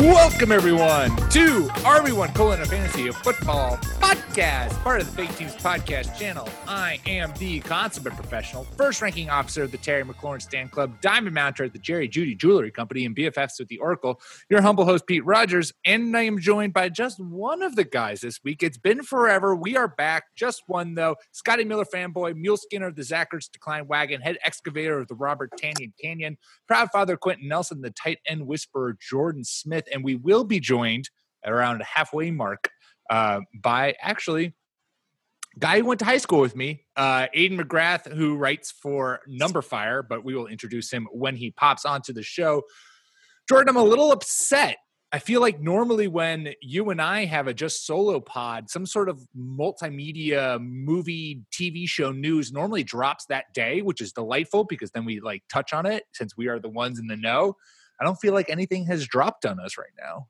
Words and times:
Welcome 0.00 0.50
everyone 0.50 1.14
to 1.28 1.68
RB1 1.84 2.34
colon 2.34 2.62
a 2.62 2.64
fantasy 2.64 3.08
of 3.08 3.16
football 3.16 3.78
podcast, 4.10 4.72
part 4.82 5.00
of 5.00 5.06
the 5.06 5.12
Fake 5.12 5.36
Teams 5.36 5.54
podcast 5.54 6.18
channel. 6.18 6.48
I 6.66 6.98
am 7.06 7.32
the 7.38 7.60
consummate 7.60 8.14
professional, 8.14 8.64
first 8.64 9.00
ranking 9.00 9.30
officer 9.30 9.62
of 9.62 9.70
the 9.70 9.78
Terry 9.78 10.02
McLaurin 10.02 10.42
Stand 10.42 10.72
Club, 10.72 11.00
diamond 11.00 11.32
mounter 11.32 11.62
at 11.62 11.72
the 11.72 11.78
Jerry 11.78 12.08
Jeudy 12.08 12.36
Jewelry 12.36 12.72
Company, 12.72 13.06
and 13.06 13.14
BFFs 13.14 13.60
with 13.60 13.68
the 13.68 13.78
Oracle. 13.78 14.20
Your 14.48 14.62
humble 14.62 14.84
host 14.84 15.06
Pete 15.06 15.24
Rogers, 15.24 15.72
and 15.84 16.16
I 16.16 16.22
am 16.22 16.40
joined 16.40 16.72
by 16.72 16.88
just 16.88 17.20
one 17.20 17.62
of 17.62 17.76
the 17.76 17.84
guys 17.84 18.20
this 18.20 18.40
week. 18.42 18.64
It's 18.64 18.78
been 18.78 19.04
forever. 19.04 19.54
We 19.54 19.76
are 19.76 19.86
back, 19.86 20.24
just 20.34 20.64
one 20.66 20.96
though. 20.96 21.14
Scotty 21.30 21.62
Miller 21.62 21.84
fanboy, 21.84 22.34
Mule 22.34 22.56
Skinner 22.56 22.88
of 22.88 22.96
the 22.96 23.04
Zach 23.04 23.28
Ertz 23.32 23.48
Decline 23.48 23.86
Wagon, 23.86 24.20
head 24.20 24.38
excavator 24.44 24.98
of 24.98 25.06
the 25.06 25.14
Robert 25.14 25.52
Tonyan 25.56 25.92
Canyon, 26.02 26.36
proud 26.66 26.90
father 26.90 27.16
Quenton 27.16 27.46
Nelson, 27.46 27.80
the 27.80 27.90
tight 27.90 28.18
end 28.26 28.44
whisperer 28.44 28.96
Jordan 29.08 29.44
Smith, 29.44 29.84
and 29.92 30.02
we 30.02 30.16
will 30.16 30.42
be 30.42 30.58
joined 30.58 31.10
at 31.44 31.52
around 31.52 31.80
halfway 31.82 32.32
mark 32.32 32.70
uh, 33.10 33.40
by 33.62 33.94
actually 34.00 34.54
guy 35.58 35.78
who 35.78 35.84
went 35.84 35.98
to 35.98 36.04
high 36.04 36.18
school 36.18 36.40
with 36.40 36.56
me, 36.56 36.84
uh, 36.96 37.26
Aiden 37.36 37.60
McGrath, 37.60 38.10
who 38.10 38.36
writes 38.36 38.70
for 38.70 39.20
Number 39.26 39.62
Fire, 39.62 40.02
but 40.02 40.24
we 40.24 40.34
will 40.34 40.46
introduce 40.46 40.90
him 40.90 41.08
when 41.12 41.36
he 41.36 41.50
pops 41.50 41.84
onto 41.84 42.12
the 42.12 42.22
show. 42.22 42.62
Jordan, 43.48 43.70
I'm 43.70 43.76
a 43.76 43.82
little 43.82 44.12
upset. 44.12 44.76
I 45.12 45.18
feel 45.18 45.40
like 45.40 45.60
normally 45.60 46.06
when 46.06 46.54
you 46.62 46.90
and 46.90 47.02
I 47.02 47.24
have 47.24 47.48
a 47.48 47.54
just 47.54 47.84
solo 47.84 48.20
pod, 48.20 48.70
some 48.70 48.86
sort 48.86 49.08
of 49.08 49.20
multimedia 49.36 50.60
movie, 50.62 51.42
TV 51.52 51.88
show 51.88 52.12
news 52.12 52.52
normally 52.52 52.84
drops 52.84 53.26
that 53.26 53.46
day, 53.52 53.82
which 53.82 54.00
is 54.00 54.12
delightful 54.12 54.64
because 54.64 54.92
then 54.92 55.04
we 55.04 55.18
like 55.18 55.42
touch 55.52 55.72
on 55.72 55.84
it 55.84 56.04
since 56.14 56.36
we 56.36 56.46
are 56.46 56.60
the 56.60 56.68
ones 56.68 57.00
in 57.00 57.08
the 57.08 57.16
know. 57.16 57.56
I 58.00 58.04
don't 58.04 58.20
feel 58.20 58.34
like 58.34 58.48
anything 58.48 58.86
has 58.86 59.04
dropped 59.04 59.44
on 59.44 59.58
us 59.58 59.76
right 59.76 59.90
now. 60.00 60.28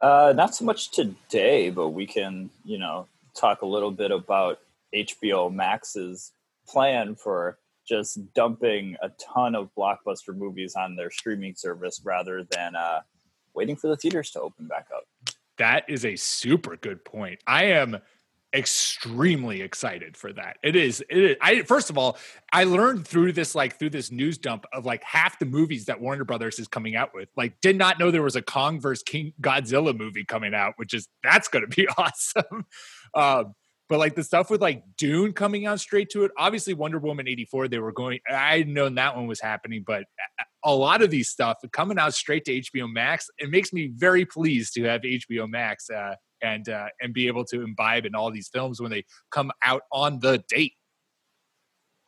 Uh, 0.00 0.32
not 0.34 0.54
so 0.54 0.64
much 0.64 0.90
today, 0.90 1.70
but 1.70 1.88
we 1.90 2.06
can, 2.06 2.50
you 2.64 2.78
know, 2.78 3.06
talk 3.34 3.62
a 3.62 3.66
little 3.66 3.90
bit 3.90 4.10
about 4.10 4.58
HBO 4.94 5.52
Max's 5.52 6.32
plan 6.66 7.14
for 7.14 7.58
just 7.86 8.18
dumping 8.34 8.96
a 9.02 9.10
ton 9.10 9.54
of 9.54 9.68
blockbuster 9.76 10.34
movies 10.34 10.74
on 10.74 10.96
their 10.96 11.10
streaming 11.10 11.54
service 11.54 12.00
rather 12.04 12.44
than 12.44 12.76
uh, 12.76 13.00
waiting 13.54 13.76
for 13.76 13.88
the 13.88 13.96
theaters 13.96 14.30
to 14.30 14.40
open 14.40 14.66
back 14.66 14.86
up. 14.96 15.04
That 15.58 15.84
is 15.88 16.04
a 16.04 16.16
super 16.16 16.76
good 16.76 17.04
point. 17.04 17.40
I 17.46 17.64
am 17.64 17.98
extremely 18.54 19.62
excited 19.62 20.16
for 20.16 20.32
that. 20.32 20.56
It 20.62 20.76
is 20.76 21.04
it 21.08 21.18
is 21.18 21.36
I 21.40 21.62
first 21.62 21.90
of 21.90 21.98
all, 21.98 22.18
I 22.52 22.64
learned 22.64 23.06
through 23.06 23.32
this 23.32 23.54
like 23.54 23.78
through 23.78 23.90
this 23.90 24.10
news 24.10 24.38
dump 24.38 24.66
of 24.72 24.84
like 24.84 25.02
half 25.04 25.38
the 25.38 25.46
movies 25.46 25.86
that 25.86 26.00
Warner 26.00 26.24
Brothers 26.24 26.58
is 26.58 26.68
coming 26.68 26.96
out 26.96 27.14
with. 27.14 27.28
Like 27.36 27.60
did 27.60 27.76
not 27.76 27.98
know 27.98 28.10
there 28.10 28.22
was 28.22 28.36
a 28.36 28.42
Kong 28.42 28.80
versus 28.80 29.02
King 29.02 29.32
Godzilla 29.40 29.96
movie 29.96 30.24
coming 30.24 30.54
out, 30.54 30.74
which 30.76 30.94
is 30.94 31.08
that's 31.22 31.48
going 31.48 31.68
to 31.68 31.76
be 31.76 31.88
awesome. 31.98 32.66
Um 33.14 33.54
but 33.90 33.98
like 33.98 34.14
the 34.14 34.22
stuff 34.22 34.50
with 34.50 34.62
like 34.62 34.84
Dune 34.96 35.32
coming 35.32 35.66
out 35.66 35.80
straight 35.80 36.10
to 36.10 36.22
it, 36.22 36.30
obviously 36.38 36.74
Wonder 36.74 37.00
Woman 37.00 37.26
84, 37.26 37.66
they 37.66 37.80
were 37.80 37.90
going, 37.90 38.20
I 38.30 38.58
had 38.58 38.68
known 38.68 38.94
that 38.94 39.16
one 39.16 39.26
was 39.26 39.40
happening, 39.40 39.82
but 39.84 40.04
a 40.64 40.72
lot 40.72 41.02
of 41.02 41.10
these 41.10 41.28
stuff 41.28 41.58
coming 41.72 41.98
out 41.98 42.14
straight 42.14 42.44
to 42.44 42.52
HBO 42.52 42.90
Max, 42.90 43.28
it 43.38 43.50
makes 43.50 43.72
me 43.72 43.90
very 43.92 44.24
pleased 44.24 44.74
to 44.74 44.84
have 44.84 45.00
HBO 45.00 45.50
Max 45.50 45.90
uh, 45.90 46.14
and 46.42 46.68
uh, 46.68 46.88
and 47.00 47.12
be 47.12 47.26
able 47.26 47.44
to 47.46 47.62
imbibe 47.62 48.06
in 48.06 48.14
all 48.14 48.30
these 48.30 48.48
films 48.48 48.80
when 48.80 48.90
they 48.90 49.04
come 49.30 49.50
out 49.62 49.82
on 49.92 50.18
the 50.20 50.42
date. 50.48 50.74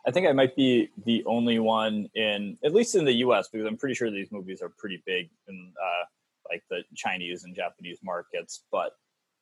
I 0.06 0.10
think 0.10 0.26
I 0.26 0.32
might 0.32 0.56
be 0.56 0.90
the 1.04 1.24
only 1.26 1.60
one 1.60 2.08
in, 2.14 2.58
at 2.64 2.74
least 2.74 2.96
in 2.96 3.04
the 3.04 3.12
U.S., 3.14 3.48
because 3.48 3.66
I'm 3.66 3.76
pretty 3.76 3.94
sure 3.94 4.10
these 4.10 4.32
movies 4.32 4.60
are 4.60 4.68
pretty 4.68 5.00
big 5.06 5.30
in 5.46 5.72
uh, 5.80 6.04
like 6.50 6.64
the 6.70 6.82
Chinese 6.96 7.44
and 7.44 7.54
Japanese 7.54 7.98
markets. 8.02 8.64
But 8.72 8.96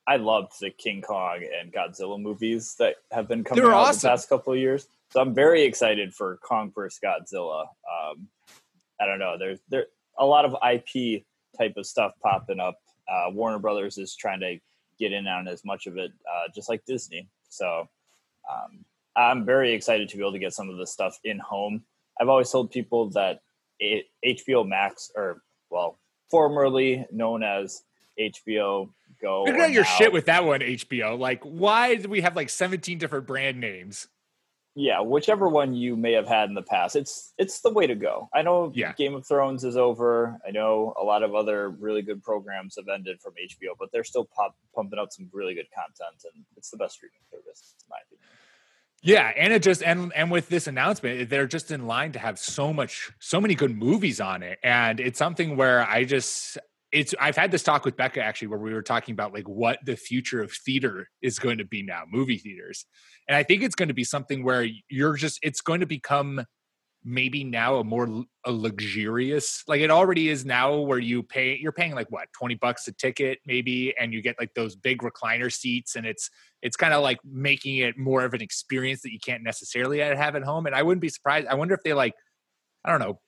I 0.07 0.17
loved 0.17 0.53
the 0.61 0.71
King 0.71 1.03
Kong 1.03 1.45
and 1.59 1.73
Godzilla 1.73 2.21
movies 2.21 2.75
that 2.79 2.97
have 3.11 3.27
been 3.27 3.43
coming 3.45 3.65
They're 3.65 3.73
out 3.73 3.89
awesome. 3.89 4.09
the 4.09 4.13
past 4.13 4.29
couple 4.29 4.53
of 4.53 4.59
years. 4.59 4.87
So 5.11 5.21
I'm 5.21 5.35
very 5.35 5.63
excited 5.63 6.15
for 6.15 6.37
Kong 6.39 6.73
vs. 6.75 7.01
Godzilla. 7.03 7.63
Um, 7.63 8.29
I 9.01 9.07
don't 9.07 9.19
know. 9.19 9.37
There's 9.39 9.61
there 9.69 9.87
a 10.19 10.27
lot 10.27 10.45
of 10.45 10.55
IP 10.69 11.25
type 11.57 11.77
of 11.77 11.87
stuff 11.87 12.13
popping 12.23 12.61
up. 12.61 12.79
Uh, 13.11 13.31
Warner 13.31 13.59
Brothers 13.59 13.99
is 13.99 14.15
trying 14.15 14.41
to 14.41 14.59
get 15.01 15.13
in 15.13 15.27
on 15.27 15.49
as 15.49 15.65
much 15.65 15.87
of 15.87 15.97
it, 15.97 16.13
uh, 16.31 16.49
just 16.55 16.69
like 16.69 16.85
Disney. 16.85 17.29
So 17.49 17.89
um, 18.49 18.85
I'm 19.17 19.45
very 19.45 19.73
excited 19.73 20.09
to 20.11 20.17
be 20.17 20.23
able 20.23 20.33
to 20.33 20.39
get 20.39 20.53
some 20.53 20.71
of 20.71 20.77
this 20.77 20.93
stuff 20.93 21.19
in 21.25 21.39
home. 21.39 21.83
I've 22.21 22.29
always 22.29 22.51
told 22.51 22.71
people 22.71 23.11
that 23.11 23.41
it, 23.81 24.05
HBO 24.25 24.69
Max, 24.69 25.11
or 25.17 25.43
well, 25.71 25.99
formerly 26.31 27.07
known 27.11 27.43
as 27.43 27.83
HBO 28.21 28.91
Go, 29.21 29.45
Figure 29.45 29.63
out 29.63 29.71
your 29.71 29.83
now- 29.83 29.89
shit 29.99 30.13
with 30.13 30.27
that 30.27 30.45
one, 30.47 30.61
HBO. 30.61 31.19
Like, 31.19 31.43
why 31.43 31.97
do 31.97 32.09
we 32.09 32.23
have 32.23 32.37
like 32.37 32.49
17 32.49 32.97
different 32.99 33.27
brand 33.27 33.61
names? 33.61 34.09
Yeah, 34.75 35.01
whichever 35.01 35.49
one 35.49 35.75
you 35.75 35.97
may 35.97 36.13
have 36.13 36.29
had 36.29 36.49
in 36.49 36.55
the 36.55 36.63
past, 36.63 36.95
it's 36.97 37.33
it's 37.39 37.61
the 37.61 37.73
way 37.73 37.87
to 37.87 37.95
go. 37.95 38.29
I 38.33 38.43
know 38.43 38.71
Yeah. 38.75 38.93
Game 38.93 39.15
of 39.15 39.27
Thrones 39.27 39.65
is 39.65 39.77
over. 39.77 40.39
I 40.47 40.51
know 40.53 40.95
a 41.01 41.05
lot 41.05 41.23
of 41.23 41.35
other 41.35 41.71
really 41.71 42.03
good 42.03 42.23
programs 42.23 42.77
have 42.77 42.87
ended 42.89 43.21
from 43.21 43.33
HBO, 43.35 43.75
but 43.79 43.91
they're 43.93 44.05
still 44.05 44.25
pop, 44.25 44.57
pumping 44.75 44.99
out 44.99 45.13
some 45.13 45.29
really 45.33 45.55
good 45.55 45.67
content, 45.75 46.23
and 46.33 46.45
it's 46.57 46.71
the 46.71 46.77
best 46.77 46.95
streaming 46.95 47.21
service, 47.31 47.75
in 47.83 47.87
my 47.91 47.97
opinion. 48.07 48.27
Yeah, 49.03 49.33
and 49.37 49.53
it 49.53 49.63
just 49.63 49.83
and 49.83 50.13
and 50.15 50.31
with 50.31 50.49
this 50.51 50.67
announcement, 50.67 51.31
they're 51.31 51.47
just 51.47 51.71
in 51.71 51.87
line 51.87 52.13
to 52.13 52.19
have 52.19 52.39
so 52.39 52.73
much, 52.73 53.11
so 53.19 53.41
many 53.41 53.55
good 53.55 53.77
movies 53.77 54.21
on 54.21 54.43
it, 54.43 54.59
and 54.63 55.01
it's 55.01 55.19
something 55.19 55.57
where 55.57 55.83
I 55.89 56.05
just 56.05 56.59
it's 56.93 57.15
I've 57.21 57.37
had 57.37 57.51
this 57.51 57.63
talk 57.63 57.85
with 57.85 57.97
Becca 57.97 58.23
actually 58.23 58.49
where 58.49 58.59
we 58.59 58.73
were 58.73 58.83
talking 58.83 59.13
about 59.13 59.33
like 59.33 59.49
what 59.49 59.79
the 59.85 59.97
future 59.97 60.43
of 60.43 60.53
theater 60.53 61.09
is 61.23 61.39
going 61.39 61.59
to 61.59 61.65
be 61.65 61.83
now, 61.83 62.03
movie 62.11 62.39
theaters, 62.39 62.85
and 63.29 63.37
I 63.37 63.43
think 63.43 63.63
it's 63.63 63.75
going 63.75 63.89
to 63.89 63.95
be 63.95 64.05
something 64.05 64.43
where 64.43 64.67
you're 64.89 65.17
just 65.17 65.39
it's 65.43 65.61
going 65.61 65.81
to 65.81 65.87
become 65.87 66.45
maybe 67.03 67.45
now 67.45 67.77
a 67.77 67.85
more 67.85 68.25
a 68.45 68.53
luxurious 68.53 69.63
like 69.67 69.81
it 69.81 69.91
already 69.91 70.29
is 70.29 70.45
now 70.45 70.77
where 70.77 70.99
you 70.99 71.23
pay 71.23 71.57
you're 71.57 71.73
paying 71.73 71.95
like 71.95 72.11
what 72.11 72.29
20 72.39 72.57
bucks 72.57 72.87
a 72.89 72.93
ticket 72.93 73.39
maybe 73.47 73.95
and 73.99 74.13
you 74.13 74.21
get 74.21 74.37
like 74.39 74.53
those 74.53 74.77
big 74.77 75.01
recliner 75.01 75.51
seats 75.51 75.97
and 75.97 76.05
it's 76.05 76.29
it's 76.61 76.77
kind 76.77 76.93
of 76.93 77.03
like 77.03 77.19
making 77.25 77.79
it 77.79 77.97
more 77.97 78.23
of 78.23 78.35
an 78.35 78.43
experience 78.43 79.01
that 79.01 79.13
you 79.13 79.19
can't 79.19 79.43
necessarily 79.43 80.01
have 80.01 80.37
at 80.37 80.43
home. 80.43 80.67
And 80.67 80.75
i 80.75 80.83
wouldn't 80.83 81.01
be 81.01 81.09
surprised 81.09 81.47
i 81.47 81.55
wonder 81.55 81.75
if 81.75 81.83
they 81.83 81.95
like 81.95 82.13
i 82.85 82.91
don't 82.91 83.01
know 83.01 83.19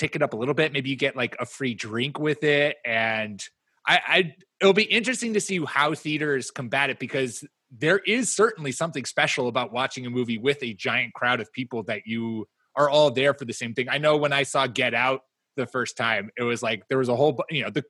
tick 0.00 0.16
it 0.16 0.22
up 0.22 0.32
a 0.32 0.36
little 0.36 0.54
bit 0.54 0.72
maybe 0.72 0.88
you 0.88 0.96
get 0.96 1.14
like 1.14 1.36
a 1.38 1.46
free 1.46 1.74
drink 1.74 2.18
with 2.18 2.42
it 2.42 2.76
and 2.84 3.44
i 3.86 4.00
i 4.06 4.34
it'll 4.60 4.72
be 4.72 4.84
interesting 4.84 5.34
to 5.34 5.40
see 5.40 5.62
how 5.64 5.94
theaters 5.94 6.50
combat 6.50 6.90
it 6.90 6.98
because 6.98 7.44
there 7.70 7.98
is 7.98 8.34
certainly 8.34 8.72
something 8.72 9.04
special 9.04 9.48
about 9.48 9.72
watching 9.72 10.06
a 10.06 10.10
movie 10.10 10.38
with 10.38 10.62
a 10.62 10.74
giant 10.74 11.14
crowd 11.14 11.40
of 11.40 11.52
people 11.52 11.82
that 11.84 12.02
you 12.06 12.46
are 12.76 12.90
all 12.90 13.10
there 13.10 13.34
for 13.34 13.44
the 13.44 13.52
same 13.52 13.74
thing. 13.74 13.88
I 13.88 13.98
know 13.98 14.16
when 14.16 14.32
I 14.32 14.42
saw 14.42 14.66
Get 14.66 14.94
Out 14.94 15.22
the 15.56 15.66
first 15.66 15.96
time, 15.96 16.30
it 16.36 16.42
was 16.42 16.62
like 16.62 16.88
there 16.88 16.98
was 16.98 17.08
a 17.08 17.16
whole, 17.16 17.42
you 17.50 17.62
know, 17.62 17.70
the 17.70 17.84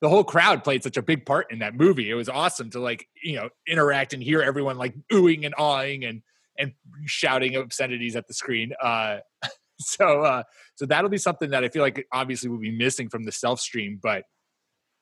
the 0.00 0.08
whole 0.08 0.24
crowd 0.24 0.64
played 0.64 0.82
such 0.82 0.96
a 0.96 1.02
big 1.02 1.24
part 1.24 1.50
in 1.50 1.60
that 1.60 1.74
movie. 1.74 2.10
It 2.10 2.14
was 2.14 2.28
awesome 2.28 2.70
to 2.70 2.80
like, 2.80 3.06
you 3.22 3.36
know, 3.36 3.48
interact 3.66 4.12
and 4.12 4.22
hear 4.22 4.42
everyone 4.42 4.76
like 4.76 4.94
oohing 5.12 5.44
and 5.44 5.54
awing 5.56 6.04
and 6.04 6.22
and 6.58 6.72
shouting 7.06 7.56
obscenities 7.56 8.16
at 8.16 8.26
the 8.26 8.34
screen. 8.34 8.72
Uh 8.80 9.18
so 9.80 10.22
uh 10.22 10.42
so 10.76 10.86
that'll 10.86 11.10
be 11.10 11.18
something 11.18 11.50
that 11.50 11.64
I 11.64 11.68
feel 11.68 11.82
like 11.82 12.06
obviously 12.12 12.48
will 12.48 12.58
be 12.58 12.76
missing 12.76 13.08
from 13.08 13.24
the 13.24 13.32
self 13.32 13.60
stream, 13.60 13.98
but 14.02 14.24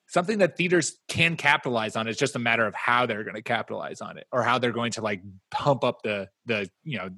something 0.07 0.39
that 0.39 0.57
theaters 0.57 0.99
can 1.09 1.37
capitalize 1.37 1.97
on. 1.97 2.07
It's 2.07 2.19
just 2.19 2.37
a 2.37 2.39
matter 2.39 2.67
of 2.67 2.75
how 2.75 3.07
they're 3.07 3.25
going 3.25 3.37
to 3.37 3.43
capitalize 3.43 4.01
on 4.01 4.19
it 4.19 4.27
or 4.31 4.43
how 4.43 4.59
they're 4.59 4.73
going 4.73 4.93
to 4.93 5.01
like 5.01 5.23
pump 5.51 5.85
up 5.85 6.03
the 6.03 6.29
the 6.47 6.69
you 6.85 6.99
know 6.99 7.11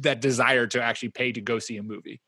that 0.00 0.20
desire 0.20 0.66
to 0.66 0.82
actually 0.82 1.10
pay 1.10 1.32
to 1.32 1.40
go 1.40 1.58
see 1.58 1.76
a 1.76 1.82
movie. 1.82 2.20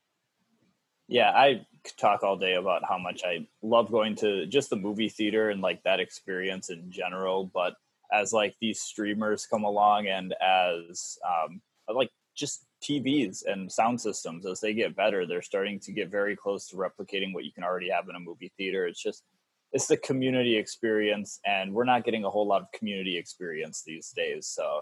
Yeah, 1.07 1.31
I 1.31 1.65
talk 1.97 2.23
all 2.23 2.37
day 2.37 2.55
about 2.55 2.83
how 2.87 2.97
much 2.97 3.21
I 3.25 3.47
love 3.61 3.91
going 3.91 4.15
to 4.17 4.45
just 4.47 4.69
the 4.69 4.75
movie 4.75 5.09
theater 5.09 5.49
and 5.49 5.61
like 5.61 5.83
that 5.83 5.99
experience 5.99 6.69
in 6.69 6.89
general. 6.89 7.45
But 7.53 7.75
as 8.11 8.33
like 8.33 8.55
these 8.59 8.81
streamers 8.81 9.45
come 9.45 9.63
along 9.63 10.07
and 10.07 10.33
as 10.41 11.17
um, 11.27 11.61
like 11.93 12.09
just 12.35 12.65
TVs 12.81 13.45
and 13.45 13.71
sound 13.71 13.99
systems 13.99 14.45
as 14.45 14.59
they 14.59 14.73
get 14.73 14.95
better, 14.95 15.25
they're 15.25 15.41
starting 15.41 15.79
to 15.81 15.91
get 15.91 16.09
very 16.09 16.35
close 16.35 16.67
to 16.67 16.75
replicating 16.75 17.33
what 17.33 17.45
you 17.45 17.51
can 17.51 17.63
already 17.63 17.89
have 17.89 18.09
in 18.09 18.15
a 18.15 18.19
movie 18.19 18.51
theater. 18.57 18.87
It's 18.87 19.01
just 19.01 19.23
it's 19.71 19.87
the 19.87 19.97
community 19.97 20.57
experience, 20.57 21.39
and 21.45 21.73
we're 21.73 21.85
not 21.85 22.03
getting 22.03 22.25
a 22.25 22.29
whole 22.29 22.45
lot 22.45 22.61
of 22.61 22.67
community 22.73 23.17
experience 23.17 23.83
these 23.85 24.09
days. 24.09 24.47
So 24.47 24.81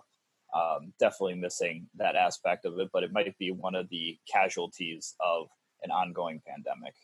um, 0.56 0.94
definitely 1.00 1.36
missing 1.36 1.88
that 1.98 2.16
aspect 2.16 2.66
of 2.66 2.80
it. 2.80 2.90
But 2.92 3.04
it 3.04 3.12
might 3.12 3.38
be 3.38 3.52
one 3.52 3.76
of 3.76 3.88
the 3.90 4.18
casualties 4.32 5.16
of 5.20 5.48
an 5.84 5.92
ongoing 5.92 6.42
pandemic. 6.48 6.96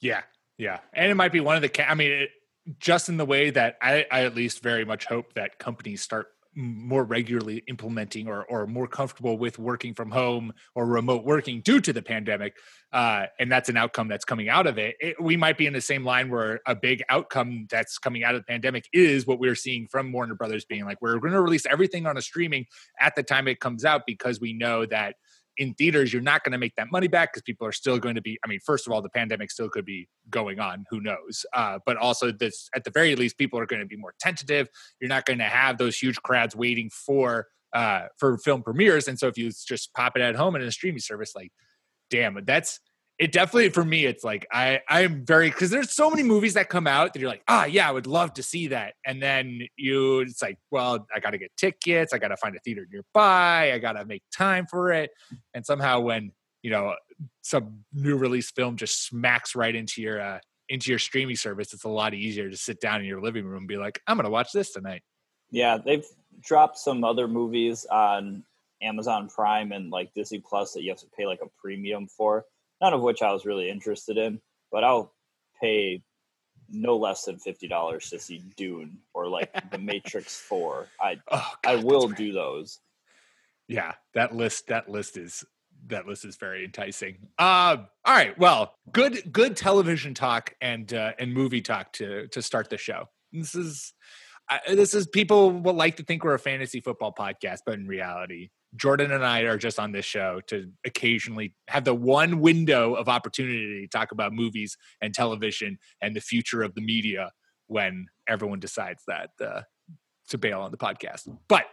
Yeah, 0.00 0.22
yeah, 0.58 0.80
and 0.92 1.10
it 1.10 1.14
might 1.14 1.32
be 1.32 1.40
one 1.40 1.56
of 1.56 1.62
the. 1.62 1.68
Ca- 1.68 1.86
I 1.88 1.94
mean, 1.94 2.10
it, 2.10 2.30
just 2.78 3.08
in 3.08 3.16
the 3.16 3.24
way 3.24 3.50
that 3.50 3.76
I, 3.80 4.06
I 4.10 4.24
at 4.24 4.34
least 4.34 4.62
very 4.62 4.84
much 4.84 5.04
hope 5.04 5.34
that 5.34 5.58
companies 5.58 6.02
start 6.02 6.28
more 6.54 7.04
regularly 7.04 7.62
implementing 7.66 8.28
or, 8.28 8.44
or 8.44 8.66
more 8.66 8.86
comfortable 8.86 9.38
with 9.38 9.58
working 9.58 9.94
from 9.94 10.10
home 10.10 10.52
or 10.74 10.86
remote 10.86 11.24
working 11.24 11.60
due 11.60 11.80
to 11.80 11.92
the 11.92 12.02
pandemic 12.02 12.54
uh, 12.92 13.24
and 13.38 13.50
that's 13.50 13.70
an 13.70 13.76
outcome 13.76 14.06
that's 14.06 14.24
coming 14.24 14.50
out 14.50 14.66
of 14.66 14.76
it. 14.78 14.96
it. 15.00 15.20
we 15.20 15.36
might 15.36 15.56
be 15.56 15.66
in 15.66 15.72
the 15.72 15.80
same 15.80 16.04
line 16.04 16.30
where 16.30 16.60
a 16.66 16.74
big 16.74 17.02
outcome 17.08 17.66
that's 17.70 17.96
coming 17.96 18.22
out 18.22 18.34
of 18.34 18.42
the 18.42 18.44
pandemic 18.44 18.86
is 18.92 19.26
what 19.26 19.38
we're 19.38 19.54
seeing 19.54 19.86
from 19.86 20.12
warner 20.12 20.34
brothers 20.34 20.64
being 20.66 20.84
like 20.84 21.00
we're 21.00 21.18
going 21.18 21.32
to 21.32 21.40
release 21.40 21.64
everything 21.66 22.06
on 22.06 22.18
a 22.18 22.22
streaming 22.22 22.66
at 23.00 23.14
the 23.16 23.22
time 23.22 23.48
it 23.48 23.60
comes 23.60 23.84
out 23.84 24.02
because 24.06 24.40
we 24.40 24.52
know 24.52 24.84
that 24.84 25.16
in 25.56 25.74
theaters, 25.74 26.12
you're 26.12 26.22
not 26.22 26.44
going 26.44 26.52
to 26.52 26.58
make 26.58 26.74
that 26.76 26.90
money 26.90 27.08
back 27.08 27.32
because 27.32 27.42
people 27.42 27.66
are 27.66 27.72
still 27.72 27.98
going 27.98 28.14
to 28.14 28.22
be. 28.22 28.38
I 28.44 28.48
mean, 28.48 28.60
first 28.64 28.86
of 28.86 28.92
all, 28.92 29.02
the 29.02 29.10
pandemic 29.10 29.50
still 29.50 29.68
could 29.68 29.84
be 29.84 30.08
going 30.30 30.60
on. 30.60 30.84
Who 30.90 31.00
knows? 31.00 31.44
Uh, 31.54 31.78
but 31.84 31.96
also, 31.96 32.32
this 32.32 32.68
at 32.74 32.84
the 32.84 32.90
very 32.90 33.14
least, 33.16 33.38
people 33.38 33.58
are 33.58 33.66
going 33.66 33.80
to 33.80 33.86
be 33.86 33.96
more 33.96 34.14
tentative. 34.20 34.68
You're 35.00 35.08
not 35.08 35.24
going 35.24 35.38
to 35.38 35.44
have 35.44 35.78
those 35.78 35.96
huge 35.96 36.16
crowds 36.22 36.56
waiting 36.56 36.90
for 36.90 37.48
uh, 37.72 38.06
for 38.18 38.38
film 38.38 38.62
premieres. 38.62 39.08
And 39.08 39.18
so, 39.18 39.28
if 39.28 39.36
you 39.36 39.50
just 39.50 39.92
pop 39.94 40.16
it 40.16 40.22
at 40.22 40.36
home 40.36 40.56
in 40.56 40.62
a 40.62 40.72
streaming 40.72 41.00
service, 41.00 41.34
like, 41.34 41.52
damn, 42.10 42.38
that's 42.44 42.80
it 43.22 43.30
definitely 43.30 43.68
for 43.68 43.84
me 43.84 44.04
it's 44.04 44.24
like 44.24 44.44
i 44.52 44.80
i'm 44.88 45.24
very 45.24 45.48
because 45.48 45.70
there's 45.70 45.92
so 45.92 46.10
many 46.10 46.24
movies 46.24 46.54
that 46.54 46.68
come 46.68 46.88
out 46.88 47.12
that 47.12 47.20
you're 47.20 47.30
like 47.30 47.44
ah 47.46 47.64
yeah 47.66 47.88
i 47.88 47.92
would 47.92 48.08
love 48.08 48.34
to 48.34 48.42
see 48.42 48.66
that. 48.66 48.94
And 49.06 49.22
then 49.22 49.60
you 49.76 50.20
it's 50.20 50.42
like 50.42 50.58
well 50.72 51.06
i 51.14 51.20
gotta 51.20 51.38
get 51.38 51.56
tickets. 51.56 52.12
I 52.12 52.18
gotta 52.18 52.36
find 52.36 52.56
a 52.56 52.58
theater 52.60 52.84
nearby. 52.90 53.72
I 53.72 53.78
gotta 53.78 54.04
make 54.04 54.24
time 54.36 54.66
for 54.66 54.90
it. 54.90 55.10
And 55.54 55.64
somehow 55.64 56.00
when 56.00 56.32
you 56.62 56.70
know 56.70 56.96
some 57.42 57.84
new 57.92 58.16
release 58.16 58.50
film 58.50 58.76
just 58.76 59.06
smacks 59.06 59.54
right 59.54 59.74
into 59.74 60.02
your 60.02 60.20
uh 60.20 60.38
into 60.68 60.90
your 60.90 60.98
streaming 60.98 61.36
service 61.36 61.72
it's 61.72 61.84
a 61.84 61.88
lot 61.88 62.14
easier 62.14 62.50
to 62.50 62.56
sit 62.56 62.80
down 62.80 63.00
in 63.00 63.06
your 63.06 63.20
living 63.20 63.44
room 63.44 63.58
and 63.58 63.68
be 63.68 63.76
like 63.76 64.00
i'm 64.08 64.16
gonna 64.16 64.30
watch 64.30 64.50
this 64.52 64.72
tonight. 64.72 65.02
Yeah 65.50 65.78
they've 65.78 66.06
dropped 66.40 66.78
some 66.78 67.04
other 67.04 67.28
movies 67.28 67.86
on 67.86 68.42
amazon 68.82 69.28
prime 69.28 69.70
and 69.70 69.90
like 69.90 70.12
disney 70.14 70.42
plus 70.44 70.72
that 70.72 70.82
you 70.82 70.90
have 70.90 70.98
to 70.98 71.06
pay 71.16 71.26
like 71.26 71.40
a 71.40 71.48
premium 71.60 72.08
for 72.08 72.44
none 72.82 72.92
of 72.92 73.00
which 73.00 73.22
I 73.22 73.32
was 73.32 73.46
really 73.46 73.70
interested 73.70 74.18
in, 74.18 74.40
but 74.70 74.84
I'll 74.84 75.14
pay 75.60 76.02
no 76.68 76.96
less 76.96 77.24
than 77.24 77.38
fifty 77.38 77.68
dollars 77.68 78.10
to 78.10 78.18
see 78.18 78.42
Dune 78.56 78.98
or 79.14 79.28
like 79.28 79.52
The 79.70 79.78
Matrix 79.78 80.36
Four. 80.36 80.88
I 81.00 81.18
oh, 81.30 81.52
God, 81.62 81.78
I 81.80 81.82
will 81.82 82.08
right. 82.08 82.18
do 82.18 82.32
those. 82.32 82.80
Yeah, 83.68 83.92
that 84.14 84.34
list 84.34 84.66
that 84.66 84.88
list 84.88 85.16
is 85.16 85.44
that 85.86 86.06
list 86.06 86.24
is 86.24 86.36
very 86.36 86.64
enticing. 86.64 87.16
Uh, 87.38 87.76
all 88.04 88.14
right, 88.14 88.36
well, 88.38 88.74
good 88.92 89.32
good 89.32 89.56
television 89.56 90.14
talk 90.14 90.54
and 90.60 90.92
uh, 90.92 91.12
and 91.18 91.32
movie 91.32 91.62
talk 91.62 91.92
to 91.94 92.26
to 92.28 92.42
start 92.42 92.68
the 92.68 92.76
show. 92.76 93.08
This 93.32 93.54
is 93.54 93.94
uh, 94.50 94.58
this 94.68 94.94
is 94.94 95.06
people 95.06 95.52
will 95.52 95.74
like 95.74 95.96
to 95.96 96.02
think 96.02 96.24
we're 96.24 96.34
a 96.34 96.38
fantasy 96.38 96.80
football 96.80 97.14
podcast, 97.16 97.60
but 97.64 97.74
in 97.74 97.86
reality, 97.86 98.50
Jordan 98.74 99.12
and 99.12 99.24
I 99.24 99.40
are 99.40 99.58
just 99.58 99.78
on 99.78 99.92
this 99.92 100.04
show 100.04 100.40
to 100.46 100.70
occasionally 100.86 101.54
have 101.68 101.84
the 101.84 101.94
one 101.94 102.40
window 102.40 102.94
of 102.94 103.08
opportunity 103.08 103.82
to 103.82 103.88
talk 103.88 104.12
about 104.12 104.32
movies 104.32 104.76
and 105.00 105.12
television 105.12 105.78
and 106.00 106.16
the 106.16 106.20
future 106.20 106.62
of 106.62 106.74
the 106.74 106.80
media 106.80 107.32
when 107.66 108.06
everyone 108.28 108.60
decides 108.60 109.02
that 109.06 109.30
uh, 109.44 109.62
to 110.28 110.38
bail 110.38 110.60
on 110.60 110.70
the 110.70 110.78
podcast. 110.78 111.28
But 111.48 111.66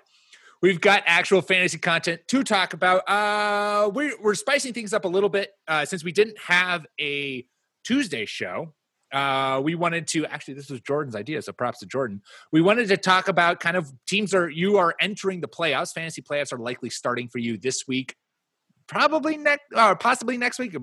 we've 0.62 0.82
got 0.82 1.04
actual 1.06 1.42
fantasy 1.42 1.78
content 1.78 2.22
to 2.28 2.44
talk 2.44 2.74
about. 2.74 3.10
Uh, 3.10 3.90
we're, 3.90 4.14
we're 4.22 4.36
spicing 4.36 4.74
things 4.74 4.94
up 4.94 5.06
a 5.06 5.10
little 5.10 5.30
bit 5.30 5.52
uh, 5.68 5.86
since 5.86 6.04
we 6.04 6.12
didn't 6.12 6.38
have 6.40 6.86
a 7.00 7.46
Tuesday 7.84 8.26
show 8.26 8.74
uh, 9.12 9.60
we 9.64 9.76
wanted 9.76 10.08
to 10.08 10.26
actually 10.26 10.54
this 10.54 10.70
was 10.70 10.82
jordan's 10.82 11.16
idea 11.16 11.42
so 11.42 11.52
props 11.52 11.80
to 11.80 11.86
jordan. 11.86 12.22
We 12.52 12.62
wanted 12.62 12.88
to 12.90 12.98
talk 12.98 13.28
about 13.28 13.60
kind 13.60 13.78
of 13.78 13.92
teams 14.08 14.34
are 14.34 14.50
you 14.50 14.78
are 14.78 14.96
entering 15.00 15.42
the 15.42 15.48
playoffs 15.48 15.94
fantasy 15.94 16.22
playoffs 16.22 16.54
are 16.54 16.60
likely 16.60 16.90
starting 16.90 17.28
for 17.28 17.40
you 17.40 17.58
this 17.58 17.88
week. 17.88 18.16
Probably 18.88 19.38
next 19.38 19.66
or 19.76 19.96
possibly 19.96 20.38
next 20.38 20.58
week. 20.60 20.76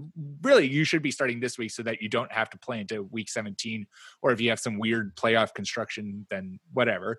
Really 0.43 0.67
you 0.69 0.85
should 0.85 1.03
be 1.03 1.11
starting 1.11 1.41
this 1.41 1.59
week 1.59 1.71
so 1.71 1.83
that 1.83 2.01
you 2.01 2.09
don't 2.09 2.31
have 2.33 2.51
to 2.51 2.59
play 2.59 2.81
into 2.81 3.03
week 3.05 3.29
17 3.29 3.87
or 4.23 4.33
if 4.33 4.41
you 4.41 4.51
have 4.51 4.61
some 4.61 4.79
weird 4.79 5.17
playoff 5.17 5.55
construction 5.55 6.27
then 6.31 6.59
whatever. 6.73 7.19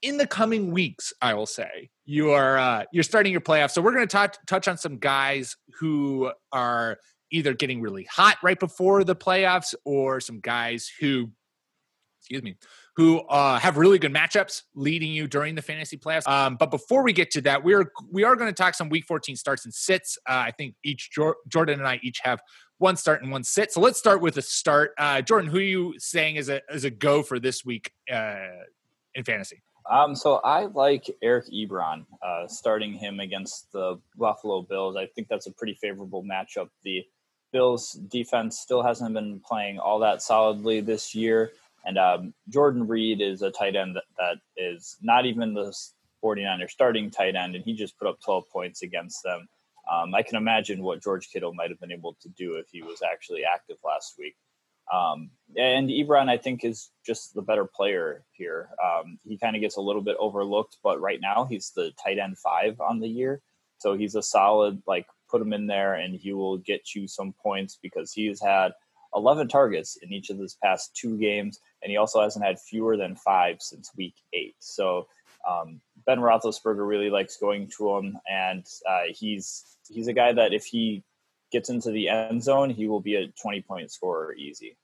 In 0.00 0.16
the 0.16 0.28
coming 0.28 0.70
weeks 0.70 1.12
i 1.20 1.34
will 1.34 1.46
say 1.46 1.90
you 2.04 2.30
are 2.30 2.56
uh, 2.56 2.84
you're 2.90 3.04
starting 3.04 3.32
your 3.32 3.42
playoffs. 3.42 3.72
So 3.72 3.82
we're 3.82 3.92
going 3.92 4.08
to 4.08 4.30
touch 4.46 4.66
on 4.66 4.78
some 4.78 4.98
guys 4.98 5.56
who 5.78 6.32
are 6.52 6.98
either 7.30 7.54
getting 7.54 7.80
really 7.80 8.04
hot 8.04 8.36
right 8.42 8.58
before 8.58 9.04
the 9.04 9.16
playoffs 9.16 9.74
or 9.84 10.20
some 10.20 10.40
guys 10.40 10.90
who 11.00 11.30
excuse 12.20 12.42
me 12.42 12.56
who 12.96 13.20
uh, 13.20 13.58
have 13.60 13.76
really 13.76 13.98
good 13.98 14.12
matchups 14.12 14.62
leading 14.74 15.12
you 15.12 15.28
during 15.28 15.54
the 15.54 15.62
fantasy 15.62 15.96
playoffs. 15.96 16.26
Um, 16.28 16.56
but 16.56 16.68
before 16.68 17.04
we 17.04 17.12
get 17.12 17.30
to 17.32 17.40
that 17.42 17.62
we're 17.62 17.92
we 18.10 18.24
are 18.24 18.36
going 18.36 18.50
to 18.50 18.54
talk 18.54 18.74
some 18.74 18.88
week 18.88 19.04
14 19.06 19.36
starts 19.36 19.64
and 19.64 19.72
sits. 19.72 20.18
Uh, 20.28 20.44
i 20.46 20.50
think 20.50 20.74
each 20.84 21.10
jordan 21.48 21.78
and 21.78 21.88
i 21.88 22.00
each 22.02 22.20
have 22.22 22.40
one 22.78 22.96
start 22.96 23.22
and 23.22 23.32
one 23.32 23.42
sit. 23.42 23.72
So 23.72 23.80
let's 23.80 23.98
start 23.98 24.20
with 24.20 24.36
a 24.36 24.42
start. 24.42 24.92
Uh, 24.98 25.22
jordan 25.22 25.50
who 25.50 25.58
are 25.58 25.62
you 25.62 25.94
saying 25.98 26.36
is 26.36 26.48
a 26.48 26.60
is 26.72 26.84
a 26.84 26.90
go 26.90 27.22
for 27.22 27.38
this 27.38 27.64
week 27.64 27.92
uh, 28.12 28.36
in 29.14 29.24
fantasy? 29.24 29.62
Um, 29.90 30.14
so 30.14 30.40
I 30.44 30.66
like 30.66 31.10
Eric 31.22 31.46
Ebron, 31.46 32.04
uh, 32.22 32.46
starting 32.46 32.92
him 32.92 33.20
against 33.20 33.72
the 33.72 33.98
Buffalo 34.16 34.62
Bills. 34.62 34.96
I 34.96 35.06
think 35.06 35.28
that's 35.28 35.46
a 35.46 35.52
pretty 35.52 35.78
favorable 35.80 36.22
matchup. 36.22 36.68
The 36.82 37.04
Bills 37.52 37.92
defense 37.92 38.58
still 38.58 38.82
hasn't 38.82 39.14
been 39.14 39.40
playing 39.40 39.78
all 39.78 39.98
that 40.00 40.22
solidly 40.22 40.80
this 40.80 41.14
year. 41.14 41.52
And 41.84 41.98
um, 41.98 42.34
Jordan 42.48 42.86
Reed 42.86 43.20
is 43.20 43.42
a 43.42 43.50
tight 43.50 43.76
end 43.76 43.96
that, 43.96 44.04
that 44.18 44.36
is 44.56 44.96
not 45.00 45.26
even 45.26 45.54
the 45.54 45.74
49er 46.22 46.68
starting 46.70 47.10
tight 47.10 47.36
end, 47.36 47.54
and 47.54 47.64
he 47.64 47.74
just 47.74 47.98
put 47.98 48.08
up 48.08 48.20
12 48.20 48.44
points 48.50 48.82
against 48.82 49.22
them. 49.22 49.48
Um, 49.90 50.14
I 50.14 50.22
can 50.22 50.36
imagine 50.36 50.82
what 50.82 51.02
George 51.02 51.30
Kittle 51.30 51.54
might 51.54 51.70
have 51.70 51.80
been 51.80 51.92
able 51.92 52.16
to 52.20 52.28
do 52.30 52.56
if 52.56 52.66
he 52.70 52.82
was 52.82 53.00
actually 53.02 53.42
active 53.44 53.78
last 53.84 54.14
week. 54.18 54.36
Um, 54.92 55.30
and 55.56 55.88
Ebron, 55.88 56.28
I 56.28 56.36
think, 56.36 56.64
is 56.64 56.90
just 57.06 57.34
the 57.34 57.42
better 57.42 57.64
player 57.64 58.24
here. 58.32 58.70
Um, 58.82 59.18
he 59.24 59.38
kind 59.38 59.56
of 59.56 59.62
gets 59.62 59.76
a 59.76 59.82
little 59.82 60.02
bit 60.02 60.16
overlooked, 60.18 60.78
but 60.82 61.00
right 61.00 61.20
now 61.20 61.46
he's 61.48 61.72
the 61.74 61.92
tight 62.02 62.18
end 62.18 62.38
five 62.38 62.80
on 62.80 63.00
the 63.00 63.08
year. 63.08 63.40
So 63.78 63.94
he's 63.94 64.14
a 64.14 64.22
solid, 64.22 64.82
like, 64.86 65.06
put 65.30 65.42
him 65.42 65.52
in 65.52 65.66
there 65.66 65.94
and 65.94 66.14
he 66.14 66.32
will 66.32 66.58
get 66.58 66.94
you 66.94 67.06
some 67.06 67.32
points 67.42 67.78
because 67.82 68.12
he 68.12 68.26
has 68.26 68.40
had 68.40 68.72
11 69.14 69.48
targets 69.48 69.96
in 70.02 70.12
each 70.12 70.30
of 70.30 70.38
his 70.38 70.56
past 70.62 70.94
two 70.94 71.16
games, 71.16 71.60
and 71.82 71.90
he 71.90 71.96
also 71.96 72.22
hasn't 72.22 72.44
had 72.44 72.60
fewer 72.60 72.96
than 72.96 73.16
five 73.16 73.56
since 73.60 73.90
week 73.96 74.14
eight. 74.32 74.54
So 74.58 75.06
um, 75.48 75.80
Ben 76.06 76.18
Roethlisberger 76.18 76.86
really 76.86 77.10
likes 77.10 77.36
going 77.36 77.70
to 77.78 77.96
him, 77.96 78.18
and 78.30 78.64
uh, 78.88 79.04
he's 79.08 79.64
he's 79.88 80.08
a 80.08 80.12
guy 80.12 80.32
that 80.32 80.52
if 80.52 80.64
he 80.64 81.04
gets 81.50 81.70
into 81.70 81.90
the 81.90 82.08
end 82.08 82.42
zone, 82.42 82.70
he 82.70 82.88
will 82.88 83.00
be 83.00 83.14
a 83.14 83.28
20 83.40 83.62
point 83.62 83.90
scorer 83.90 84.34
easy. 84.34 84.76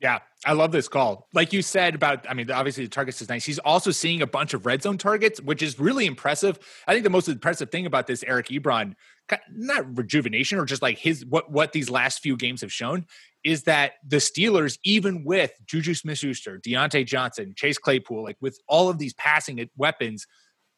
Yeah, 0.00 0.18
I 0.44 0.52
love 0.52 0.72
this 0.72 0.88
call. 0.88 1.28
Like 1.32 1.52
you 1.52 1.62
said 1.62 1.94
about, 1.94 2.28
I 2.28 2.34
mean, 2.34 2.50
obviously 2.50 2.84
the 2.84 2.90
targets 2.90 3.22
is 3.22 3.28
nice. 3.28 3.44
He's 3.44 3.60
also 3.60 3.90
seeing 3.90 4.22
a 4.22 4.26
bunch 4.26 4.52
of 4.52 4.66
red 4.66 4.82
zone 4.82 4.98
targets, 4.98 5.40
which 5.40 5.62
is 5.62 5.78
really 5.78 6.04
impressive. 6.04 6.58
I 6.86 6.92
think 6.92 7.04
the 7.04 7.10
most 7.10 7.28
impressive 7.28 7.70
thing 7.70 7.86
about 7.86 8.06
this 8.06 8.22
Eric 8.24 8.48
Ebron, 8.48 8.96
not 9.50 9.96
rejuvenation 9.96 10.58
or 10.58 10.66
just 10.66 10.82
like 10.82 10.98
his 10.98 11.24
what 11.24 11.50
what 11.50 11.72
these 11.72 11.88
last 11.88 12.20
few 12.20 12.36
games 12.36 12.60
have 12.60 12.72
shown, 12.72 13.06
is 13.44 13.62
that 13.62 13.92
the 14.06 14.16
Steelers, 14.16 14.78
even 14.84 15.24
with 15.24 15.52
Juju 15.64 15.94
Smith-Schuster, 15.94 16.58
Diontae 16.58 17.06
Johnson, 17.06 17.54
Chase 17.56 17.78
Claypool, 17.78 18.24
like 18.24 18.36
with 18.40 18.58
all 18.68 18.90
of 18.90 18.98
these 18.98 19.14
passing 19.14 19.66
weapons, 19.76 20.26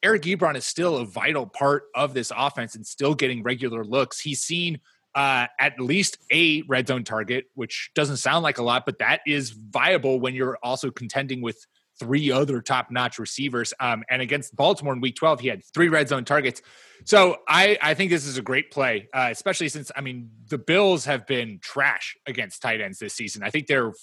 Eric 0.02 0.22
Ebron 0.22 0.56
is 0.56 0.66
still 0.66 0.98
a 0.98 1.06
vital 1.06 1.46
part 1.46 1.84
of 1.94 2.14
this 2.14 2.30
offense 2.36 2.76
and 2.76 2.86
still 2.86 3.14
getting 3.14 3.42
regular 3.42 3.82
looks. 3.84 4.20
He's 4.20 4.42
seen 4.42 4.80
uh, 5.16 5.46
at 5.58 5.80
least 5.80 6.18
a 6.30 6.62
red 6.68 6.86
zone 6.86 7.02
target, 7.02 7.46
which 7.54 7.90
doesn't 7.94 8.18
sound 8.18 8.42
like 8.42 8.58
a 8.58 8.62
lot, 8.62 8.84
but 8.84 8.98
that 8.98 9.20
is 9.26 9.50
viable 9.50 10.20
when 10.20 10.34
you're 10.34 10.58
also 10.62 10.90
contending 10.90 11.40
with 11.40 11.56
three 11.98 12.30
other 12.30 12.60
top 12.60 12.90
notch 12.90 13.18
receivers. 13.18 13.72
Um, 13.80 14.04
and 14.10 14.20
against 14.20 14.54
Baltimore 14.54 14.92
in 14.92 15.00
week 15.00 15.16
12, 15.16 15.40
he 15.40 15.48
had 15.48 15.62
three 15.72 15.88
red 15.88 16.10
zone 16.10 16.26
targets. 16.26 16.60
So 17.04 17.38
I, 17.48 17.78
I 17.80 17.94
think 17.94 18.10
this 18.10 18.26
is 18.26 18.36
a 18.36 18.42
great 18.42 18.70
play, 18.70 19.08
uh, 19.14 19.28
especially 19.30 19.70
since, 19.70 19.90
I 19.96 20.02
mean, 20.02 20.30
the 20.50 20.58
Bills 20.58 21.06
have 21.06 21.26
been 21.26 21.60
trash 21.62 22.14
against 22.26 22.60
tight 22.60 22.82
ends 22.82 22.98
this 22.98 23.14
season. 23.14 23.42
I 23.42 23.48
think 23.48 23.68
they're 23.68 23.88
f- 23.88 23.94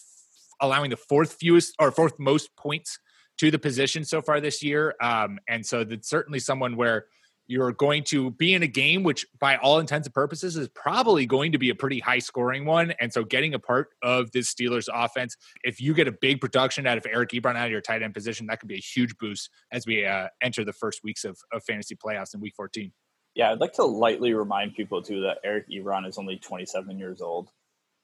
allowing 0.60 0.90
the 0.90 0.98
fourth 0.98 1.34
fewest 1.34 1.76
or 1.80 1.92
fourth 1.92 2.18
most 2.18 2.56
points 2.56 2.98
to 3.38 3.52
the 3.52 3.60
position 3.60 4.04
so 4.04 4.24
far 4.24 4.42
this 4.42 4.64
year. 4.64 4.96
Um, 5.00 5.38
and 5.48 5.64
so 5.64 5.84
that's 5.84 6.10
certainly 6.10 6.40
someone 6.40 6.76
where 6.76 7.06
you're 7.48 7.72
going 7.74 8.04
to 8.04 8.32
be 8.32 8.54
in 8.54 8.64
a 8.64 8.68
game 8.68 9.04
which 9.04 9.26
by 9.40 9.58
all 9.58 9.80
intents 9.80 10.08
and 10.08 10.14
purposes 10.14 10.56
is 10.56 10.68
probably 10.70 11.26
going 11.26 11.52
to 11.52 11.58
be 11.58 11.70
a 11.70 11.76
pretty 11.76 12.00
high 12.00 12.20
scoring 12.20 12.66
one. 12.66 12.94
And 13.00 13.12
so 13.12 13.24
getting 13.24 13.54
a 13.54 13.60
part 13.60 13.90
of 14.02 14.32
this 14.32 14.54
steelers 14.54 14.88
offense 14.94 15.36
if 15.64 15.82
you 15.82 15.94
get 15.94 16.08
a 16.08 16.12
big 16.12 16.42
production 16.42 16.86
out 16.88 16.98
of 16.98 17.06
eric 17.12 17.32
ebron 17.32 17.56
out 17.56 17.66
of 17.66 17.72
your 17.72 17.82
tight 17.82 18.02
end 18.02 18.14
position 18.14 18.48
that 18.48 18.60
could 18.60 18.70
be 18.70 18.76
a 18.76 18.82
huge 18.82 19.18
boost 19.18 19.50
as 19.72 19.86
we 19.86 20.06
uh, 20.06 20.28
enter 20.42 20.64
the 20.64 20.74
first 20.74 21.04
weeks 21.04 21.24
of, 21.24 21.38
of 21.52 21.64
fantasy 21.64 21.96
playoffs 21.96 22.34
in 22.34 22.42
week 22.42 22.54
14 22.56 22.92
yeah 23.36 23.52
i'd 23.52 23.60
like 23.60 23.74
to 23.74 23.84
lightly 23.84 24.34
remind 24.34 24.76
people 24.76 25.02
too 25.02 25.22
that 25.22 25.38
eric 25.44 25.66
ebron 25.70 26.08
is 26.08 26.18
only 26.18 26.38
27 26.38 26.98
years 26.98 27.22
old. 27.22 27.50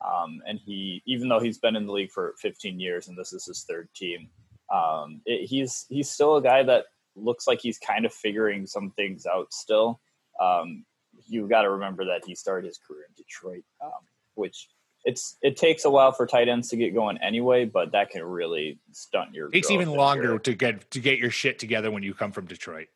Um, 0.05 0.41
and 0.47 0.59
he 0.65 1.03
even 1.05 1.27
though 1.27 1.41
he's 1.41 1.57
been 1.57 1.75
in 1.75 1.85
the 1.85 1.91
league 1.91 2.11
for 2.11 2.35
15 2.39 2.79
years 2.79 3.07
and 3.07 3.17
this 3.17 3.33
is 3.33 3.45
his 3.45 3.65
third 3.69 3.89
team 3.95 4.29
um, 4.73 5.21
it, 5.25 5.47
he's 5.47 5.85
he's 5.89 6.09
still 6.09 6.37
a 6.37 6.41
guy 6.41 6.63
that 6.63 6.85
looks 7.15 7.47
like 7.47 7.59
he's 7.61 7.77
kind 7.77 8.05
of 8.05 8.13
figuring 8.13 8.65
some 8.65 8.91
things 8.91 9.25
out 9.25 9.53
still. 9.53 9.99
Um, 10.39 10.85
you've 11.27 11.49
got 11.49 11.63
to 11.63 11.71
remember 11.71 12.05
that 12.05 12.23
he 12.25 12.35
started 12.35 12.67
his 12.67 12.77
career 12.77 13.05
in 13.07 13.13
Detroit, 13.15 13.63
um, 13.83 13.91
which 14.35 14.69
it's 15.05 15.37
it 15.41 15.57
takes 15.57 15.85
a 15.85 15.89
while 15.89 16.11
for 16.11 16.27
tight 16.27 16.49
ends 16.49 16.69
to 16.69 16.77
get 16.77 16.93
going 16.93 17.17
anyway, 17.19 17.65
but 17.65 17.91
that 17.93 18.09
can 18.09 18.23
really 18.23 18.79
stunt 18.91 19.33
your. 19.33 19.47
It 19.47 19.53
takes 19.53 19.71
even 19.71 19.89
longer 19.89 20.37
to 20.39 20.53
get 20.53 20.89
to 20.91 20.99
get 20.99 21.19
your 21.19 21.31
shit 21.31 21.59
together 21.59 21.91
when 21.91 22.03
you 22.03 22.13
come 22.13 22.31
from 22.31 22.45
Detroit. 22.45 22.87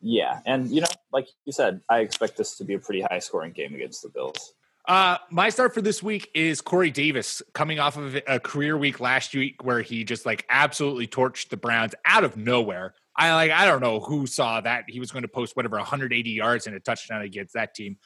Yeah, 0.00 0.40
and 0.46 0.70
you 0.70 0.80
know, 0.80 0.86
like 1.12 1.28
you 1.44 1.52
said, 1.52 1.80
I 1.88 2.00
expect 2.00 2.36
this 2.36 2.56
to 2.58 2.64
be 2.64 2.74
a 2.74 2.78
pretty 2.78 3.02
high 3.02 3.18
scoring 3.18 3.52
game 3.52 3.74
against 3.74 4.02
the 4.02 4.08
Bills. 4.08 4.54
Uh, 4.88 5.18
my 5.30 5.50
start 5.50 5.74
for 5.74 5.82
this 5.82 6.02
week 6.02 6.30
is 6.34 6.62
Corey 6.62 6.90
Davis 6.90 7.42
coming 7.52 7.78
off 7.78 7.98
of 7.98 8.18
a 8.26 8.40
career 8.40 8.74
week 8.78 9.00
last 9.00 9.34
week 9.34 9.62
where 9.62 9.82
he 9.82 10.02
just 10.02 10.24
like 10.24 10.46
absolutely 10.48 11.06
torched 11.06 11.50
the 11.50 11.58
Browns 11.58 11.94
out 12.06 12.24
of 12.24 12.38
nowhere. 12.38 12.94
I 13.14 13.34
like 13.34 13.50
I 13.50 13.66
don't 13.66 13.82
know 13.82 14.00
who 14.00 14.26
saw 14.26 14.62
that 14.62 14.84
he 14.88 14.98
was 14.98 15.12
going 15.12 15.22
to 15.22 15.28
post 15.28 15.56
whatever 15.56 15.76
180 15.76 16.30
yards 16.30 16.66
and 16.66 16.74
a 16.74 16.80
touchdown 16.80 17.20
against 17.20 17.52
that 17.52 17.74
team. 17.74 17.98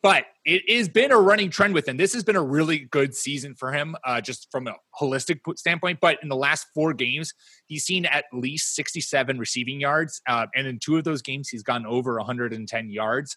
But 0.00 0.26
it 0.44 0.62
has 0.70 0.88
been 0.88 1.10
a 1.10 1.18
running 1.18 1.50
trend 1.50 1.74
with 1.74 1.88
him. 1.88 1.96
This 1.96 2.14
has 2.14 2.22
been 2.22 2.36
a 2.36 2.42
really 2.42 2.78
good 2.78 3.16
season 3.16 3.56
for 3.56 3.72
him, 3.72 3.96
uh, 4.04 4.20
just 4.20 4.46
from 4.52 4.68
a 4.68 4.76
holistic 4.96 5.40
standpoint. 5.58 5.98
But 6.00 6.22
in 6.22 6.28
the 6.28 6.36
last 6.36 6.68
four 6.72 6.94
games, 6.94 7.34
he's 7.66 7.82
seen 7.82 8.06
at 8.06 8.26
least 8.32 8.76
67 8.76 9.40
receiving 9.40 9.80
yards, 9.80 10.22
uh, 10.28 10.46
and 10.54 10.68
in 10.68 10.78
two 10.78 10.96
of 10.96 11.02
those 11.02 11.20
games, 11.20 11.48
he's 11.48 11.64
gone 11.64 11.84
over 11.84 12.16
110 12.16 12.90
yards. 12.90 13.36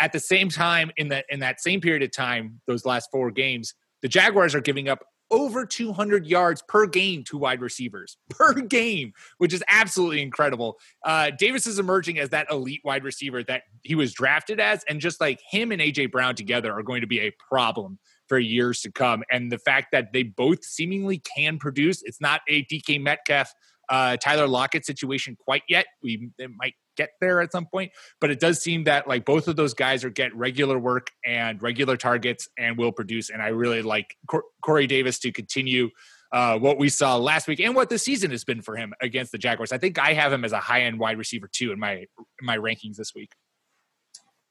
At 0.00 0.12
the 0.12 0.20
same 0.20 0.48
time, 0.48 0.90
in 0.96 1.08
that 1.08 1.26
in 1.28 1.40
that 1.40 1.60
same 1.60 1.80
period 1.80 2.02
of 2.02 2.10
time, 2.12 2.60
those 2.66 2.84
last 2.84 3.10
four 3.12 3.30
games, 3.30 3.74
the 4.02 4.08
Jaguars 4.08 4.54
are 4.54 4.60
giving 4.60 4.88
up 4.88 5.04
over 5.30 5.64
200 5.64 6.26
yards 6.26 6.62
per 6.66 6.86
game 6.86 7.22
to 7.22 7.38
wide 7.38 7.60
receivers 7.60 8.16
per 8.30 8.52
game, 8.54 9.12
which 9.38 9.52
is 9.52 9.62
absolutely 9.68 10.22
incredible. 10.22 10.78
Uh, 11.04 11.30
Davis 11.38 11.66
is 11.66 11.78
emerging 11.78 12.18
as 12.18 12.30
that 12.30 12.50
elite 12.50 12.80
wide 12.84 13.04
receiver 13.04 13.42
that 13.44 13.62
he 13.82 13.94
was 13.94 14.12
drafted 14.12 14.60
as, 14.60 14.84
and 14.88 15.00
just 15.00 15.20
like 15.20 15.40
him 15.48 15.72
and 15.72 15.80
AJ 15.80 16.10
Brown 16.10 16.34
together 16.34 16.72
are 16.72 16.82
going 16.82 17.00
to 17.00 17.06
be 17.06 17.20
a 17.20 17.32
problem 17.48 17.98
for 18.28 18.38
years 18.38 18.80
to 18.80 18.90
come. 18.90 19.22
And 19.30 19.50
the 19.50 19.58
fact 19.58 19.88
that 19.92 20.12
they 20.12 20.22
both 20.22 20.64
seemingly 20.64 21.22
can 21.36 21.58
produce, 21.58 22.02
it's 22.02 22.20
not 22.20 22.40
a 22.48 22.64
DK 22.64 23.00
Metcalf 23.00 23.52
uh, 23.88 24.16
Tyler 24.16 24.46
Lockett 24.46 24.86
situation 24.86 25.36
quite 25.36 25.62
yet. 25.68 25.86
We 26.02 26.30
might 26.56 26.74
get 27.00 27.10
there 27.20 27.40
at 27.40 27.50
some 27.50 27.66
point, 27.66 27.92
but 28.20 28.30
it 28.30 28.40
does 28.40 28.60
seem 28.60 28.84
that 28.84 29.08
like 29.08 29.24
both 29.24 29.48
of 29.48 29.56
those 29.56 29.72
guys 29.72 30.04
are 30.04 30.10
get 30.10 30.34
regular 30.36 30.78
work 30.78 31.10
and 31.24 31.62
regular 31.62 31.96
targets 31.96 32.48
and 32.58 32.76
will 32.76 32.92
produce. 32.92 33.30
And 33.30 33.40
I 33.40 33.48
really 33.48 33.80
like 33.80 34.16
Cor- 34.26 34.44
Corey 34.62 34.86
Davis 34.86 35.18
to 35.20 35.32
continue 35.32 35.88
uh, 36.32 36.58
what 36.58 36.78
we 36.78 36.90
saw 36.90 37.16
last 37.16 37.48
week 37.48 37.58
and 37.60 37.74
what 37.74 37.88
the 37.88 37.98
season 37.98 38.30
has 38.30 38.44
been 38.44 38.60
for 38.60 38.76
him 38.76 38.92
against 39.00 39.32
the 39.32 39.38
Jaguars. 39.38 39.72
I 39.72 39.78
think 39.78 39.98
I 39.98 40.12
have 40.12 40.32
him 40.32 40.44
as 40.44 40.52
a 40.52 40.60
high 40.60 40.82
end 40.82 40.98
wide 40.98 41.16
receiver 41.16 41.48
too 41.50 41.72
in 41.72 41.80
my 41.80 41.94
in 41.94 42.06
my 42.42 42.58
rankings 42.58 42.96
this 42.96 43.14
week. 43.14 43.30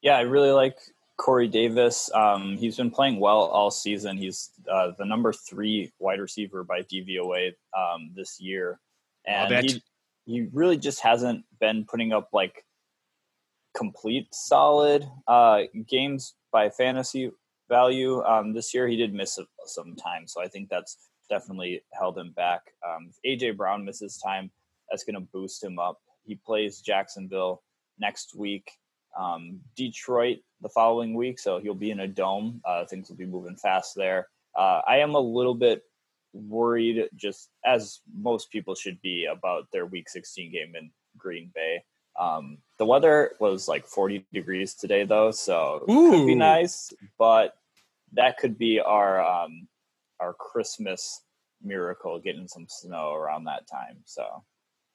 Yeah, 0.02 0.16
I 0.16 0.22
really 0.22 0.50
like 0.50 0.76
Corey 1.18 1.46
Davis. 1.46 2.10
Um, 2.12 2.56
he's 2.56 2.76
been 2.76 2.90
playing 2.90 3.20
well 3.20 3.42
all 3.42 3.70
season. 3.70 4.16
He's 4.16 4.50
uh, 4.70 4.92
the 4.98 5.04
number 5.04 5.32
three 5.32 5.92
wide 6.00 6.18
receiver 6.18 6.64
by 6.64 6.82
DVOA 6.82 7.52
um, 7.78 8.10
this 8.14 8.40
year 8.40 8.80
and 9.26 9.70
he, 9.70 9.82
he 10.30 10.48
really 10.52 10.76
just 10.76 11.00
hasn't 11.00 11.44
been 11.58 11.84
putting 11.84 12.12
up 12.12 12.28
like 12.32 12.64
complete 13.76 14.28
solid 14.32 15.08
uh, 15.26 15.62
games 15.88 16.34
by 16.52 16.70
fantasy 16.70 17.30
value. 17.68 18.22
Um, 18.22 18.52
this 18.52 18.72
year 18.72 18.86
he 18.86 18.96
did 18.96 19.12
miss 19.12 19.38
some 19.66 19.96
time, 19.96 20.26
so 20.26 20.42
I 20.42 20.48
think 20.48 20.68
that's 20.68 20.96
definitely 21.28 21.82
held 21.92 22.16
him 22.16 22.32
back. 22.32 22.62
Um, 22.88 23.10
if 23.22 23.40
AJ 23.40 23.56
Brown 23.56 23.84
misses 23.84 24.18
time, 24.18 24.50
that's 24.88 25.04
going 25.04 25.14
to 25.14 25.20
boost 25.20 25.62
him 25.62 25.78
up. 25.78 26.00
He 26.24 26.36
plays 26.36 26.80
Jacksonville 26.80 27.62
next 27.98 28.34
week, 28.34 28.70
um, 29.18 29.60
Detroit 29.76 30.38
the 30.60 30.68
following 30.68 31.14
week, 31.14 31.38
so 31.38 31.58
he'll 31.58 31.74
be 31.74 31.90
in 31.90 32.00
a 32.00 32.08
dome. 32.08 32.60
Uh, 32.64 32.84
things 32.84 33.08
will 33.08 33.16
be 33.16 33.26
moving 33.26 33.56
fast 33.56 33.94
there. 33.96 34.28
Uh, 34.56 34.80
I 34.86 34.98
am 34.98 35.14
a 35.14 35.20
little 35.20 35.54
bit 35.54 35.82
worried, 36.32 37.08
just 37.14 37.50
as 37.64 38.00
most 38.16 38.50
people 38.50 38.74
should 38.74 39.00
be, 39.02 39.26
about 39.26 39.66
their 39.72 39.86
Week 39.86 40.08
16 40.08 40.52
game 40.52 40.74
in 40.76 40.90
Green 41.16 41.50
Bay. 41.54 41.84
Um, 42.18 42.58
the 42.78 42.86
weather 42.86 43.32
was 43.40 43.68
like 43.68 43.86
40 43.86 44.26
degrees 44.32 44.74
today, 44.74 45.04
though, 45.04 45.30
so 45.30 45.84
Ooh. 45.88 46.10
could 46.10 46.26
be 46.26 46.34
nice. 46.34 46.92
But 47.18 47.54
that 48.12 48.38
could 48.38 48.58
be 48.58 48.80
our 48.80 49.24
um, 49.24 49.68
our 50.18 50.34
Christmas 50.34 51.22
miracle, 51.62 52.18
getting 52.18 52.48
some 52.48 52.66
snow 52.68 53.14
around 53.14 53.44
that 53.44 53.66
time. 53.70 53.98
So 54.04 54.42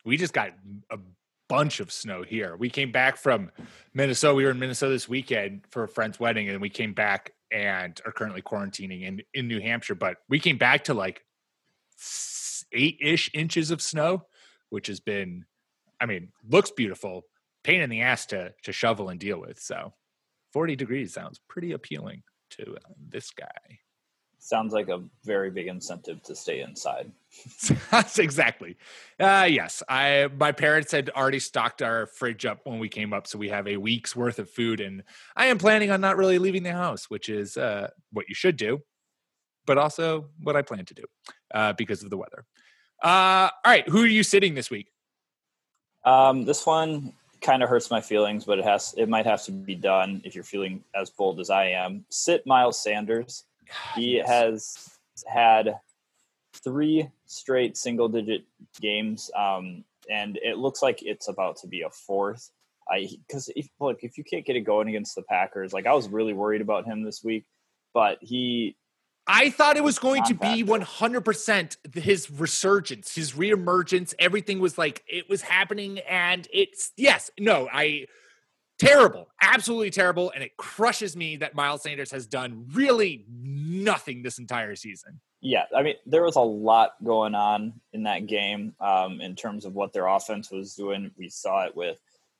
we 0.04 0.18
just 0.18 0.34
got 0.34 0.52
a 0.90 1.00
bunch 1.48 1.80
of 1.80 1.92
snow 1.92 2.24
here. 2.24 2.56
We 2.56 2.70
came 2.70 2.92
back 2.92 3.18
from 3.18 3.52
Minnesota. 3.94 4.36
We 4.36 4.46
were 4.46 4.52
in 4.52 4.60
Minnesota 4.60 4.94
this 4.94 5.10
weekend 5.10 5.62
for 5.70 5.84
a 5.84 5.88
friend's 5.88 6.20
wedding, 6.20 6.50
and 6.50 6.62
we 6.62 6.70
came 6.70 6.94
back 6.94 7.34
and 7.56 8.02
are 8.06 8.12
currently 8.12 8.42
quarantining 8.42 9.04
in, 9.04 9.22
in 9.34 9.48
New 9.48 9.62
Hampshire. 9.62 9.96
But 9.96 10.18
we 10.28 10.40
came 10.40 10.58
back 10.58 10.84
to 10.84 10.94
like 10.94 11.24
eight 12.74 12.98
ish 13.02 13.32
inches 13.34 13.72
of 13.72 13.82
snow, 13.82 14.26
which 14.70 14.88
has 14.88 15.00
been, 15.00 15.46
I 16.02 16.06
mean, 16.06 16.34
looks 16.48 16.72
beautiful, 16.72 17.24
pain 17.64 17.80
in 17.80 17.90
the 17.90 18.02
ass 18.02 18.26
to 18.28 18.54
to 18.64 18.74
shovel 18.74 19.08
and 19.08 19.20
deal 19.20 19.40
with. 19.40 19.58
So, 19.58 19.94
forty 20.52 20.76
degrees 20.76 21.14
sounds 21.14 21.40
pretty 21.48 21.72
appealing 21.72 22.24
to 22.52 22.76
uh, 22.76 22.94
this 23.10 23.32
guy. 23.32 23.80
Sounds 24.46 24.74
like 24.74 24.90
a 24.90 25.02
very 25.24 25.50
big 25.50 25.66
incentive 25.66 26.22
to 26.22 26.36
stay 26.36 26.62
inside. 26.62 27.12
That's 27.90 28.20
exactly. 28.20 28.78
Uh, 29.20 29.48
yes, 29.50 29.82
I 29.90 30.30
my 30.38 30.52
parents 30.52 30.92
had 30.92 31.10
already 31.10 31.40
stocked 31.40 31.82
our 31.82 32.06
fridge 32.06 32.46
up 32.46 32.60
when 32.64 32.78
we 32.78 32.88
came 32.88 33.12
up, 33.12 33.26
so 33.26 33.40
we 33.40 33.50
have 33.50 33.68
a 33.68 33.78
week's 33.78 34.16
worth 34.16 34.38
of 34.38 34.48
food, 34.48 34.82
and 34.82 35.02
I 35.36 35.48
am 35.48 35.58
planning 35.58 35.90
on 35.90 36.00
not 36.00 36.16
really 36.16 36.38
leaving 36.38 36.62
the 36.62 36.74
house, 36.74 37.10
which 37.10 37.28
is 37.28 37.58
uh, 37.58 37.90
what 38.14 38.30
you 38.30 38.36
should 38.36 38.56
do, 38.56 38.84
but 39.66 39.80
also 39.80 40.28
what 40.40 40.56
I 40.56 40.62
plan 40.62 40.86
to 40.86 40.94
do 40.94 41.06
uh, 41.52 41.74
because 41.74 42.04
of 42.04 42.12
the 42.12 42.18
weather. 42.18 42.46
Uh, 43.04 43.50
all 43.50 43.72
right, 43.72 43.90
who 43.90 44.04
are 44.04 44.08
you 44.08 44.22
sitting 44.22 44.54
this 44.54 44.70
week? 44.70 44.92
Um, 46.04 46.46
this 46.46 46.68
one 46.68 47.14
kind 47.42 47.64
of 47.64 47.70
hurts 47.70 47.90
my 47.90 48.00
feelings, 48.00 48.46
but 48.46 48.60
it 48.60 48.66
has 48.66 48.94
it 48.96 49.10
might 49.10 49.26
have 49.26 49.44
to 49.46 49.52
be 49.52 49.74
done 49.74 50.22
if 50.24 50.36
you're 50.36 50.44
feeling 50.44 50.84
as 50.94 51.10
bold 51.10 51.40
as 51.40 51.50
I 51.50 51.70
am. 51.70 52.06
Sit 52.10 52.46
Miles 52.46 52.80
Sanders. 52.80 53.46
He 53.96 54.18
yes. 54.18 54.28
has 54.28 55.00
had 55.28 55.80
three 56.64 57.10
straight 57.26 57.78
single 57.78 58.10
digit 58.10 58.44
games, 58.80 59.32
um, 59.36 59.84
and 60.10 60.38
it 60.42 60.58
looks 60.58 60.82
like 60.82 61.04
it's 61.04 61.28
about 61.28 61.58
to 61.58 61.68
be 61.68 61.82
a 61.82 61.90
fourth. 61.90 62.52
I 62.90 63.08
because 63.28 63.50
if 63.56 63.68
look 63.80 64.00
if 64.04 64.18
you 64.18 64.24
can't 64.24 64.46
get 64.46 64.56
it 64.56 64.62
going 64.62 64.88
against 64.90 65.16
the 65.16 65.24
Packers, 65.24 65.74
like 65.74 65.88
I 65.88 65.94
was 65.94 66.08
really 66.08 66.34
worried 66.34 66.62
about 66.62 66.86
him 66.86 67.04
this 67.04 67.24
week, 67.24 67.46
but 67.94 68.18
he. 68.22 68.76
I 69.28 69.50
thought 69.50 69.76
it 69.76 69.84
was 69.84 69.98
going 69.98 70.22
to 70.26 70.36
be 70.36 70.64
100% 70.64 71.96
his 71.96 72.30
resurgence, 72.30 73.16
his 73.16 73.32
reemergence. 73.32 74.14
Everything 74.20 74.60
was 74.60 74.78
like 74.78 75.04
it 75.08 75.28
was 75.28 75.42
happening, 75.42 75.98
and 76.08 76.48
it's 76.54 76.92
yes, 76.96 77.32
no, 77.40 77.68
I 77.74 78.06
terrible, 78.80 79.30
absolutely 79.42 79.90
terrible, 79.90 80.32
and 80.32 80.44
it 80.44 80.58
crushes 80.58 81.16
me 81.16 81.38
that 81.38 81.56
Miles 81.56 81.84
Sanders 81.84 82.12
has 82.12 82.28
done 82.28 82.66
really 82.74 83.26
nothing 83.30 84.24
this 84.24 84.38
entire 84.38 84.76
season. 84.76 85.20
Yeah, 85.42 85.66
I 85.76 85.84
mean, 85.84 85.96
there 86.06 86.24
was 86.24 86.38
a 86.38 86.42
lot 86.42 86.94
going 87.04 87.36
on 87.36 87.74
in 87.94 88.04
that 88.04 88.26
game 88.26 88.74
um, 88.80 89.22
in 89.22 89.36
terms 89.36 89.66
of 89.66 89.74
what 89.74 89.94
their 89.94 90.08
offense 90.08 90.50
was 90.50 90.74
doing. 90.74 91.12
We 91.18 91.30
saw 91.30 91.66
it 91.66 91.76
with 91.76 92.00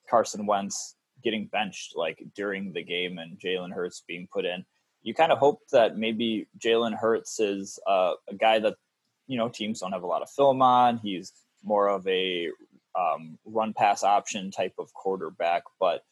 Carson 0.10 0.46
Wentz 0.46 0.96
getting 1.24 1.48
benched 1.48 1.94
like 1.96 2.24
during 2.36 2.74
the 2.74 2.84
game 2.84 3.18
and 3.18 3.40
Jalen 3.40 3.74
Hurts 3.74 4.04
being 4.08 4.28
put 4.32 4.46
in. 4.46 4.66
You 5.04 5.14
kind 5.14 5.32
of 5.32 5.38
hope 5.38 5.62
that 5.72 5.98
maybe 5.98 6.48
Jalen 6.58 6.98
Hurts 6.98 7.40
is 7.40 7.80
uh, 7.86 8.14
a 8.28 8.34
guy 8.34 8.60
that 8.60 8.76
you 9.28 9.38
know 9.38 9.50
teams 9.50 9.80
don't 9.80 9.92
have 9.92 10.04
a 10.04 10.08
lot 10.08 10.22
of 10.22 10.30
film 10.30 10.62
on. 10.62 10.98
He's 10.98 11.32
more 11.64 11.88
of 11.90 12.08
a 12.08 12.50
um, 12.98 13.38
run 13.46 13.74
pass 13.74 14.04
option 14.04 14.52
type 14.52 14.74
of 14.80 14.94
quarterback, 14.94 15.64
but 15.80 16.04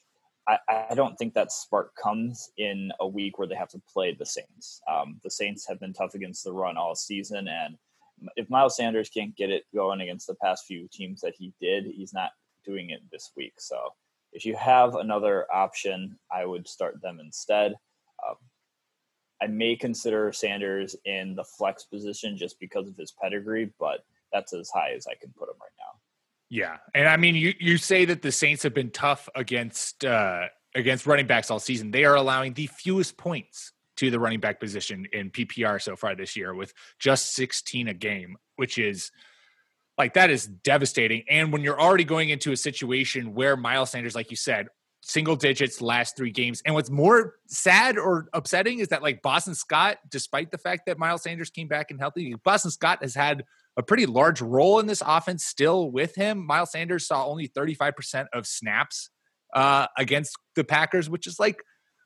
I, 0.48 0.58
I, 0.70 0.96
don't 0.96 1.16
think 1.16 1.34
that 1.34 1.52
spark 1.52 1.96
comes 1.96 2.52
in 2.58 2.92
a 3.00 3.08
week 3.08 3.38
where 3.38 3.48
they 3.48 3.56
have 3.56 3.70
to 3.70 3.82
play 3.92 4.14
the 4.14 4.26
Saints. 4.26 4.82
Um, 4.92 5.20
the 5.24 5.32
Saints 5.32 5.66
have 5.68 5.80
been 5.80 5.94
tough 5.94 6.16
against 6.16 6.44
the 6.44 6.52
run 6.52 6.76
all 6.76 6.96
season, 6.96 7.48
and 7.48 7.78
if 8.36 8.50
Miles 8.50 8.76
Sanders 8.76 9.10
can't 9.10 9.36
get 9.36 9.50
it 9.50 9.64
going 9.74 10.02
against 10.02 10.28
the 10.28 10.36
past 10.36 10.66
few 10.66 10.88
teams 10.92 11.22
that 11.22 11.36
he 11.38 11.54
did, 11.62 11.86
he's 11.86 12.14
not 12.14 12.32
doing 12.66 12.90
it 12.90 13.02
this 13.12 13.32
week. 13.36 13.54
So 13.58 13.94
if 14.32 14.46
you 14.46 14.56
have 14.56 14.96
another 14.96 15.46
option, 15.54 16.18
I 16.32 16.46
would 16.46 16.68
start 16.68 17.02
them 17.02 17.20
instead. 17.20 17.76
Um, 18.28 18.36
I 19.42 19.48
may 19.48 19.76
consider 19.76 20.32
Sanders 20.32 20.96
in 21.06 21.36
the 21.36 21.44
flex 21.44 21.84
position 21.84 22.38
just 22.38 22.60
because 22.60 22.88
of 22.88 22.98
his 22.98 23.12
pedigree, 23.12 23.72
but 23.80 24.06
that's 24.32 24.54
as 24.54 24.70
high 24.70 24.92
as 24.96 25.08
I 25.08 25.16
can 25.16 25.34
put 25.38 25.50
him 25.50 25.56
right 25.62 25.70
now. 25.78 26.00
Yeah, 26.54 26.78
and 26.94 27.08
I 27.08 27.18
mean, 27.18 27.34
you 27.34 27.56
you 27.60 27.80
say 27.80 28.06
that 28.06 28.22
the 28.22 28.32
Saints 28.32 28.62
have 28.62 28.76
been 28.76 28.92
tough 28.92 29.28
against 29.34 30.06
uh, 30.06 30.50
against 30.76 31.08
running 31.08 31.26
backs 31.26 31.50
all 31.50 31.58
season. 31.58 31.90
They 31.90 32.06
are 32.06 32.14
allowing 32.14 32.54
the 32.54 32.68
fewest 32.68 33.18
points 33.18 33.72
to 33.96 34.12
the 34.12 34.20
running 34.20 34.40
back 34.40 34.60
position 34.60 35.08
in 35.12 35.32
PPR 35.32 35.82
so 35.82 35.96
far 35.96 36.14
this 36.14 36.36
year, 36.36 36.54
with 36.54 36.72
just 37.00 37.34
16 37.34 37.88
a 37.88 37.96
game, 37.96 38.38
which 38.58 38.78
is 38.78 39.10
like 39.98 40.14
that 40.14 40.30
is 40.30 40.46
devastating. 40.46 41.24
And 41.28 41.52
when 41.52 41.64
you're 41.64 41.82
already 41.82 42.04
going 42.04 42.30
into 42.30 42.52
a 42.52 42.58
situation 42.58 43.34
where 43.34 43.58
Miles 43.58 43.90
Sanders, 43.90 44.14
like 44.14 44.30
you 44.30 44.38
said, 44.38 44.68
single 45.02 45.36
digits 45.36 45.82
last 45.82 46.16
three 46.16 46.30
games. 46.30 46.62
And 46.68 46.76
what's 46.76 46.92
more 46.92 47.34
sad 47.48 47.98
or 47.98 48.28
upsetting 48.32 48.78
is 48.78 48.90
that 48.90 49.02
like 49.02 49.24
Boston 49.24 49.56
Scott, 49.56 49.98
despite 50.08 50.52
the 50.52 50.60
fact 50.60 50.86
that 50.86 51.00
Miles 51.00 51.24
Sanders 51.24 51.50
came 51.50 51.68
back 51.68 51.90
and 51.90 52.00
healthy, 52.00 52.36
Boston 52.44 52.70
Scott 52.70 53.02
has 53.02 53.16
had 53.16 53.44
a 53.78 53.84
pretty 53.84 54.06
large 54.06 54.42
role 54.42 54.80
in 54.80 54.86
this 54.86 55.02
offense 55.06 55.46
still 55.46 55.92
with 55.92 56.16
him. 56.16 56.46
Miles 56.46 56.72
Sanders 56.72 57.08
saw 57.08 57.26
only 57.26 57.48
35% 57.48 58.28
of 58.34 58.46
snaps 58.46 59.10
uh, 59.54 59.88
against 59.98 60.36
the 60.56 60.64
Packers, 60.64 61.10
which 61.10 61.28
is 61.28 61.40
like, 61.40 61.58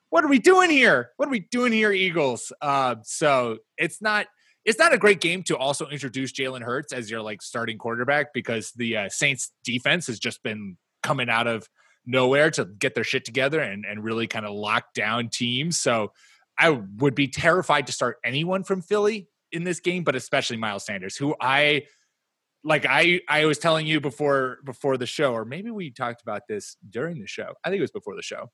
what 0.10 0.24
are 0.24 0.30
we 0.30 0.40
doing 0.40 0.70
here? 0.70 1.12
What 1.18 1.28
are 1.28 1.32
we 1.32 1.48
doing 1.52 1.74
here, 1.74 1.92
Eagles? 1.92 2.54
Uh, 2.62 2.96
so 3.04 3.58
it's 3.78 4.02
not 4.02 4.28
it's 4.64 4.80
not 4.80 4.94
a 4.94 4.98
great 4.98 5.22
game 5.22 5.44
to 5.44 5.56
also 5.56 5.88
introduce 5.88 6.34
Jalen 6.34 6.62
Hurts 6.62 6.92
as 6.92 7.10
your 7.10 7.22
like 7.22 7.42
starting 7.42 7.78
quarterback 7.78 8.34
because 8.34 8.72
the 8.76 8.98
uh, 8.98 9.10
Saints 9.10 9.52
defense 9.64 10.08
has 10.08 10.20
just 10.20 10.44
been 10.44 10.76
coming 11.04 11.30
out 11.30 11.48
of 11.48 11.70
nowhere 12.06 12.52
to 12.52 12.66
get 12.66 12.94
their 12.94 13.06
shit 13.06 13.24
together 13.24 13.62
and, 13.62 13.86
and 13.86 14.04
really 14.04 14.28
kind 14.28 14.46
of 14.46 14.54
lock 14.54 14.94
down 14.94 15.30
teams. 15.30 15.80
So 15.80 16.12
I 16.60 16.70
would 16.98 17.16
be 17.16 17.30
terrified 17.30 17.88
to 17.88 17.94
start 17.94 18.18
anyone 18.26 18.64
from 18.64 18.82
Philly 18.82 19.30
in 19.58 19.64
this 19.64 19.80
game, 19.80 20.04
but 20.04 20.16
especially 20.16 20.56
Miles 20.56 20.86
Sanders, 20.86 21.18
who 21.18 21.36
I 21.42 21.84
like 22.64 22.86
I 22.88 23.22
I 23.28 23.46
was 23.46 23.58
telling 23.58 23.88
you 23.88 24.00
before 24.00 24.60
before 24.64 24.98
the 24.98 25.08
show, 25.08 25.34
or 25.34 25.46
maybe 25.46 25.72
we 25.72 25.90
talked 25.90 26.22
about 26.22 26.44
this 26.48 26.78
during 26.88 27.20
the 27.20 27.28
show. 27.28 27.54
I 27.64 27.70
think 27.70 27.80
it 27.80 27.82
was 27.82 27.92
before 27.92 28.16
the 28.16 28.22
show. 28.22 28.52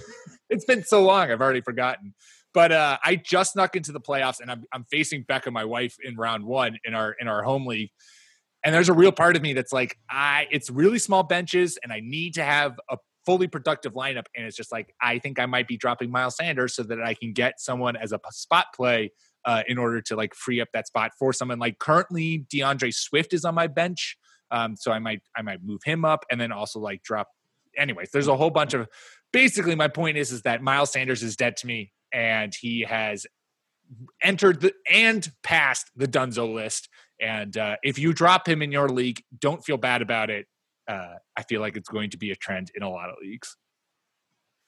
it's 0.50 0.64
been 0.64 0.82
so 0.82 1.04
long, 1.04 1.30
I've 1.30 1.42
already 1.42 1.60
forgotten. 1.60 2.14
But 2.54 2.72
uh, 2.72 2.96
I 3.04 3.16
just 3.16 3.52
snuck 3.52 3.76
into 3.76 3.92
the 3.92 4.00
playoffs, 4.00 4.40
and 4.40 4.50
I'm 4.50 4.64
I'm 4.72 4.84
facing 4.84 5.24
Becca, 5.28 5.50
my 5.50 5.66
wife, 5.66 5.96
in 6.02 6.16
round 6.16 6.44
one 6.44 6.78
in 6.84 6.94
our 6.94 7.14
in 7.20 7.28
our 7.28 7.42
home 7.42 7.66
league. 7.66 7.90
And 8.64 8.74
there's 8.74 8.88
a 8.88 8.94
real 8.94 9.12
part 9.12 9.36
of 9.36 9.42
me 9.42 9.52
that's 9.52 9.72
like, 9.72 9.96
I 10.10 10.48
it's 10.50 10.70
really 10.70 10.98
small 10.98 11.22
benches, 11.22 11.78
and 11.82 11.92
I 11.92 12.00
need 12.00 12.34
to 12.34 12.42
have 12.42 12.80
a 12.90 12.96
fully 13.26 13.48
productive 13.48 13.92
lineup. 13.92 14.24
And 14.34 14.46
it's 14.46 14.56
just 14.56 14.72
like 14.72 14.94
I 15.02 15.18
think 15.18 15.38
I 15.38 15.46
might 15.46 15.68
be 15.68 15.76
dropping 15.76 16.10
Miles 16.10 16.36
Sanders 16.36 16.74
so 16.74 16.82
that 16.84 17.02
I 17.02 17.12
can 17.12 17.32
get 17.32 17.60
someone 17.60 17.96
as 17.96 18.12
a 18.12 18.20
spot 18.30 18.66
play 18.74 19.10
uh, 19.46 19.62
in 19.68 19.78
order 19.78 20.02
to 20.02 20.16
like 20.16 20.34
free 20.34 20.60
up 20.60 20.68
that 20.74 20.88
spot 20.88 21.12
for 21.18 21.32
someone 21.32 21.58
like 21.58 21.78
currently 21.78 22.44
DeAndre 22.52 22.92
Swift 22.92 23.32
is 23.32 23.44
on 23.44 23.54
my 23.54 23.68
bench. 23.68 24.18
Um, 24.50 24.76
so 24.76 24.92
I 24.92 24.98
might 24.98 25.22
I 25.36 25.42
might 25.42 25.62
move 25.62 25.80
him 25.84 26.04
up 26.04 26.24
and 26.30 26.40
then 26.40 26.52
also 26.52 26.80
like 26.80 27.02
drop. 27.02 27.28
Anyways, 27.76 28.10
there's 28.12 28.28
a 28.28 28.36
whole 28.36 28.50
bunch 28.50 28.74
of. 28.74 28.88
Basically, 29.32 29.74
my 29.74 29.88
point 29.88 30.16
is 30.16 30.32
is 30.32 30.42
that 30.42 30.62
Miles 30.62 30.92
Sanders 30.92 31.22
is 31.22 31.36
dead 31.36 31.56
to 31.58 31.66
me, 31.66 31.92
and 32.12 32.54
he 32.54 32.82
has 32.82 33.26
entered 34.22 34.60
the 34.60 34.72
and 34.90 35.30
passed 35.42 35.90
the 35.96 36.08
Dunzo 36.08 36.52
list. 36.52 36.88
And 37.20 37.56
uh, 37.56 37.76
if 37.82 37.98
you 37.98 38.12
drop 38.12 38.48
him 38.48 38.62
in 38.62 38.72
your 38.72 38.88
league, 38.88 39.22
don't 39.38 39.64
feel 39.64 39.76
bad 39.76 40.02
about 40.02 40.30
it. 40.30 40.46
Uh, 40.88 41.14
I 41.36 41.42
feel 41.42 41.60
like 41.60 41.76
it's 41.76 41.88
going 41.88 42.10
to 42.10 42.16
be 42.16 42.30
a 42.30 42.36
trend 42.36 42.70
in 42.74 42.82
a 42.82 42.90
lot 42.90 43.10
of 43.10 43.16
leagues. 43.20 43.56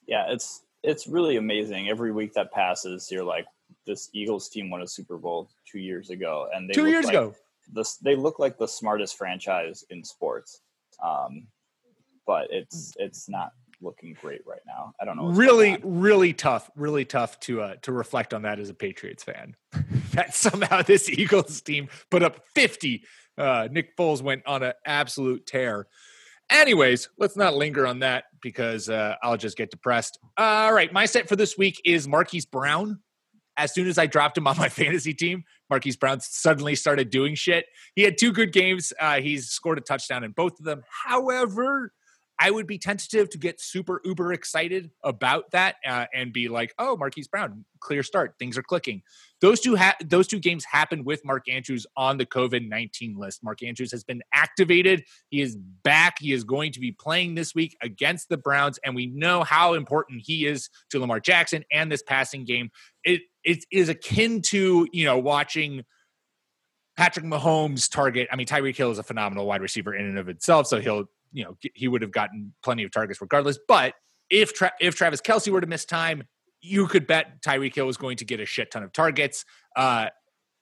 Yeah, 0.07 0.25
it's 0.29 0.63
it's 0.83 1.07
really 1.07 1.37
amazing. 1.37 1.89
Every 1.89 2.11
week 2.11 2.33
that 2.33 2.51
passes, 2.51 3.09
you're 3.11 3.23
like, 3.23 3.45
this 3.89 4.09
Eagles 4.13 4.47
team 4.49 4.69
won 4.69 4.83
a 4.83 4.87
Super 4.87 5.17
Bowl 5.17 5.49
two 5.69 5.79
years 5.79 6.11
ago, 6.11 6.47
and 6.53 6.69
they 6.69 6.73
two 6.73 6.87
years 6.87 7.05
like 7.05 7.15
ago, 7.15 7.35
this 7.73 7.97
they 7.97 8.15
look 8.15 8.37
like 8.37 8.57
the 8.57 8.67
smartest 8.67 9.17
franchise 9.17 9.83
in 9.89 10.03
sports. 10.03 10.61
Um, 11.03 11.47
but 12.27 12.47
it's 12.51 12.93
it's 12.97 13.27
not 13.27 13.51
looking 13.81 14.15
great 14.21 14.41
right 14.45 14.61
now. 14.67 14.93
I 15.01 15.05
don't 15.05 15.17
know. 15.17 15.29
Really, 15.29 15.79
really 15.83 16.33
tough. 16.33 16.69
Really 16.75 17.03
tough 17.03 17.39
to 17.41 17.61
uh, 17.61 17.75
to 17.81 17.91
reflect 17.91 18.33
on 18.33 18.43
that 18.43 18.59
as 18.59 18.69
a 18.69 18.75
Patriots 18.75 19.23
fan. 19.23 19.55
that 20.11 20.35
somehow 20.35 20.83
this 20.83 21.09
Eagles 21.09 21.59
team 21.61 21.89
put 22.11 22.21
up 22.21 22.41
fifty. 22.53 23.03
Uh, 23.37 23.67
Nick 23.71 23.97
Foles 23.97 24.21
went 24.21 24.43
on 24.45 24.61
an 24.61 24.73
absolute 24.85 25.47
tear. 25.47 25.87
Anyways, 26.51 27.09
let's 27.17 27.37
not 27.37 27.55
linger 27.55 27.87
on 27.87 27.99
that 27.99 28.25
because 28.41 28.89
uh, 28.89 29.15
I'll 29.23 29.37
just 29.37 29.57
get 29.57 29.71
depressed. 29.71 30.19
All 30.37 30.73
right, 30.73 30.91
my 30.93 31.05
set 31.05 31.27
for 31.27 31.35
this 31.35 31.57
week 31.57 31.81
is 31.85 32.07
Marquise 32.07 32.45
Brown 32.45 32.99
as 33.59 33.73
soon 33.73 33.87
as 33.87 33.97
I 33.97 34.07
dropped 34.07 34.37
him 34.37 34.47
on 34.47 34.57
my 34.57 34.69
fantasy 34.81 35.13
team, 35.13 35.43
Marquise 35.69 35.97
Brown 35.97 36.19
suddenly 36.21 36.75
started 36.75 37.09
doing 37.09 37.35
shit. 37.35 37.65
He 37.95 38.03
had 38.03 38.17
two 38.17 38.31
good 38.31 38.53
games. 38.53 38.91
Uh, 38.99 39.21
he's 39.21 39.49
scored 39.49 39.77
a 39.77 39.81
touchdown 39.81 40.23
in 40.23 40.31
both 40.31 40.59
of 40.59 40.65
them. 40.65 40.83
However, 41.05 41.93
I 42.41 42.51
would 42.51 42.67
be 42.67 42.77
tentative 42.77 43.29
to 43.31 43.37
get 43.37 43.59
super 43.59 44.01
uber 44.05 44.31
excited 44.31 44.91
about 45.03 45.51
that 45.51 45.75
uh, 45.85 46.05
and 46.13 46.31
be 46.31 46.47
like, 46.47 46.73
"Oh, 46.79 46.95
Marquise 46.95 47.27
Brown, 47.27 47.65
clear 47.81 48.01
start, 48.01 48.35
things 48.39 48.57
are 48.57 48.63
clicking." 48.63 49.01
Those 49.41 49.59
two 49.59 49.75
ha- 49.75 49.97
those 50.05 50.25
two 50.25 50.39
games 50.39 50.63
happened 50.63 51.05
with 51.05 51.25
Mark 51.25 51.49
Andrews 51.49 51.85
on 51.97 52.17
the 52.17 52.25
COVID 52.25 52.67
nineteen 52.69 53.17
list. 53.17 53.43
Mark 53.43 53.61
Andrews 53.61 53.91
has 53.91 54.05
been 54.05 54.21
activated. 54.33 55.03
He 55.29 55.41
is 55.41 55.57
back. 55.57 56.15
He 56.19 56.31
is 56.31 56.45
going 56.45 56.71
to 56.71 56.79
be 56.79 56.93
playing 56.93 57.35
this 57.35 57.53
week 57.53 57.75
against 57.81 58.29
the 58.29 58.37
Browns, 58.37 58.79
and 58.85 58.95
we 58.95 59.07
know 59.07 59.43
how 59.43 59.73
important 59.73 60.21
he 60.23 60.45
is 60.45 60.69
to 60.91 60.99
Lamar 60.99 61.19
Jackson 61.19 61.65
and 61.73 61.91
this 61.91 62.03
passing 62.03 62.45
game. 62.45 62.71
It 63.03 63.21
it 63.49 63.65
is 63.71 63.89
akin 63.89 64.41
to 64.43 64.87
you 64.91 65.05
know 65.05 65.17
watching. 65.17 65.83
Patrick 66.95 67.23
Mahomes 67.23 67.89
target. 67.89 68.27
I 68.29 68.35
mean, 68.35 68.45
Tyreek 68.45 68.75
Hill 68.75 68.91
is 68.91 68.99
a 68.99 69.03
phenomenal 69.03 69.45
wide 69.45 69.61
receiver 69.61 69.95
in 69.95 70.05
and 70.05 70.19
of 70.19 70.27
itself, 70.27 70.67
so 70.67 70.81
he'll 70.81 71.05
you 71.31 71.45
know 71.45 71.57
he 71.73 71.87
would 71.87 72.01
have 72.01 72.11
gotten 72.11 72.53
plenty 72.61 72.83
of 72.83 72.91
targets 72.91 73.21
regardless. 73.21 73.57
But 73.67 73.93
if 74.29 74.53
Tra- 74.53 74.73
if 74.81 74.95
Travis 74.95 75.21
Kelce 75.21 75.49
were 75.49 75.61
to 75.61 75.67
miss 75.67 75.85
time, 75.85 76.23
you 76.61 76.87
could 76.87 77.07
bet 77.07 77.41
Tyreek 77.41 77.73
Hill 77.73 77.85
was 77.85 77.97
going 77.97 78.17
to 78.17 78.25
get 78.25 78.39
a 78.39 78.45
shit 78.45 78.69
ton 78.69 78.83
of 78.83 78.91
targets. 78.91 79.45
Uh, 79.77 80.07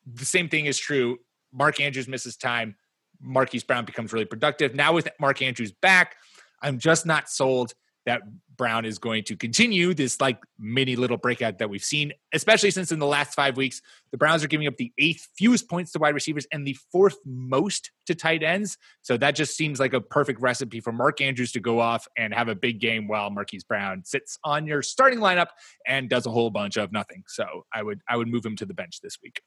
the 0.06 0.26
same 0.26 0.48
thing 0.48 0.68
is 0.68 0.78
true. 0.78 1.18
Mark 1.52 1.82
Andrews 1.82 2.08
misses 2.08 2.38
time. 2.38 2.76
Marquise 3.20 3.64
Brown 3.64 3.86
becomes 3.86 4.14
really 4.14 4.26
productive. 4.26 4.76
Now 4.76 4.94
with 4.94 5.10
Mark 5.20 5.42
Andrews 5.42 5.72
back, 5.72 6.16
I'm 6.62 6.78
just 6.78 7.06
not 7.06 7.30
sold 7.30 7.74
that 8.08 8.22
Brown 8.56 8.86
is 8.86 8.98
going 8.98 9.24
to 9.26 9.36
continue 9.36 9.94
this 9.94 10.20
like 10.20 10.40
mini 10.58 10.96
little 10.96 11.18
breakout 11.18 11.60
that 11.60 11.70
we've 11.70 11.84
seen, 11.84 12.14
especially 12.34 12.72
since 12.72 12.92
in 12.92 13.00
the 13.00 13.06
last 13.06 13.36
five 13.36 13.58
weeks, 13.58 13.82
the 14.12 14.18
Browns 14.18 14.44
are 14.44 14.48
giving 14.48 14.66
up 14.66 14.78
the 14.78 14.92
eighth 14.98 15.28
fewest 15.38 15.70
points 15.70 15.92
to 15.92 16.00
wide 16.00 16.16
receivers 16.16 16.48
and 16.52 16.66
the 16.66 16.76
fourth 16.92 17.18
most 17.26 17.92
to 18.08 18.16
tight 18.16 18.42
ends. 18.42 18.78
So 19.04 19.18
that 19.18 19.36
just 19.36 19.56
seems 19.56 19.80
like 19.80 19.94
a 19.94 20.02
perfect 20.02 20.42
recipe 20.42 20.80
for 20.80 20.92
Mark 20.92 21.22
Andrews 21.22 21.52
to 21.52 21.60
go 21.60 21.80
off 21.80 22.08
and 22.18 22.34
have 22.34 22.48
a 22.48 22.56
big 22.56 22.80
game 22.80 23.08
while 23.08 23.30
Marquise 23.30 23.66
Brown 23.66 24.04
sits 24.06 24.40
on 24.44 24.66
your 24.66 24.82
starting 24.82 25.20
lineup 25.20 25.50
and 25.86 26.10
does 26.10 26.26
a 26.26 26.32
whole 26.32 26.50
bunch 26.50 26.78
of 26.78 26.92
nothing. 26.92 27.24
So 27.28 27.66
I 27.74 27.84
would 27.84 28.02
I 28.10 28.16
would 28.16 28.30
move 28.30 28.46
him 28.46 28.56
to 28.56 28.66
the 28.66 28.74
bench 28.74 29.02
this 29.02 29.18
week 29.22 29.42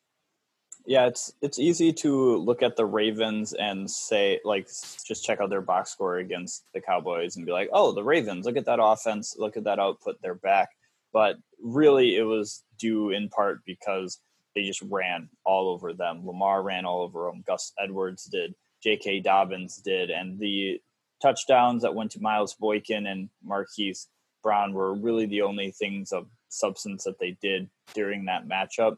yeah, 0.86 1.06
it's 1.06 1.32
it's 1.42 1.58
easy 1.58 1.92
to 1.94 2.36
look 2.36 2.62
at 2.62 2.76
the 2.76 2.86
Ravens 2.86 3.52
and 3.52 3.90
say 3.90 4.40
like 4.44 4.66
just 4.66 5.24
check 5.24 5.40
out 5.40 5.50
their 5.50 5.60
box 5.60 5.90
score 5.90 6.18
against 6.18 6.64
the 6.74 6.80
Cowboys 6.80 7.36
and 7.36 7.46
be 7.46 7.52
like, 7.52 7.68
"Oh, 7.72 7.92
the 7.92 8.04
Ravens, 8.04 8.46
look 8.46 8.56
at 8.56 8.66
that 8.66 8.82
offense, 8.82 9.36
look 9.38 9.56
at 9.56 9.64
that 9.64 9.78
output 9.78 10.16
they're 10.22 10.34
back." 10.34 10.70
But 11.12 11.36
really 11.62 12.16
it 12.16 12.22
was 12.22 12.62
due 12.78 13.10
in 13.10 13.28
part 13.28 13.60
because 13.64 14.20
they 14.54 14.64
just 14.64 14.82
ran 14.82 15.28
all 15.44 15.68
over 15.68 15.92
them. 15.92 16.26
Lamar 16.26 16.62
ran 16.62 16.84
all 16.84 17.02
over 17.02 17.26
them, 17.26 17.44
Gus 17.46 17.72
Edwards 17.78 18.24
did, 18.24 18.54
J.K. 18.82 19.20
Dobbins 19.20 19.76
did, 19.78 20.10
and 20.10 20.38
the 20.38 20.80
touchdowns 21.22 21.82
that 21.82 21.94
went 21.94 22.10
to 22.12 22.20
Miles 22.20 22.54
Boykin 22.54 23.06
and 23.06 23.28
Marquise 23.44 24.08
Brown 24.42 24.72
were 24.72 24.94
really 24.94 25.26
the 25.26 25.42
only 25.42 25.70
things 25.70 26.12
of 26.12 26.26
substance 26.48 27.04
that 27.04 27.18
they 27.18 27.36
did 27.42 27.68
during 27.94 28.24
that 28.24 28.48
matchup. 28.48 28.96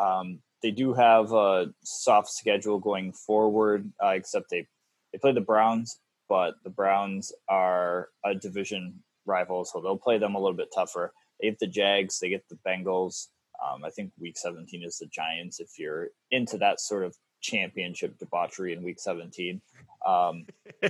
Um, 0.00 0.40
they 0.62 0.70
do 0.70 0.92
have 0.94 1.32
a 1.32 1.72
soft 1.82 2.28
schedule 2.28 2.78
going 2.78 3.12
forward, 3.12 3.90
uh, 4.02 4.10
except 4.10 4.50
they 4.50 4.66
they 5.12 5.18
play 5.18 5.32
the 5.32 5.40
Browns, 5.40 5.98
but 6.28 6.54
the 6.64 6.70
Browns 6.70 7.32
are 7.48 8.08
a 8.24 8.34
division 8.34 9.02
rival, 9.26 9.64
so 9.64 9.80
they'll 9.80 9.98
play 9.98 10.18
them 10.18 10.34
a 10.34 10.38
little 10.38 10.56
bit 10.56 10.68
tougher. 10.74 11.12
They 11.40 11.48
get 11.48 11.58
the 11.58 11.66
Jags, 11.66 12.18
they 12.18 12.30
get 12.30 12.48
the 12.48 12.58
Bengals. 12.66 13.28
Um, 13.62 13.84
I 13.84 13.90
think 13.90 14.12
Week 14.18 14.36
17 14.36 14.82
is 14.82 14.98
the 14.98 15.06
Giants. 15.06 15.60
If 15.60 15.78
you're 15.78 16.08
into 16.30 16.58
that 16.58 16.80
sort 16.80 17.04
of 17.04 17.14
championship 17.42 18.18
debauchery 18.18 18.72
in 18.72 18.82
week 18.82 18.98
17. 18.98 19.60
Um, 20.06 20.46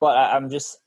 but 0.00 0.16
I, 0.16 0.34
I'm 0.34 0.48
just 0.48 0.78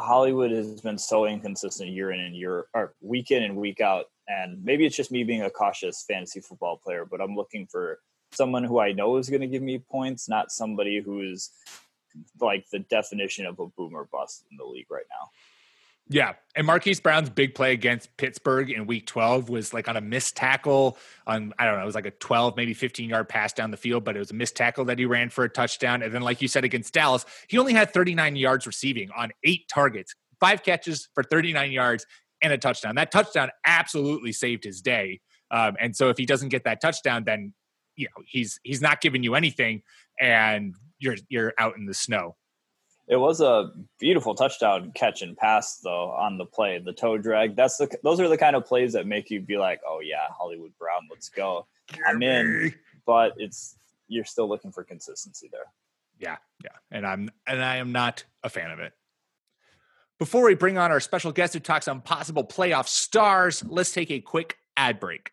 Hollywood 0.00 0.50
has 0.50 0.80
been 0.80 0.98
so 0.98 1.26
inconsistent 1.26 1.90
year 1.90 2.12
in 2.12 2.20
and 2.20 2.34
year 2.34 2.66
or 2.74 2.94
week 3.00 3.30
in 3.30 3.42
and 3.42 3.56
week 3.56 3.80
out. 3.80 4.06
And 4.28 4.62
maybe 4.64 4.86
it's 4.86 4.96
just 4.96 5.12
me 5.12 5.24
being 5.24 5.42
a 5.42 5.50
cautious 5.50 6.04
fantasy 6.06 6.40
football 6.40 6.76
player, 6.76 7.04
but 7.04 7.20
I'm 7.20 7.34
looking 7.34 7.66
for 7.66 8.00
someone 8.32 8.64
who 8.64 8.78
I 8.78 8.92
know 8.92 9.16
is 9.16 9.28
going 9.28 9.40
to 9.40 9.48
give 9.48 9.62
me 9.62 9.78
points, 9.78 10.28
not 10.28 10.52
somebody 10.52 11.00
who 11.00 11.20
is 11.20 11.50
like 12.40 12.64
the 12.70 12.80
definition 12.80 13.46
of 13.46 13.58
a 13.58 13.66
boomer 13.66 14.08
bust 14.10 14.44
in 14.50 14.56
the 14.56 14.64
league 14.64 14.90
right 14.90 15.04
now. 15.10 15.30
Yeah. 16.10 16.32
And 16.56 16.66
Marquise 16.66 16.98
Brown's 16.98 17.30
big 17.30 17.54
play 17.54 17.72
against 17.72 18.14
Pittsburgh 18.16 18.68
in 18.68 18.84
week 18.88 19.06
12 19.06 19.48
was 19.48 19.72
like 19.72 19.86
on 19.86 19.96
a 19.96 20.00
missed 20.00 20.36
tackle 20.36 20.98
on, 21.24 21.54
I 21.56 21.64
don't 21.64 21.76
know, 21.76 21.82
it 21.82 21.86
was 21.86 21.94
like 21.94 22.06
a 22.06 22.10
12, 22.10 22.56
maybe 22.56 22.74
15 22.74 23.08
yard 23.08 23.28
pass 23.28 23.52
down 23.52 23.70
the 23.70 23.76
field, 23.76 24.02
but 24.02 24.16
it 24.16 24.18
was 24.18 24.32
a 24.32 24.34
missed 24.34 24.56
tackle 24.56 24.84
that 24.86 24.98
he 24.98 25.04
ran 25.04 25.30
for 25.30 25.44
a 25.44 25.48
touchdown. 25.48 26.02
And 26.02 26.12
then, 26.12 26.22
like 26.22 26.42
you 26.42 26.48
said, 26.48 26.64
against 26.64 26.92
Dallas, 26.92 27.24
he 27.48 27.58
only 27.58 27.72
had 27.72 27.92
39 27.92 28.34
yards 28.34 28.66
receiving 28.66 29.08
on 29.16 29.30
eight 29.44 29.68
targets, 29.72 30.16
five 30.40 30.64
catches 30.64 31.08
for 31.14 31.22
39 31.22 31.70
yards 31.70 32.04
and 32.42 32.52
a 32.52 32.58
touchdown. 32.58 32.96
That 32.96 33.12
touchdown 33.12 33.50
absolutely 33.64 34.32
saved 34.32 34.64
his 34.64 34.82
day. 34.82 35.20
Um, 35.52 35.76
and 35.78 35.94
so 35.94 36.08
if 36.08 36.18
he 36.18 36.26
doesn't 36.26 36.48
get 36.48 36.64
that 36.64 36.80
touchdown, 36.80 37.22
then 37.22 37.54
you 37.94 38.06
know 38.06 38.24
he's 38.26 38.58
he's 38.64 38.82
not 38.82 39.00
giving 39.00 39.22
you 39.22 39.36
anything, 39.36 39.82
and 40.18 40.74
you're 40.98 41.16
you're 41.28 41.52
out 41.58 41.76
in 41.76 41.86
the 41.86 41.94
snow. 41.94 42.36
It 43.10 43.16
was 43.16 43.40
a 43.40 43.72
beautiful 43.98 44.36
touchdown 44.36 44.92
catch 44.94 45.20
and 45.20 45.36
pass 45.36 45.78
though 45.78 46.10
on 46.12 46.38
the 46.38 46.44
play, 46.46 46.78
the 46.78 46.92
toe 46.92 47.18
drag. 47.18 47.56
That's 47.56 47.76
the 47.76 47.90
those 48.04 48.20
are 48.20 48.28
the 48.28 48.38
kind 48.38 48.54
of 48.54 48.64
plays 48.64 48.92
that 48.92 49.04
make 49.04 49.30
you 49.30 49.40
be 49.40 49.58
like, 49.58 49.80
oh 49.84 49.98
yeah, 49.98 50.28
Hollywood 50.30 50.70
Brown, 50.78 51.08
let's 51.10 51.28
go. 51.28 51.66
I'm 52.06 52.22
in, 52.22 52.72
but 53.06 53.32
it's 53.36 53.76
you're 54.06 54.24
still 54.24 54.48
looking 54.48 54.70
for 54.70 54.84
consistency 54.84 55.48
there. 55.50 55.66
Yeah, 56.20 56.36
yeah, 56.62 56.70
and 56.92 57.04
I'm 57.04 57.30
and 57.48 57.60
I 57.64 57.78
am 57.78 57.90
not 57.90 58.22
a 58.44 58.48
fan 58.48 58.70
of 58.70 58.78
it. 58.78 58.92
Before 60.20 60.44
we 60.44 60.54
bring 60.54 60.78
on 60.78 60.92
our 60.92 61.00
special 61.00 61.32
guest 61.32 61.54
who 61.54 61.60
talks 61.60 61.88
on 61.88 62.02
possible 62.02 62.44
playoff 62.44 62.86
stars, 62.86 63.64
let's 63.66 63.90
take 63.90 64.12
a 64.12 64.20
quick 64.20 64.56
ad 64.76 65.00
break. 65.00 65.32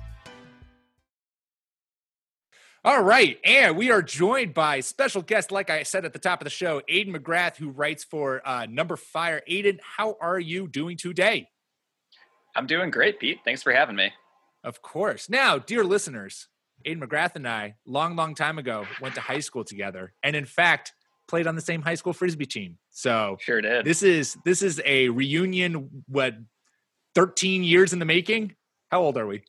All 2.83 3.03
right, 3.03 3.37
and 3.43 3.77
we 3.77 3.91
are 3.91 4.01
joined 4.01 4.55
by 4.55 4.79
special 4.79 5.21
guest, 5.21 5.51
like 5.51 5.69
I 5.69 5.83
said 5.83 6.03
at 6.03 6.13
the 6.13 6.19
top 6.19 6.41
of 6.41 6.45
the 6.45 6.49
show, 6.49 6.81
Aiden 6.89 7.15
McGrath, 7.15 7.55
who 7.55 7.69
writes 7.69 8.03
for 8.03 8.41
uh, 8.43 8.65
Number 8.67 8.95
Fire. 8.97 9.43
Aiden, 9.47 9.77
how 9.83 10.17
are 10.19 10.39
you 10.39 10.67
doing 10.67 10.97
today? 10.97 11.47
I'm 12.55 12.65
doing 12.65 12.89
great, 12.89 13.19
Pete. 13.19 13.37
Thanks 13.45 13.61
for 13.61 13.71
having 13.71 13.95
me. 13.95 14.11
Of 14.63 14.81
course. 14.81 15.29
Now, 15.29 15.59
dear 15.59 15.83
listeners, 15.83 16.47
Aiden 16.83 17.03
McGrath 17.03 17.35
and 17.35 17.47
I, 17.47 17.75
long, 17.85 18.15
long 18.15 18.33
time 18.33 18.57
ago, 18.57 18.87
went 18.99 19.13
to 19.13 19.21
high 19.21 19.41
school 19.41 19.63
together, 19.63 20.13
and 20.23 20.35
in 20.35 20.45
fact, 20.45 20.93
played 21.27 21.45
on 21.45 21.53
the 21.53 21.61
same 21.61 21.83
high 21.83 21.93
school 21.95 22.13
frisbee 22.13 22.47
team. 22.47 22.79
So 22.89 23.37
Sure 23.41 23.61
did. 23.61 23.85
this 23.85 24.01
is 24.01 24.35
this 24.43 24.63
is 24.63 24.81
a 24.83 25.09
reunion. 25.09 26.03
What, 26.07 26.33
thirteen 27.13 27.63
years 27.63 27.93
in 27.93 27.99
the 27.99 28.05
making? 28.05 28.55
How 28.89 29.01
old 29.03 29.19
are 29.19 29.27
we? 29.27 29.43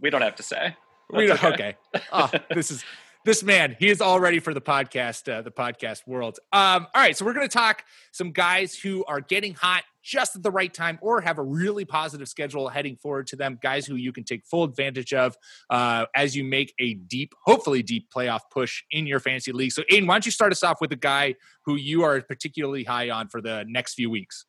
we 0.00 0.08
don't 0.08 0.22
have 0.22 0.36
to 0.36 0.42
say. 0.42 0.74
We 1.10 1.26
That's 1.26 1.40
don't, 1.40 1.54
okay. 1.54 1.76
Oh, 2.12 2.30
this 2.54 2.70
is 2.70 2.84
this 3.24 3.42
man. 3.42 3.76
He 3.78 3.88
is 3.88 4.00
all 4.00 4.20
ready 4.20 4.40
for 4.40 4.54
the 4.54 4.60
podcast, 4.60 5.30
uh, 5.30 5.42
the 5.42 5.50
podcast 5.50 6.06
world. 6.06 6.38
Um, 6.52 6.86
all 6.94 7.02
right, 7.02 7.16
so 7.16 7.24
we're 7.24 7.34
going 7.34 7.48
to 7.48 7.52
talk 7.52 7.84
some 8.12 8.30
guys 8.30 8.74
who 8.74 9.04
are 9.06 9.20
getting 9.20 9.54
hot 9.54 9.84
just 10.02 10.36
at 10.36 10.42
the 10.42 10.50
right 10.50 10.72
time, 10.72 10.98
or 11.02 11.20
have 11.20 11.38
a 11.38 11.42
really 11.42 11.84
positive 11.84 12.28
schedule 12.28 12.68
heading 12.68 12.96
forward 12.96 13.26
to 13.26 13.36
them. 13.36 13.58
Guys 13.62 13.84
who 13.86 13.96
you 13.96 14.12
can 14.12 14.24
take 14.24 14.46
full 14.46 14.64
advantage 14.64 15.12
of 15.12 15.36
uh, 15.68 16.06
as 16.14 16.34
you 16.34 16.44
make 16.44 16.72
a 16.78 16.94
deep, 16.94 17.34
hopefully 17.44 17.82
deep 17.82 18.08
playoff 18.14 18.40
push 18.50 18.82
in 18.90 19.06
your 19.06 19.20
fantasy 19.20 19.52
league. 19.52 19.72
So, 19.72 19.82
Aiden, 19.92 20.06
why 20.06 20.14
don't 20.14 20.24
you 20.24 20.32
start 20.32 20.52
us 20.52 20.62
off 20.62 20.80
with 20.80 20.92
a 20.92 20.96
guy 20.96 21.34
who 21.66 21.76
you 21.76 22.04
are 22.04 22.22
particularly 22.22 22.84
high 22.84 23.10
on 23.10 23.28
for 23.28 23.42
the 23.42 23.64
next 23.68 23.94
few 23.94 24.08
weeks? 24.08 24.46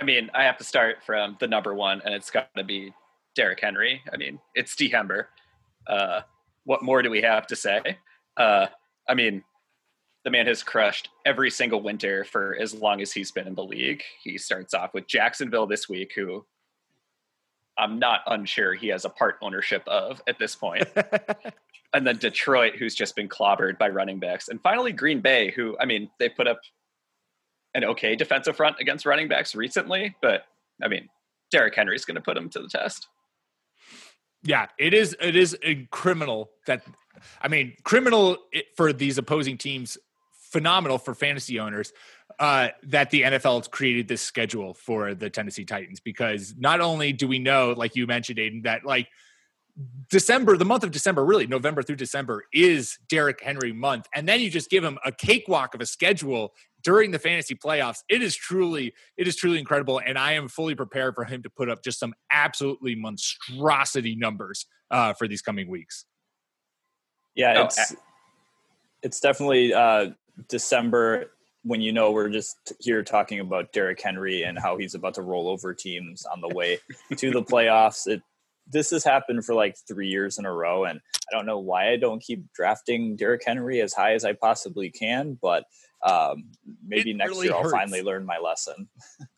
I 0.00 0.04
mean, 0.04 0.30
I 0.32 0.44
have 0.44 0.56
to 0.58 0.64
start 0.64 1.02
from 1.04 1.36
the 1.40 1.48
number 1.48 1.74
one, 1.74 2.00
and 2.04 2.14
it's 2.14 2.30
got 2.30 2.48
to 2.56 2.64
be 2.64 2.94
Derrick 3.34 3.60
Henry. 3.60 4.00
I 4.12 4.16
mean, 4.16 4.38
it's 4.54 4.74
D. 4.74 4.90
Hember. 4.90 5.26
Uh, 5.88 6.20
what 6.64 6.82
more 6.82 7.02
do 7.02 7.10
we 7.10 7.22
have 7.22 7.46
to 7.46 7.56
say? 7.56 7.98
Uh, 8.36 8.66
I 9.08 9.14
mean, 9.14 9.42
the 10.24 10.30
man 10.30 10.46
has 10.46 10.62
crushed 10.62 11.08
every 11.24 11.50
single 11.50 11.82
winter 11.82 12.24
for 12.24 12.56
as 12.60 12.74
long 12.74 13.00
as 13.00 13.12
he's 13.12 13.30
been 13.30 13.46
in 13.46 13.54
the 13.54 13.64
league. 13.64 14.02
He 14.22 14.36
starts 14.36 14.74
off 14.74 14.92
with 14.92 15.06
Jacksonville 15.06 15.66
this 15.66 15.88
week, 15.88 16.12
who 16.14 16.44
I'm 17.78 17.98
not 17.98 18.20
unsure 18.26 18.74
he 18.74 18.88
has 18.88 19.04
a 19.04 19.10
part 19.10 19.36
ownership 19.40 19.82
of 19.86 20.20
at 20.28 20.38
this 20.38 20.54
point. 20.54 20.86
and 21.94 22.06
then 22.06 22.18
Detroit, 22.18 22.74
who's 22.76 22.94
just 22.94 23.16
been 23.16 23.28
clobbered 23.28 23.78
by 23.78 23.88
running 23.88 24.18
backs, 24.18 24.48
and 24.48 24.60
finally 24.60 24.92
Green 24.92 25.20
Bay, 25.20 25.52
who 25.52 25.76
I 25.80 25.86
mean 25.86 26.10
they 26.18 26.28
put 26.28 26.48
up 26.48 26.60
an 27.74 27.84
okay 27.84 28.16
defensive 28.16 28.56
front 28.56 28.76
against 28.80 29.06
running 29.06 29.28
backs 29.28 29.54
recently, 29.54 30.16
but 30.20 30.44
I 30.82 30.88
mean 30.88 31.08
Derrick 31.50 31.74
Henry's 31.74 32.04
going 32.04 32.16
to 32.16 32.20
put 32.20 32.36
him 32.36 32.50
to 32.50 32.60
the 32.60 32.68
test. 32.68 33.08
Yeah, 34.48 34.66
it 34.78 34.94
is. 34.94 35.14
It 35.20 35.36
is 35.36 35.54
criminal 35.90 36.50
that, 36.66 36.82
I 37.42 37.48
mean, 37.48 37.74
criminal 37.84 38.38
for 38.76 38.94
these 38.94 39.18
opposing 39.18 39.58
teams. 39.58 39.98
Phenomenal 40.32 40.96
for 40.96 41.14
fantasy 41.14 41.60
owners 41.60 41.92
uh, 42.38 42.68
that 42.84 43.10
the 43.10 43.20
NFL 43.20 43.70
created 43.70 44.08
this 44.08 44.22
schedule 44.22 44.72
for 44.72 45.14
the 45.14 45.28
Tennessee 45.28 45.66
Titans 45.66 46.00
because 46.00 46.54
not 46.56 46.80
only 46.80 47.12
do 47.12 47.28
we 47.28 47.38
know, 47.38 47.74
like 47.76 47.94
you 47.94 48.06
mentioned, 48.06 48.38
Aiden, 48.38 48.62
that 48.62 48.86
like 48.86 49.08
December, 50.08 50.56
the 50.56 50.64
month 50.64 50.82
of 50.82 50.92
December, 50.92 51.22
really 51.22 51.46
November 51.46 51.82
through 51.82 51.96
December 51.96 52.44
is 52.50 52.98
Derrick 53.10 53.42
Henry 53.42 53.74
month, 53.74 54.06
and 54.14 54.26
then 54.26 54.40
you 54.40 54.48
just 54.48 54.70
give 54.70 54.82
him 54.82 54.98
a 55.04 55.12
cakewalk 55.12 55.74
of 55.74 55.82
a 55.82 55.86
schedule 55.86 56.54
during 56.88 57.10
the 57.10 57.18
fantasy 57.18 57.54
playoffs. 57.54 57.98
It 58.08 58.22
is 58.22 58.34
truly, 58.34 58.94
it 59.18 59.28
is 59.28 59.36
truly 59.36 59.58
incredible, 59.58 60.00
and 60.00 60.16
I 60.16 60.32
am 60.32 60.48
fully 60.48 60.74
prepared 60.74 61.14
for 61.14 61.26
him 61.26 61.42
to 61.42 61.50
put 61.50 61.68
up 61.68 61.84
just 61.84 62.00
some 62.00 62.14
absolutely 62.32 62.94
monstrosity 62.94 64.16
numbers 64.16 64.64
uh, 64.90 65.12
for 65.12 65.28
these 65.28 65.42
coming 65.42 65.68
weeks. 65.68 66.06
Yeah, 67.34 67.58
Oh, 67.58 67.64
it's 67.64 67.94
it's 69.02 69.20
definitely 69.20 69.74
uh, 69.74 70.12
December 70.48 71.32
when 71.62 71.82
you 71.82 71.92
know 71.92 72.10
we're 72.10 72.30
just 72.30 72.72
here 72.80 73.02
talking 73.02 73.40
about 73.40 73.70
Derrick 73.74 74.00
Henry 74.00 74.44
and 74.44 74.58
how 74.58 74.78
he's 74.78 74.94
about 74.94 75.12
to 75.14 75.22
roll 75.22 75.46
over 75.46 75.74
teams 75.74 76.24
on 76.24 76.40
the 76.40 76.48
way 76.54 76.78
to 77.18 77.30
the 77.30 77.42
playoffs. 77.52 78.06
It 78.06 78.22
this 78.66 78.88
has 78.92 79.04
happened 79.04 79.44
for 79.44 79.54
like 79.54 79.76
three 79.86 80.08
years 80.08 80.38
in 80.38 80.46
a 80.46 80.52
row, 80.54 80.86
and 80.86 81.00
I 81.30 81.36
don't 81.36 81.44
know 81.44 81.58
why 81.58 81.90
I 81.90 81.96
don't 81.98 82.22
keep 82.22 82.50
drafting 82.54 83.14
Derrick 83.14 83.42
Henry 83.44 83.82
as 83.82 83.92
high 83.92 84.14
as 84.14 84.24
I 84.24 84.32
possibly 84.32 84.90
can, 84.90 85.38
but 85.42 85.64
um, 86.02 86.44
maybe 86.86 87.10
It 87.10 87.16
next 87.16 87.30
really 87.30 87.46
year 87.46 87.56
I'll 87.56 87.70
finally 87.70 88.02
learn 88.02 88.24
my 88.24 88.38
lesson. 88.38 88.88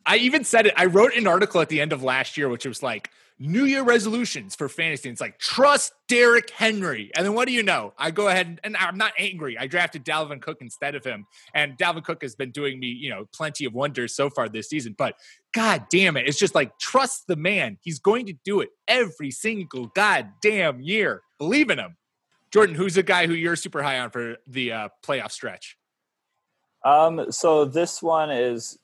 I 0.07 0.17
even 0.17 0.45
said 0.45 0.67
it. 0.67 0.75
I 0.77 0.87
wrote 0.87 1.15
an 1.15 1.27
article 1.27 1.61
at 1.61 1.69
the 1.69 1.81
end 1.81 1.93
of 1.93 2.03
last 2.03 2.37
year, 2.37 2.49
which 2.49 2.67
was 2.67 2.83
like 2.83 3.11
New 3.39 3.65
Year 3.65 3.83
resolutions 3.83 4.55
for 4.55 4.69
fantasy. 4.69 5.09
It's 5.09 5.21
like 5.21 5.39
trust 5.39 5.95
Derrick 6.09 6.51
Henry, 6.51 7.11
and 7.17 7.25
then 7.25 7.33
what 7.33 7.49
do 7.49 7.55
you 7.55 7.63
know? 7.63 7.95
I 7.97 8.11
go 8.11 8.29
ahead 8.29 8.47
and, 8.47 8.61
and 8.63 8.77
I'm 8.77 8.99
not 8.99 9.15
angry. 9.19 9.57
I 9.57 9.67
drafted 9.67 10.05
Dalvin 10.05 10.43
Cook 10.43 10.59
instead 10.61 10.95
of 10.95 11.05
him, 11.05 11.27
and 11.55 11.79
Dalvin 11.79 12.05
Cook 12.05 12.21
has 12.21 12.35
been 12.35 12.51
doing 12.51 12.79
me, 12.79 12.89
you 12.89 13.09
know, 13.09 13.27
plenty 13.33 13.65
of 13.65 13.73
wonders 13.73 14.15
so 14.15 14.29
far 14.29 14.51
this 14.51 14.69
season. 14.69 14.95
But 14.97 15.15
God 15.55 15.87
damn 15.91 16.19
it, 16.19 16.29
it's 16.29 16.39
just 16.39 16.55
like 16.55 16.79
trust 16.79 17.27
the 17.29 17.37
man. 17.37 17.79
He's 17.81 17.99
going 17.99 18.27
to 18.27 18.35
do 18.45 18.61
it 18.61 18.69
every 18.87 19.31
single 19.31 19.87
goddamn 19.87 20.83
year. 20.83 21.23
Believe 21.39 21.71
in 21.71 21.79
him. 21.79 21.97
Jordan, 22.53 22.75
who's 22.75 22.95
the 22.95 23.03
guy 23.03 23.27
who 23.27 23.33
you're 23.33 23.57
super 23.57 23.83
high 23.83 24.01
on 24.01 24.11
for 24.11 24.37
the 24.47 24.73
uh, 24.73 24.89
playoff 25.03 25.31
stretch? 25.31 25.79
Um, 26.85 27.31
so 27.31 27.65
this 27.65 28.03
one 28.03 28.31
is 28.31 28.79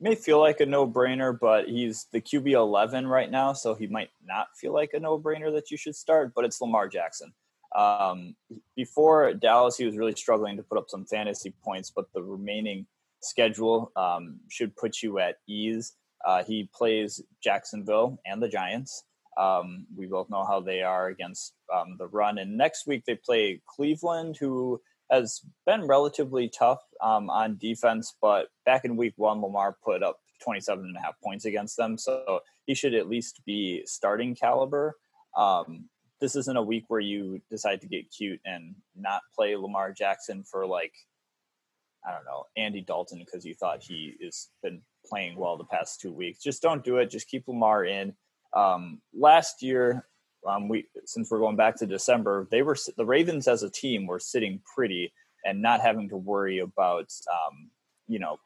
may 0.00 0.14
feel 0.16 0.40
like 0.40 0.60
a 0.60 0.66
no-brainer, 0.66 1.38
but 1.38 1.68
he's 1.68 2.06
the 2.12 2.20
QB 2.20 2.50
11 2.50 3.06
right 3.06 3.30
now, 3.30 3.52
so 3.52 3.74
he 3.74 3.86
might 3.86 4.10
not 4.26 4.48
feel 4.56 4.74
like 4.74 4.90
a 4.94 5.00
no-brainer 5.00 5.52
that 5.52 5.70
you 5.70 5.76
should 5.76 5.94
start. 5.94 6.32
But 6.34 6.44
it's 6.44 6.60
Lamar 6.60 6.88
Jackson. 6.88 7.32
Um, 7.74 8.34
before 8.76 9.32
Dallas, 9.34 9.76
he 9.76 9.86
was 9.86 9.96
really 9.96 10.14
struggling 10.14 10.56
to 10.56 10.62
put 10.62 10.76
up 10.76 10.90
some 10.90 11.06
fantasy 11.06 11.54
points, 11.64 11.90
but 11.94 12.06
the 12.12 12.22
remaining 12.22 12.86
schedule 13.20 13.92
um, 13.96 14.40
should 14.50 14.76
put 14.76 15.02
you 15.02 15.18
at 15.20 15.36
ease. 15.48 15.94
Uh, 16.26 16.42
he 16.44 16.68
plays 16.74 17.22
Jacksonville 17.42 18.18
and 18.26 18.42
the 18.42 18.48
Giants. 18.48 19.04
Um, 19.38 19.86
we 19.96 20.06
both 20.06 20.28
know 20.28 20.44
how 20.44 20.60
they 20.60 20.82
are 20.82 21.08
against 21.08 21.54
um, 21.74 21.96
the 21.98 22.06
run. 22.08 22.38
And 22.38 22.56
next 22.56 22.86
week 22.86 23.04
they 23.06 23.14
play 23.14 23.62
Cleveland, 23.66 24.36
who 24.38 24.80
has 25.10 25.40
been 25.66 25.86
relatively 25.86 26.48
tough 26.48 26.80
um, 27.02 27.28
on 27.28 27.58
defense, 27.58 28.14
but 28.22 28.48
back 28.64 28.84
in 28.84 28.96
week 28.96 29.14
one, 29.16 29.42
Lamar 29.42 29.76
put 29.84 30.02
up 30.02 30.20
27 30.42 30.84
and 30.84 30.96
a 30.96 31.00
half 31.00 31.20
points 31.22 31.44
against 31.44 31.76
them. 31.76 31.98
So 31.98 32.40
he 32.66 32.74
should 32.74 32.94
at 32.94 33.08
least 33.08 33.40
be 33.44 33.82
starting 33.86 34.34
caliber. 34.34 34.96
Um, 35.36 35.88
this 36.20 36.36
isn't 36.36 36.56
a 36.56 36.62
week 36.62 36.84
where 36.88 37.00
you 37.00 37.40
decide 37.50 37.80
to 37.80 37.88
get 37.88 38.12
cute 38.16 38.40
and 38.44 38.76
not 38.96 39.22
play 39.34 39.56
Lamar 39.56 39.92
Jackson 39.92 40.44
for 40.44 40.66
like, 40.66 40.92
I 42.06 42.12
don't 42.12 42.24
know, 42.24 42.44
Andy 42.56 42.80
Dalton 42.80 43.18
because 43.18 43.44
you 43.44 43.54
thought 43.54 43.82
he 43.82 44.14
has 44.22 44.48
been 44.62 44.82
playing 45.04 45.36
well 45.36 45.56
the 45.56 45.64
past 45.64 46.00
two 46.00 46.12
weeks. 46.12 46.42
Just 46.42 46.62
don't 46.62 46.84
do 46.84 46.98
it. 46.98 47.10
Just 47.10 47.28
keep 47.28 47.48
Lamar 47.48 47.84
in. 47.84 48.14
Um, 48.54 49.00
last 49.12 49.62
year, 49.62 50.06
um, 50.46 50.68
we 50.68 50.86
since 51.04 51.30
we're 51.30 51.38
going 51.38 51.56
back 51.56 51.76
to 51.76 51.86
December, 51.86 52.48
they 52.50 52.62
were 52.62 52.76
the 52.96 53.06
Ravens 53.06 53.48
as 53.48 53.62
a 53.62 53.70
team 53.70 54.06
were 54.06 54.18
sitting 54.18 54.60
pretty 54.74 55.12
and 55.44 55.60
not 55.60 55.80
having 55.80 56.08
to 56.08 56.16
worry 56.16 56.58
about 56.58 57.12
um, 57.30 57.70
you 58.08 58.18
know 58.18 58.38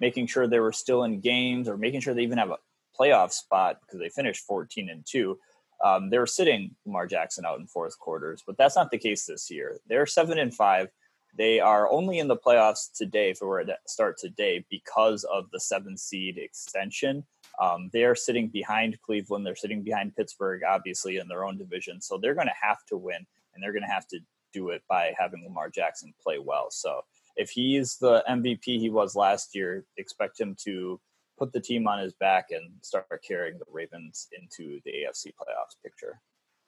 making 0.00 0.26
sure 0.26 0.46
they 0.46 0.60
were 0.60 0.72
still 0.72 1.04
in 1.04 1.20
games 1.20 1.68
or 1.68 1.76
making 1.76 2.00
sure 2.00 2.14
they 2.14 2.22
even 2.22 2.38
have 2.38 2.50
a 2.50 2.58
playoff 2.98 3.32
spot 3.32 3.80
because 3.80 3.98
they 3.98 4.08
finished 4.08 4.44
14 4.46 4.88
and 4.88 5.04
2 5.06 5.38
um, 5.84 6.10
they 6.10 6.18
were 6.18 6.26
sitting 6.26 6.74
lamar 6.84 7.06
jackson 7.06 7.44
out 7.44 7.58
in 7.58 7.66
fourth 7.66 7.98
quarters 7.98 8.42
but 8.46 8.56
that's 8.56 8.76
not 8.76 8.90
the 8.90 8.98
case 8.98 9.26
this 9.26 9.50
year 9.50 9.78
they're 9.88 10.06
7 10.06 10.38
and 10.38 10.54
5 10.54 10.88
they 11.36 11.60
are 11.60 11.90
only 11.92 12.18
in 12.18 12.28
the 12.28 12.36
playoffs 12.36 12.90
today 12.94 13.30
if 13.30 13.38
we 13.42 13.46
were 13.46 13.62
to 13.62 13.76
start 13.86 14.16
today 14.18 14.64
because 14.70 15.24
of 15.24 15.50
the 15.50 15.60
seven 15.60 15.96
seed 15.96 16.38
extension 16.38 17.24
um, 17.58 17.90
they 17.92 18.04
are 18.04 18.14
sitting 18.14 18.48
behind 18.48 19.00
Cleveland. 19.00 19.46
They're 19.46 19.56
sitting 19.56 19.82
behind 19.82 20.16
Pittsburgh, 20.16 20.62
obviously, 20.68 21.16
in 21.16 21.28
their 21.28 21.44
own 21.44 21.56
division. 21.56 22.00
So 22.00 22.18
they're 22.18 22.34
going 22.34 22.48
to 22.48 22.52
have 22.60 22.84
to 22.86 22.96
win, 22.96 23.26
and 23.54 23.62
they're 23.62 23.72
going 23.72 23.82
to 23.82 23.92
have 23.92 24.06
to 24.08 24.20
do 24.56 24.70
it 24.70 24.82
by 24.88 25.12
having 25.18 25.44
Lamar 25.44 25.68
Jackson 25.68 26.14
play 26.22 26.38
well. 26.38 26.68
So 26.70 27.02
if 27.36 27.50
he's 27.50 27.98
the 27.98 28.24
MVP 28.28 28.64
he 28.64 28.90
was 28.90 29.14
last 29.14 29.54
year, 29.54 29.84
expect 29.98 30.40
him 30.40 30.56
to 30.64 31.00
put 31.38 31.52
the 31.52 31.60
team 31.60 31.86
on 31.86 31.98
his 31.98 32.14
back 32.14 32.46
and 32.50 32.70
start 32.82 33.06
carrying 33.26 33.58
the 33.58 33.66
Ravens 33.70 34.28
into 34.32 34.80
the 34.84 34.90
AFC 34.90 35.26
playoffs 35.26 35.76
picture. 35.84 36.20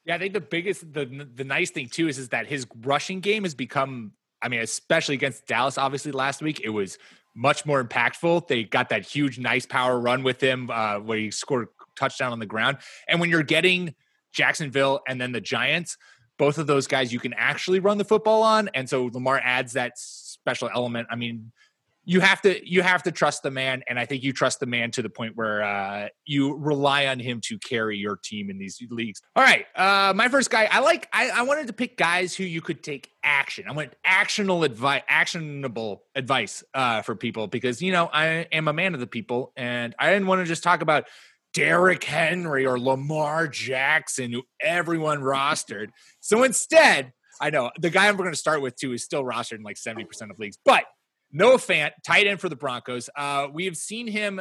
Yeah, 0.05 0.15
I 0.15 0.19
think 0.19 0.35
the 0.35 0.41
biggest, 0.41 0.93
the 0.93 1.29
the 1.35 1.45
nice 1.45 1.71
thing 1.71 1.89
too 1.89 2.09
is 2.09 2.19
is 2.19 2.29
that 2.31 2.47
his 2.47 2.67
rushing 2.83 3.21
game 3.21 3.43
has 3.45 3.55
become. 3.55 4.13
I 4.41 4.49
mean, 4.49 4.61
especially 4.61 5.17
against 5.17 5.49
Dallas, 5.49 5.79
obviously 5.79 6.13
last 6.13 6.43
week, 6.43 6.61
it 6.63 6.69
was 6.69 6.97
much 7.35 7.67
more 7.67 7.83
impactful. 7.83 8.47
They 8.47 8.63
got 8.63 8.91
that 8.91 9.05
huge, 9.05 9.37
nice 9.39 9.67
power 9.67 9.99
run 9.99 10.23
with 10.23 10.41
him 10.41 10.71
uh, 10.71 11.01
where 11.01 11.19
he 11.19 11.33
scored 11.33 11.67
a 11.67 11.69
touchdown 11.99 12.31
on 12.31 12.39
the 12.39 12.47
ground. 12.47 12.79
And 13.09 13.19
when 13.19 13.31
you're 13.31 13.43
getting 13.43 13.97
Jacksonville 14.33 15.01
and 15.09 15.21
then 15.21 15.33
the 15.33 15.41
Giants, 15.41 15.97
both 16.39 16.59
of 16.59 16.67
those 16.67 16.87
guys 16.87 17.13
you 17.13 17.21
can 17.21 17.35
actually 17.35 17.81
run 17.81 17.99
the 17.99 18.05
football 18.05 18.43
on. 18.43 18.71
And 18.75 18.89
so 18.89 19.11
Lamar 19.13 19.41
adds 19.43 19.75
that 19.75 19.99
special 19.99 20.71
element. 20.73 21.09
I 21.11 21.17
mean, 21.17 21.53
you 22.09 22.21
have 22.21 22.41
to 22.41 22.67
you 22.69 22.81
have 22.81 23.03
to 23.03 23.13
trust 23.13 23.43
the 23.43 23.51
man 23.51 23.83
and 23.87 23.99
i 23.99 24.07
think 24.07 24.23
you 24.23 24.33
trust 24.33 24.61
the 24.61 24.67
man 24.67 24.91
to 24.91 25.03
the 25.03 25.11
point 25.11 25.37
where 25.37 25.63
uh, 25.63 26.09
you 26.25 26.57
rely 26.57 27.07
on 27.07 27.21
him 27.21 27.39
to 27.43 27.59
carry 27.59 27.99
your 27.99 28.17
team 28.17 28.49
in 28.49 28.57
these 28.57 28.83
leagues 28.91 29.21
all 29.37 29.43
right 29.43 29.67
uh, 29.77 30.13
my 30.17 30.29
first 30.29 30.51
guy 30.51 30.67
i 30.71 30.81
like 30.81 31.07
I, 31.13 31.29
I, 31.29 31.43
wanted 31.43 31.67
to 31.67 31.75
pick 31.75 31.99
guys 31.99 32.35
who 32.35 32.45
you 32.45 32.63
could 32.63 32.83
take 32.83 33.11
action 33.23 33.67
i 33.69 33.73
want 33.73 33.93
actionable 34.05 34.65
advice 34.65 35.03
actionable 35.07 36.03
advice 36.15 36.65
uh, 36.73 37.03
for 37.03 37.15
people 37.15 37.47
because 37.47 37.83
you 37.83 37.93
know 37.93 38.09
i 38.11 38.47
am 38.53 38.69
a 38.69 38.73
man 38.73 38.95
of 38.95 39.01
the 39.01 39.07
people 39.07 39.53
and 39.55 39.95
i 39.99 40.11
didn't 40.11 40.27
want 40.27 40.41
to 40.41 40.47
just 40.47 40.63
talk 40.63 40.81
about 40.81 41.05
Derrick 41.59 42.05
Henry 42.05 42.65
or 42.65 42.79
Lamar 42.79 43.49
Jackson, 43.49 44.31
who 44.31 44.45
everyone 44.61 45.19
rostered. 45.19 45.89
So 46.21 46.45
instead, 46.45 47.13
I 47.41 47.51
know 47.51 47.73
the 47.81 47.91
guy 47.91 48.09
we're 48.13 48.19
going 48.19 48.31
to 48.31 48.37
start 48.37 48.63
with 48.63 48.77
too 48.77 48.93
is 48.93 49.03
still 49.03 49.25
rostered 49.25 49.57
in 49.57 49.65
like 49.65 49.77
70% 49.77 50.31
of 50.31 50.39
leagues, 50.39 50.57
but 50.65 50.85
Noah 51.33 51.57
Fant, 51.57 51.91
tight 52.07 52.29
end 52.29 52.41
for 52.41 52.49
the 52.49 52.55
Broncos. 52.55 53.11
Uh, 53.17 53.49
we 53.53 53.65
have 53.65 53.77
seen 53.77 54.07
him 54.07 54.41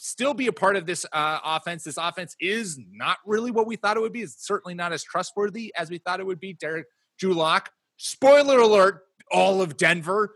still 0.00 0.34
be 0.34 0.48
a 0.48 0.52
part 0.52 0.74
of 0.74 0.84
this 0.84 1.06
uh, 1.12 1.38
offense. 1.44 1.84
This 1.84 1.96
offense 1.96 2.34
is 2.40 2.76
not 2.90 3.18
really 3.24 3.52
what 3.52 3.68
we 3.68 3.76
thought 3.76 3.96
it 3.96 4.00
would 4.00 4.12
be. 4.12 4.22
It's 4.22 4.44
certainly 4.44 4.74
not 4.74 4.92
as 4.92 5.04
trustworthy 5.04 5.72
as 5.76 5.90
we 5.90 5.98
thought 5.98 6.18
it 6.18 6.26
would 6.26 6.40
be. 6.40 6.54
Derek 6.54 6.86
Drew 7.20 7.34
Lock. 7.34 7.70
Spoiler 7.98 8.58
alert, 8.58 9.02
all 9.30 9.62
of 9.62 9.76
Denver, 9.76 10.34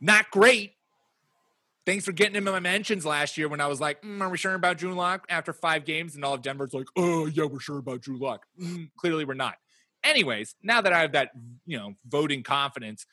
not 0.00 0.30
great. 0.30 0.72
Thanks 1.86 2.04
for 2.06 2.12
getting 2.12 2.34
him 2.34 2.46
in 2.48 2.52
my 2.52 2.60
mentions 2.60 3.04
last 3.04 3.36
year 3.36 3.46
when 3.48 3.60
I 3.60 3.66
was 3.66 3.80
like, 3.80 4.00
mm, 4.02 4.20
are 4.20 4.30
we 4.30 4.38
sure 4.38 4.54
about 4.54 4.78
Drew 4.78 4.94
Lock 4.94 5.26
after 5.28 5.52
five 5.52 5.84
games? 5.84 6.14
And 6.14 6.24
all 6.24 6.34
of 6.34 6.42
Denver's 6.42 6.72
like, 6.72 6.86
oh, 6.96 7.26
yeah, 7.26 7.44
we're 7.44 7.60
sure 7.60 7.78
about 7.78 8.00
Drew 8.00 8.18
Lock. 8.18 8.46
Mm, 8.60 8.90
clearly, 8.96 9.24
we're 9.24 9.34
not. 9.34 9.56
Anyways, 10.02 10.54
now 10.62 10.80
that 10.80 10.92
I 10.92 11.00
have 11.00 11.12
that, 11.12 11.30
you 11.66 11.78
know, 11.78 11.94
voting 12.06 12.42
confidence, 12.42 13.06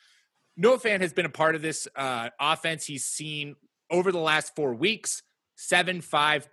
Noah 0.56 0.78
Fant 0.78 1.00
has 1.00 1.12
been 1.12 1.26
a 1.26 1.30
part 1.30 1.54
of 1.54 1.62
this 1.62 1.86
uh, 1.96 2.30
offense. 2.40 2.84
He's 2.84 3.04
seen 3.04 3.56
over 3.90 4.10
the 4.10 4.18
last 4.18 4.54
four 4.56 4.74
weeks 4.74 5.22
seven, 5.54 6.00
five, 6.00 6.48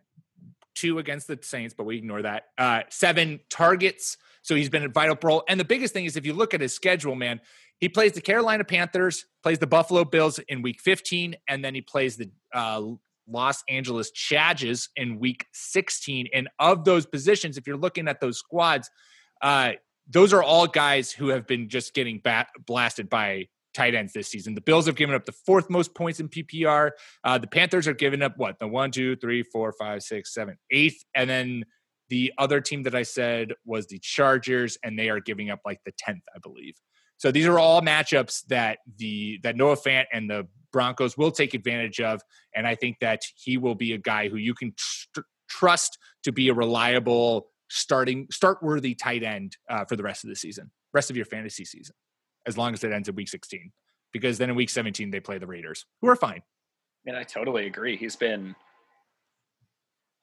two 0.75 0.99
against 0.99 1.27
the 1.27 1.39
Saints, 1.41 1.73
but 1.73 1.85
we 1.85 1.97
ignore 1.97 2.21
that. 2.21 2.43
Uh, 2.57 2.81
seven 2.89 3.39
targets. 3.49 4.17
So 4.41 4.55
he's 4.55 4.69
been 4.69 4.83
a 4.83 4.89
vital 4.89 5.17
role. 5.21 5.43
And 5.47 5.59
the 5.59 5.65
biggest 5.65 5.93
thing 5.93 6.05
is 6.05 6.15
if 6.15 6.25
you 6.25 6.33
look 6.33 6.53
at 6.53 6.61
his 6.61 6.73
schedule, 6.73 7.15
man, 7.15 7.41
he 7.79 7.89
plays 7.89 8.11
the 8.11 8.21
Carolina 8.21 8.63
Panthers, 8.63 9.25
plays 9.41 9.59
the 9.59 9.67
Buffalo 9.67 10.03
Bills 10.03 10.39
in 10.47 10.61
week 10.61 10.81
15, 10.81 11.35
and 11.47 11.63
then 11.63 11.73
he 11.73 11.81
plays 11.81 12.17
the 12.17 12.29
uh, 12.53 12.81
Los 13.27 13.63
Angeles 13.69 14.11
Chargers 14.11 14.89
in 14.95 15.19
week 15.19 15.45
16. 15.53 16.27
And 16.33 16.49
of 16.59 16.83
those 16.83 17.05
positions, 17.05 17.57
if 17.57 17.65
you're 17.67 17.77
looking 17.77 18.07
at 18.07 18.19
those 18.19 18.37
squads, 18.37 18.89
uh, 19.41 19.73
those 20.09 20.33
are 20.33 20.43
all 20.43 20.67
guys 20.67 21.11
who 21.11 21.29
have 21.29 21.47
been 21.47 21.69
just 21.69 21.93
getting 21.93 22.19
bat- 22.19 22.49
blasted 22.65 23.09
by 23.09 23.47
tight 23.73 23.95
ends 23.95 24.13
this 24.13 24.27
season. 24.27 24.55
The 24.55 24.61
Bills 24.61 24.87
have 24.87 24.95
given 24.95 25.15
up 25.15 25.25
the 25.25 25.31
fourth 25.31 25.69
most 25.69 25.93
points 25.93 26.19
in 26.19 26.27
PPR. 26.27 26.91
Uh, 27.23 27.37
the 27.37 27.47
Panthers 27.47 27.87
are 27.87 27.93
giving 27.93 28.21
up 28.21 28.33
what 28.37 28.59
the 28.59 28.67
one, 28.67 28.91
two, 28.91 29.15
three, 29.15 29.43
four, 29.43 29.71
five, 29.73 30.03
six, 30.03 30.33
seven, 30.33 30.57
eighth, 30.71 31.03
and 31.15 31.29
then 31.29 31.63
the 32.09 32.33
other 32.39 32.59
team 32.59 32.83
that 32.83 32.95
I 32.95 33.03
said 33.03 33.53
was 33.65 33.85
the 33.85 33.99
Chargers, 33.99 34.77
and 34.83 34.97
they 34.97 35.09
are 35.09 35.19
giving 35.19 35.51
up 35.51 35.59
like 35.63 35.79
the 35.85 35.93
tenth, 35.97 36.23
I 36.35 36.39
believe. 36.39 36.73
So 37.19 37.31
these 37.31 37.45
are 37.45 37.59
all 37.59 37.81
matchups 37.81 38.45
that 38.47 38.79
the 38.97 39.39
that 39.43 39.55
Noah 39.55 39.75
Fant 39.75 40.05
and 40.11 40.29
the 40.29 40.47
Broncos 40.71 41.17
will 41.17 41.31
take 41.31 41.53
advantage 41.53 41.99
of, 41.99 42.21
and 42.55 42.65
I 42.65 42.75
think 42.75 42.97
that 43.01 43.21
he 43.35 43.57
will 43.57 43.75
be 43.75 43.93
a 43.93 43.97
guy 43.97 44.29
who 44.29 44.37
you 44.37 44.53
can 44.53 44.73
tr- 44.77 45.21
trust 45.49 45.97
to 46.23 46.31
be 46.31 46.49
a 46.49 46.53
reliable 46.53 47.47
starting 47.69 48.27
start 48.31 48.63
worthy 48.63 48.95
tight 48.95 49.21
end 49.21 49.57
uh, 49.69 49.85
for 49.85 49.95
the 49.95 50.03
rest 50.03 50.23
of 50.23 50.29
the 50.29 50.35
season, 50.35 50.71
rest 50.93 51.09
of 51.09 51.15
your 51.15 51.25
fantasy 51.25 51.65
season 51.65 51.93
as 52.47 52.57
long 52.57 52.73
as 52.73 52.83
it 52.83 52.91
ends 52.91 53.09
in 53.09 53.15
week 53.15 53.29
16. 53.29 53.71
Because 54.11 54.37
then 54.37 54.49
in 54.49 54.55
week 54.55 54.69
17, 54.69 55.11
they 55.11 55.19
play 55.19 55.37
the 55.37 55.45
Raiders, 55.45 55.85
who 56.01 56.09
are 56.09 56.15
fine. 56.15 56.41
And 57.05 57.15
I 57.15 57.23
totally 57.23 57.67
agree. 57.67 57.95
He's 57.95 58.15
been 58.15 58.55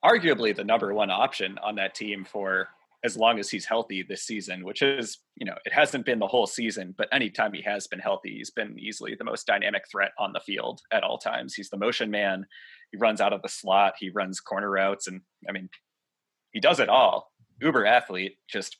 arguably 0.03 0.55
the 0.55 0.63
number 0.63 0.93
one 0.93 1.09
option 1.09 1.57
on 1.63 1.75
that 1.75 1.95
team 1.95 2.25
for 2.25 2.67
as 3.07 3.17
long 3.17 3.39
as 3.39 3.49
he's 3.49 3.65
healthy 3.65 4.03
this 4.03 4.23
season, 4.23 4.63
which 4.63 4.83
is, 4.83 5.17
you 5.35 5.45
know, 5.45 5.55
it 5.65 5.73
hasn't 5.73 6.05
been 6.05 6.19
the 6.19 6.27
whole 6.27 6.45
season, 6.45 6.93
but 6.95 7.07
anytime 7.11 7.53
he 7.53 7.61
has 7.63 7.87
been 7.87 7.99
healthy, 7.99 8.35
he's 8.37 8.51
been 8.51 8.77
easily 8.77 9.15
the 9.15 9.23
most 9.23 9.47
dynamic 9.47 9.85
threat 9.89 10.11
on 10.19 10.33
the 10.33 10.39
field 10.39 10.81
at 10.91 11.03
all 11.03 11.17
times. 11.17 11.55
He's 11.55 11.69
the 11.69 11.77
motion 11.77 12.11
man. 12.11 12.45
He 12.91 12.97
runs 12.97 13.21
out 13.21 13.33
of 13.33 13.41
the 13.41 13.49
slot. 13.49 13.95
He 13.99 14.09
runs 14.09 14.39
corner 14.39 14.69
routes. 14.69 15.07
And 15.07 15.21
I 15.49 15.51
mean, 15.51 15.69
he 16.51 16.59
does 16.59 16.79
it 16.79 16.89
all. 16.89 17.31
Uber 17.61 17.85
athlete, 17.85 18.37
just 18.47 18.77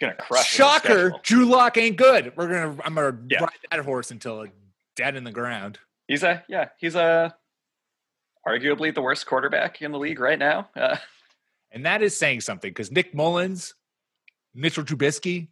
gonna 0.00 0.14
crush. 0.14 0.48
Shocker! 0.48 1.12
Drew 1.22 1.44
Lock 1.44 1.76
ain't 1.76 1.96
good. 1.96 2.32
We're 2.36 2.48
gonna. 2.48 2.82
I'm 2.84 2.94
gonna 2.94 3.18
yeah. 3.30 3.40
ride 3.40 3.50
that 3.70 3.80
horse 3.84 4.10
until 4.10 4.46
dead 4.96 5.14
in 5.14 5.24
the 5.24 5.30
ground. 5.30 5.78
He's 6.08 6.24
a 6.24 6.42
yeah. 6.48 6.70
He's 6.78 6.96
a 6.96 7.34
arguably 8.46 8.94
the 8.94 9.02
worst 9.02 9.26
quarterback 9.26 9.80
in 9.82 9.92
the 9.92 9.98
league 9.98 10.20
right 10.20 10.38
now. 10.38 10.68
Uh, 10.76 10.96
and 11.72 11.86
that 11.86 12.02
is 12.02 12.16
saying 12.16 12.40
something 12.40 12.70
because 12.70 12.90
Nick 12.90 13.14
Mullens, 13.14 13.74
Mitchell 14.54 14.84
Trubisky. 14.84 15.48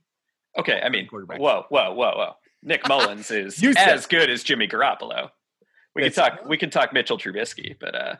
Okay, 0.59 0.81
I 0.83 0.89
mean, 0.89 1.09
whoa, 1.11 1.65
whoa, 1.69 1.93
whoa, 1.95 1.95
whoa. 1.95 2.33
Nick 2.63 2.83
Mullens 2.89 3.31
is 3.31 3.63
as 3.77 4.07
good 4.07 4.31
as 4.31 4.43
Jimmy 4.43 4.69
Garoppolo. 4.69 5.31
We 5.95 6.03
can 6.03 6.13
talk. 6.13 6.41
We 6.47 6.57
can 6.57 6.71
talk 6.71 6.93
Mitchell 6.93 7.19
Trubisky, 7.19 7.77
but 7.81 7.95
uh, 7.95 8.17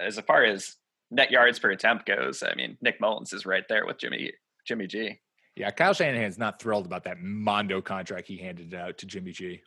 as 0.00 0.18
far 0.20 0.44
as 0.44 0.76
net 1.10 1.30
yards 1.30 1.58
per 1.58 1.70
attempt 1.70 2.06
goes, 2.06 2.42
I 2.42 2.54
mean, 2.54 2.76
Nick 2.80 3.00
Mullens 3.00 3.32
is 3.32 3.46
right 3.46 3.64
there 3.68 3.86
with 3.86 3.98
Jimmy 3.98 4.32
Jimmy 4.66 4.86
G. 4.86 5.18
Yeah, 5.56 5.70
Kyle 5.70 5.94
Shanahan's 5.94 6.38
not 6.38 6.62
thrilled 6.62 6.86
about 6.86 7.04
that 7.04 7.18
Mondo 7.20 7.80
contract 7.80 8.28
he 8.28 8.36
handed 8.36 8.72
out 8.74 8.98
to 8.98 9.06
Jimmy 9.06 9.32
G. 9.32 9.60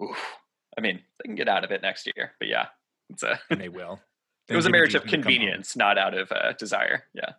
Oof. 0.00 0.36
I 0.78 0.80
mean, 0.80 1.00
they 1.18 1.26
can 1.26 1.34
get 1.34 1.48
out 1.48 1.64
of 1.64 1.72
it 1.72 1.82
next 1.82 2.08
year, 2.16 2.32
but 2.38 2.48
yeah, 2.48 2.66
it's 3.10 3.22
a. 3.22 3.40
And 3.50 3.60
they 3.60 3.68
will. 3.68 3.98
It 4.48 4.56
was 4.56 4.66
a 4.66 4.70
marriage 4.70 4.94
of 4.94 5.04
convenience, 5.04 5.76
not 5.76 5.98
out 5.98 6.14
of 6.14 6.30
uh, 6.32 6.52
desire. 6.52 7.04
Yeah. 7.14 7.30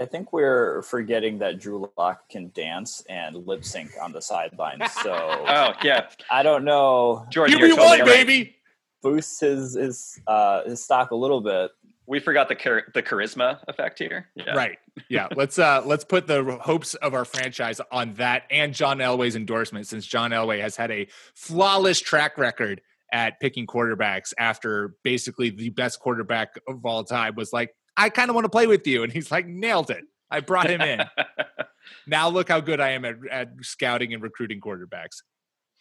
I 0.00 0.04
think 0.06 0.32
we're 0.32 0.82
forgetting 0.82 1.38
that 1.38 1.58
Drew 1.58 1.90
Lock 1.98 2.28
can 2.28 2.52
dance 2.54 3.02
and 3.08 3.46
lip 3.46 3.64
sync 3.64 3.90
on 4.00 4.12
the 4.12 4.22
sidelines. 4.22 4.82
So, 5.02 5.12
oh 5.14 5.72
yeah, 5.82 6.08
I 6.30 6.42
don't 6.42 6.64
know. 6.64 7.26
Jordan, 7.30 7.58
Here 7.58 7.68
we 7.68 7.74
totally 7.76 8.00
right. 8.00 8.06
baby. 8.06 8.56
Boosts 9.02 9.40
his 9.40 9.74
his 9.74 10.20
uh, 10.26 10.64
his 10.64 10.82
stock 10.82 11.12
a 11.12 11.16
little 11.16 11.40
bit. 11.40 11.70
We 12.06 12.20
forgot 12.20 12.48
the 12.48 12.54
char- 12.54 12.86
the 12.94 13.02
charisma 13.02 13.58
effect 13.68 13.98
here. 13.98 14.28
Yeah. 14.34 14.54
Right. 14.54 14.78
Yeah. 15.08 15.28
let's 15.36 15.58
uh 15.58 15.82
let's 15.84 16.04
put 16.04 16.26
the 16.26 16.58
hopes 16.60 16.94
of 16.94 17.14
our 17.14 17.24
franchise 17.24 17.80
on 17.92 18.14
that 18.14 18.44
and 18.50 18.74
John 18.74 18.98
Elway's 18.98 19.36
endorsement, 19.36 19.86
since 19.86 20.04
John 20.06 20.32
Elway 20.32 20.60
has 20.60 20.74
had 20.76 20.90
a 20.90 21.06
flawless 21.34 22.00
track 22.00 22.38
record 22.38 22.80
at 23.12 23.40
picking 23.40 23.66
quarterbacks 23.66 24.32
after 24.38 24.94
basically 25.02 25.50
the 25.50 25.70
best 25.70 26.00
quarterback 26.00 26.58
of 26.68 26.84
all 26.84 27.04
time 27.04 27.34
was 27.34 27.52
like, 27.52 27.74
I 27.96 28.10
kind 28.10 28.30
of 28.30 28.34
want 28.34 28.44
to 28.44 28.50
play 28.50 28.66
with 28.66 28.86
you. 28.86 29.02
And 29.02 29.12
he's 29.12 29.30
like, 29.30 29.46
nailed 29.46 29.90
it. 29.90 30.04
I 30.30 30.40
brought 30.40 30.68
him 30.68 30.80
in. 30.80 31.02
now 32.06 32.28
look 32.28 32.48
how 32.48 32.60
good 32.60 32.80
I 32.80 32.90
am 32.90 33.04
at, 33.04 33.16
at, 33.30 33.48
scouting 33.62 34.12
and 34.12 34.22
recruiting 34.22 34.60
quarterbacks. 34.60 35.22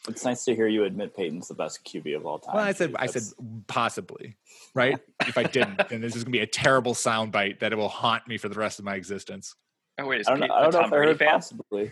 It's 0.08 0.24
nice 0.24 0.46
to 0.46 0.56
hear 0.56 0.68
you 0.68 0.86
admit 0.86 1.16
Peyton's 1.16 1.48
the 1.48 1.54
best 1.54 1.84
QB 1.86 2.16
of 2.16 2.26
all 2.26 2.40
time. 2.40 2.56
Well, 2.56 2.63
I 2.63 2.72
said, 2.72 2.96
I 2.98 3.08
said 3.08 3.24
possibly, 3.68 4.38
right? 4.74 4.98
if 5.22 5.38
I 5.38 5.44
didn't, 5.44 5.82
then 5.90 6.02
this 6.02 6.16
is 6.16 6.24
going 6.24 6.32
to 6.34 6.38
be 6.38 6.44
a 6.44 6.48
terrible 6.48 6.94
soundbite 6.94 7.60
that 7.60 7.74
it 7.74 7.76
will 7.76 7.90
haunt 7.90 8.28
me 8.28 8.38
for 8.38 8.48
the 8.48 8.56
rest 8.56 8.80
of 8.80 8.86
my 8.86 8.96
existence. 8.96 9.56
Oh 10.00 10.06
wait, 10.06 10.24
I 10.28 10.32
don't 10.32 10.48
know, 10.48 10.54
I 10.54 10.62
don't 10.62 10.74
know 10.74 10.86
if 10.88 10.94
I 10.94 10.96
heard 10.96 11.20
fan? 11.20 11.30
possibly. 11.30 11.92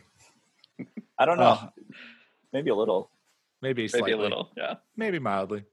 I 1.18 1.26
don't 1.26 1.38
know. 1.40 1.72
Maybe 2.54 2.70
a 2.70 2.76
little. 2.76 3.10
Maybe 3.66 3.88
slightly. 3.88 4.12
Maybe 4.12 4.20
a 4.20 4.22
little. 4.22 4.52
Yeah. 4.56 4.76
Maybe 4.96 5.18
mildly. 5.18 5.64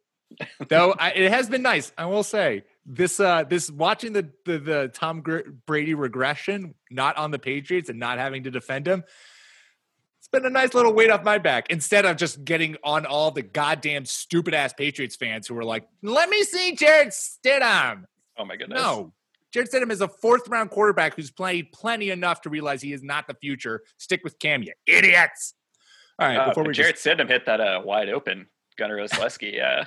Though 0.70 0.94
I, 0.98 1.10
it 1.10 1.30
has 1.30 1.50
been 1.50 1.60
nice, 1.60 1.92
I 1.98 2.06
will 2.06 2.22
say 2.22 2.64
this 2.86 3.20
uh 3.20 3.44
this 3.44 3.70
watching 3.70 4.14
the 4.14 4.30
the, 4.46 4.58
the 4.58 4.90
Tom 4.94 5.22
Brady 5.66 5.92
regression, 5.92 6.74
not 6.90 7.18
on 7.18 7.32
the 7.32 7.38
Patriots 7.38 7.90
and 7.90 7.98
not 7.98 8.16
having 8.16 8.44
to 8.44 8.50
defend 8.50 8.88
him. 8.88 9.04
It's 10.20 10.28
been 10.28 10.46
a 10.46 10.50
nice 10.50 10.72
little 10.72 10.94
weight 10.94 11.10
off 11.10 11.22
my 11.22 11.36
back 11.36 11.68
instead 11.68 12.06
of 12.06 12.16
just 12.16 12.42
getting 12.46 12.78
on 12.82 13.04
all 13.04 13.30
the 13.30 13.42
goddamn 13.42 14.06
stupid 14.06 14.54
ass 14.54 14.72
Patriots 14.72 15.16
fans 15.16 15.46
who 15.46 15.54
were 15.54 15.64
like, 15.64 15.86
"Let 16.00 16.30
me 16.30 16.44
see 16.44 16.74
Jarrett 16.74 17.08
Stidham." 17.08 18.04
Oh 18.38 18.46
my 18.46 18.56
goodness! 18.56 18.80
No, 18.80 19.12
Jarrett 19.52 19.70
Stidham 19.70 19.90
is 19.90 20.00
a 20.00 20.08
fourth 20.08 20.48
round 20.48 20.70
quarterback 20.70 21.14
who's 21.14 21.30
played 21.30 21.72
plenty 21.72 22.08
enough 22.08 22.40
to 22.42 22.48
realize 22.48 22.80
he 22.80 22.94
is 22.94 23.02
not 23.02 23.26
the 23.26 23.34
future. 23.34 23.82
Stick 23.98 24.22
with 24.24 24.38
Cam, 24.38 24.62
you 24.62 24.72
idiots. 24.86 25.52
All 26.18 26.28
right, 26.28 26.36
uh, 26.36 26.48
before 26.48 26.64
we 26.64 26.72
Jarrett 26.72 26.96
just... 26.96 27.06
Stidham 27.06 27.28
hit 27.28 27.46
that 27.46 27.60
uh, 27.60 27.82
wide 27.84 28.08
open 28.08 28.46
Gunnar 28.76 28.98
Olszewski 28.98 29.62
uh, 29.62 29.84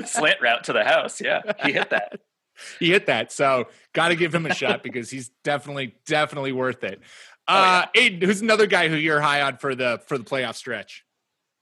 slant 0.06 0.40
route 0.40 0.64
to 0.64 0.72
the 0.72 0.84
house. 0.84 1.20
Yeah, 1.20 1.42
he 1.64 1.72
hit 1.72 1.90
that. 1.90 2.20
he 2.78 2.90
hit 2.90 3.06
that. 3.06 3.32
So 3.32 3.68
got 3.92 4.08
to 4.08 4.16
give 4.16 4.34
him 4.34 4.46
a 4.46 4.54
shot 4.54 4.82
because 4.82 5.10
he's 5.10 5.30
definitely, 5.44 5.96
definitely 6.06 6.52
worth 6.52 6.84
it. 6.84 7.00
Uh, 7.48 7.86
oh, 7.86 7.90
yeah. 7.94 8.08
Aiden, 8.08 8.22
who's 8.22 8.40
another 8.40 8.66
guy 8.66 8.88
who 8.88 8.96
you're 8.96 9.20
high 9.20 9.42
on 9.42 9.56
for 9.56 9.74
the 9.74 10.00
for 10.06 10.18
the 10.18 10.24
playoff 10.24 10.54
stretch? 10.54 11.04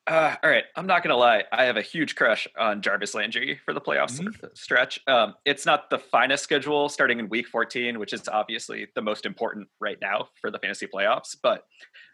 Uh, 0.06 0.34
all 0.42 0.50
right, 0.50 0.64
I'm 0.74 0.86
not 0.86 1.02
gonna 1.02 1.16
lie. 1.16 1.44
I 1.52 1.64
have 1.64 1.76
a 1.76 1.82
huge 1.82 2.16
crush 2.16 2.48
on 2.58 2.82
Jarvis 2.82 3.14
Landry 3.14 3.60
for 3.64 3.72
the 3.72 3.80
playoffs 3.80 4.18
mm-hmm. 4.18 4.46
stretch. 4.54 4.98
Um, 5.06 5.34
it's 5.44 5.66
not 5.66 5.90
the 5.90 5.98
finest 5.98 6.42
schedule 6.42 6.88
starting 6.88 7.20
in 7.20 7.28
Week 7.28 7.46
14, 7.46 7.98
which 7.98 8.12
is 8.12 8.26
obviously 8.28 8.88
the 8.94 9.02
most 9.02 9.24
important 9.26 9.68
right 9.78 9.98
now 10.00 10.28
for 10.40 10.50
the 10.50 10.58
fantasy 10.58 10.86
playoffs. 10.86 11.36
But 11.40 11.64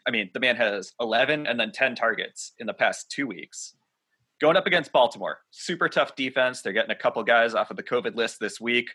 I 0.05 0.11
mean, 0.11 0.29
the 0.33 0.39
man 0.39 0.57
has 0.57 0.93
11 0.99 1.47
and 1.47 1.59
then 1.59 1.71
10 1.71 1.95
targets 1.95 2.51
in 2.59 2.67
the 2.67 2.73
past 2.73 3.09
two 3.09 3.25
weeks 3.25 3.73
going 4.39 4.57
up 4.57 4.67
against 4.67 4.91
Baltimore, 4.91 5.39
super 5.51 5.89
tough 5.89 6.15
defense. 6.15 6.61
They're 6.61 6.73
getting 6.73 6.91
a 6.91 6.95
couple 6.95 7.23
guys 7.23 7.55
off 7.55 7.71
of 7.71 7.77
the 7.77 7.83
COVID 7.83 8.15
list 8.15 8.39
this 8.39 8.61
week. 8.61 8.89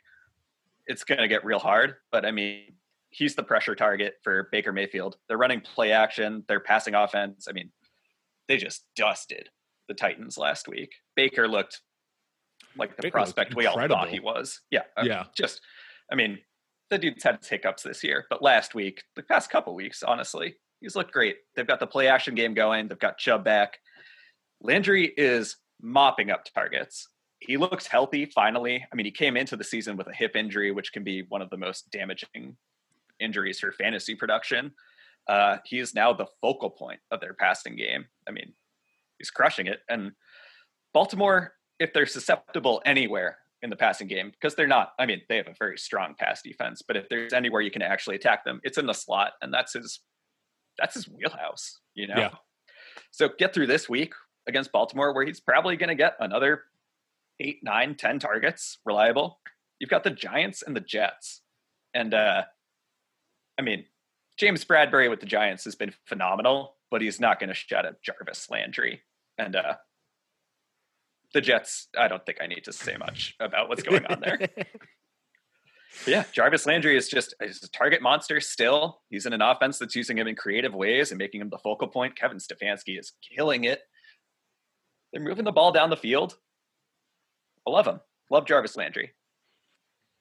It's 0.87 1.05
going 1.05 1.21
to 1.21 1.29
get 1.29 1.45
real 1.45 1.59
hard, 1.59 1.97
but 2.11 2.25
I 2.25 2.31
mean, 2.31 2.75
he's 3.11 3.35
the 3.35 3.43
pressure 3.43 3.75
target 3.75 4.15
for 4.23 4.49
Baker 4.51 4.73
Mayfield. 4.73 5.17
They're 5.29 5.39
running 5.39 5.61
play 5.61 5.93
action, 5.93 6.45
they're 6.49 6.61
passing 6.61 6.95
offense. 6.95 7.47
I 7.49 7.53
mean, 7.53 7.71
they 8.49 8.57
just 8.57 8.85
dusted 8.97 9.49
the 9.89 9.95
Titans 9.95 10.39
last 10.39 10.69
week. 10.69 10.93
Baker 11.17 11.49
looked 11.49 11.81
like 12.77 12.97
the 12.97 13.03
Baker 13.03 13.13
prospect 13.13 13.55
we 13.55 13.67
all 13.67 13.77
thought 13.89 14.09
he 14.09 14.21
was. 14.21 14.61
Yeah. 14.71 14.83
Uh, 14.97 15.05
yeah. 15.05 15.25
Just, 15.37 15.61
I 16.11 16.15
mean, 16.15 16.39
the 16.91 16.99
dude's 16.99 17.25
had 17.25 17.39
his 17.39 17.49
hiccups 17.49 17.83
this 17.83 18.05
year, 18.05 18.27
but 18.31 18.43
last 18.43 18.75
week, 18.75 19.03
the 19.17 19.23
past 19.23 19.51
couple 19.51 19.75
weeks, 19.75 20.03
honestly, 20.03 20.57
he's 20.81 20.97
looked 20.97 21.13
great. 21.13 21.37
They've 21.55 21.67
got 21.67 21.81
the 21.81 21.87
play 21.87 22.09
action 22.09 22.35
game 22.35 22.55
going. 22.55 22.89
They've 22.89 22.99
got 22.99 23.19
Chubb 23.19 23.45
back. 23.45 23.79
Landry 24.61 25.13
is 25.17 25.57
mopping 25.81 26.31
up 26.31 26.45
targets. 26.55 27.09
He 27.41 27.57
looks 27.57 27.87
healthy 27.87 28.27
finally. 28.27 28.85
I 28.93 28.97
mean, 28.97 29.07
he 29.07 29.11
came 29.11 29.37
into 29.37 29.57
the 29.57 29.65
season 29.65 29.97
with 29.97 30.07
a 30.07 30.15
hip 30.15 30.37
injury, 30.37 30.71
which 30.71 30.93
can 30.93 31.03
be 31.03 31.23
one 31.29 31.43
of 31.43 31.51
the 31.51 31.57
most 31.57 31.91
damaging 31.91 32.57
injuries 33.19 33.59
for 33.59 33.73
fantasy 33.73 34.15
production. 34.15 34.73
Uh, 35.29 35.59
he 35.65 35.79
is 35.79 35.95
now 35.95 36.13
the 36.13 36.27
focal 36.41 36.71
point 36.71 37.01
of 37.11 37.21
their 37.21 37.35
passing 37.35 37.77
game. 37.77 38.07
I 38.29 38.33
mean, 38.33 38.53
he's 39.19 39.31
crushing 39.31 39.67
it. 39.67 39.81
And 39.89 40.13
Baltimore, 40.93 41.55
if 41.79 41.93
they're 41.93 42.07
susceptible 42.07 42.83
anywhere 42.85 43.39
in 43.63 43.71
the 43.71 43.77
passing 43.77 44.09
game, 44.09 44.31
because 44.31 44.55
they're 44.55 44.67
not, 44.67 44.93
I 44.99 45.07
mean, 45.07 45.23
they 45.29 45.37
have 45.37 45.47
a 45.47 45.55
very 45.59 45.79
strong 45.79 46.15
pass 46.19 46.43
defense, 46.43 46.83
but 46.87 46.97
if 46.97 47.09
there's 47.09 47.33
anywhere 47.33 47.61
you 47.61 47.71
can 47.71 47.83
actually 47.83 48.17
attack 48.17 48.45
them, 48.45 48.61
it's 48.65 48.79
in 48.79 48.87
the 48.87 48.93
slot, 48.93 49.35
and 49.41 49.55
that's 49.55 49.75
his 49.75 50.01
that's 50.79 50.95
his 50.95 51.09
wheelhouse, 51.09 51.81
you 51.95 52.09
know? 52.09 52.17
Yeah. 52.17 52.31
So 53.11 53.29
get 53.39 53.53
through 53.53 53.67
this 53.67 53.89
week 53.89 54.15
against 54.49 54.73
Baltimore, 54.73 55.15
where 55.15 55.25
he's 55.25 55.41
probably 55.41 55.77
going 55.77 55.89
to 55.89 55.95
get 55.95 56.15
another 56.19 56.63
eight, 57.41 57.61
nine, 57.63 57.95
ten 57.95 58.19
targets, 58.19 58.79
reliable. 58.85 59.39
You've 59.79 59.91
got 59.91 60.03
the 60.03 60.11
Giants 60.11 60.63
and 60.63 60.75
the 60.75 60.81
Jets, 60.81 61.43
and 61.95 62.15
uh, 62.15 62.45
I 63.59 63.63
mean, 63.63 63.85
James 64.39 64.65
Bradberry 64.65 65.11
with 65.11 65.21
the 65.21 65.27
Giants 65.27 65.65
has 65.65 65.75
been 65.75 65.93
phenomenal, 66.07 66.77
but 66.91 67.03
he's 67.03 67.21
not 67.21 67.39
going 67.39 67.49
to 67.49 67.55
shut 67.55 67.87
up 67.87 68.03
Jarvis 68.03 68.49
Landry. 68.51 69.03
And 69.39 69.57
uh, 69.57 69.75
the 71.35 71.41
Jets, 71.41 71.89
I 71.99 72.09
don't 72.09 72.25
think 72.25 72.39
I 72.41 72.47
need 72.47 72.65
to 72.65 72.73
say 72.73 72.97
much 72.97 73.35
about 73.41 73.69
what's 73.69 73.83
going 73.83 74.07
on 74.07 74.21
there. 74.21 74.39
yeah, 76.07 76.25
Jarvis 76.33 76.67
Landry 76.67 76.97
is 76.97 77.09
just 77.09 77.35
he's 77.43 77.63
a 77.63 77.71
target 77.71 78.03
monster 78.03 78.41
still. 78.41 79.01
He's 79.11 79.27
in 79.27 79.33
an 79.33 79.43
offense 79.43 79.79
that's 79.79 79.97
using 79.97 80.19
him 80.19 80.29
in 80.29 80.37
creative 80.37 80.75
ways 80.75 81.11
and 81.11 81.19
making 81.19 81.41
him 81.41 81.51
the 81.51 81.59
focal 81.59 81.89
point. 81.89 82.17
Kevin 82.17 82.39
Stefanski 82.39 82.99
is 82.99 83.13
killing 83.37 83.65
it. 83.65 83.81
They're 85.13 85.23
moving 85.23 85.45
the 85.45 85.53
ball 85.53 85.73
down 85.73 85.91
the 85.91 85.97
field. 85.97 86.37
I 87.67 87.71
love 87.71 87.87
him. 87.87 88.01
Love 88.31 88.47
Jarvis 88.47 88.77
Landry. 88.77 89.13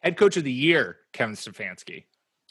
Head 0.02 0.18
coach 0.18 0.36
of 0.36 0.44
the 0.44 0.52
year, 0.52 0.98
Kevin 1.14 1.36
Stefanski. 1.36 2.06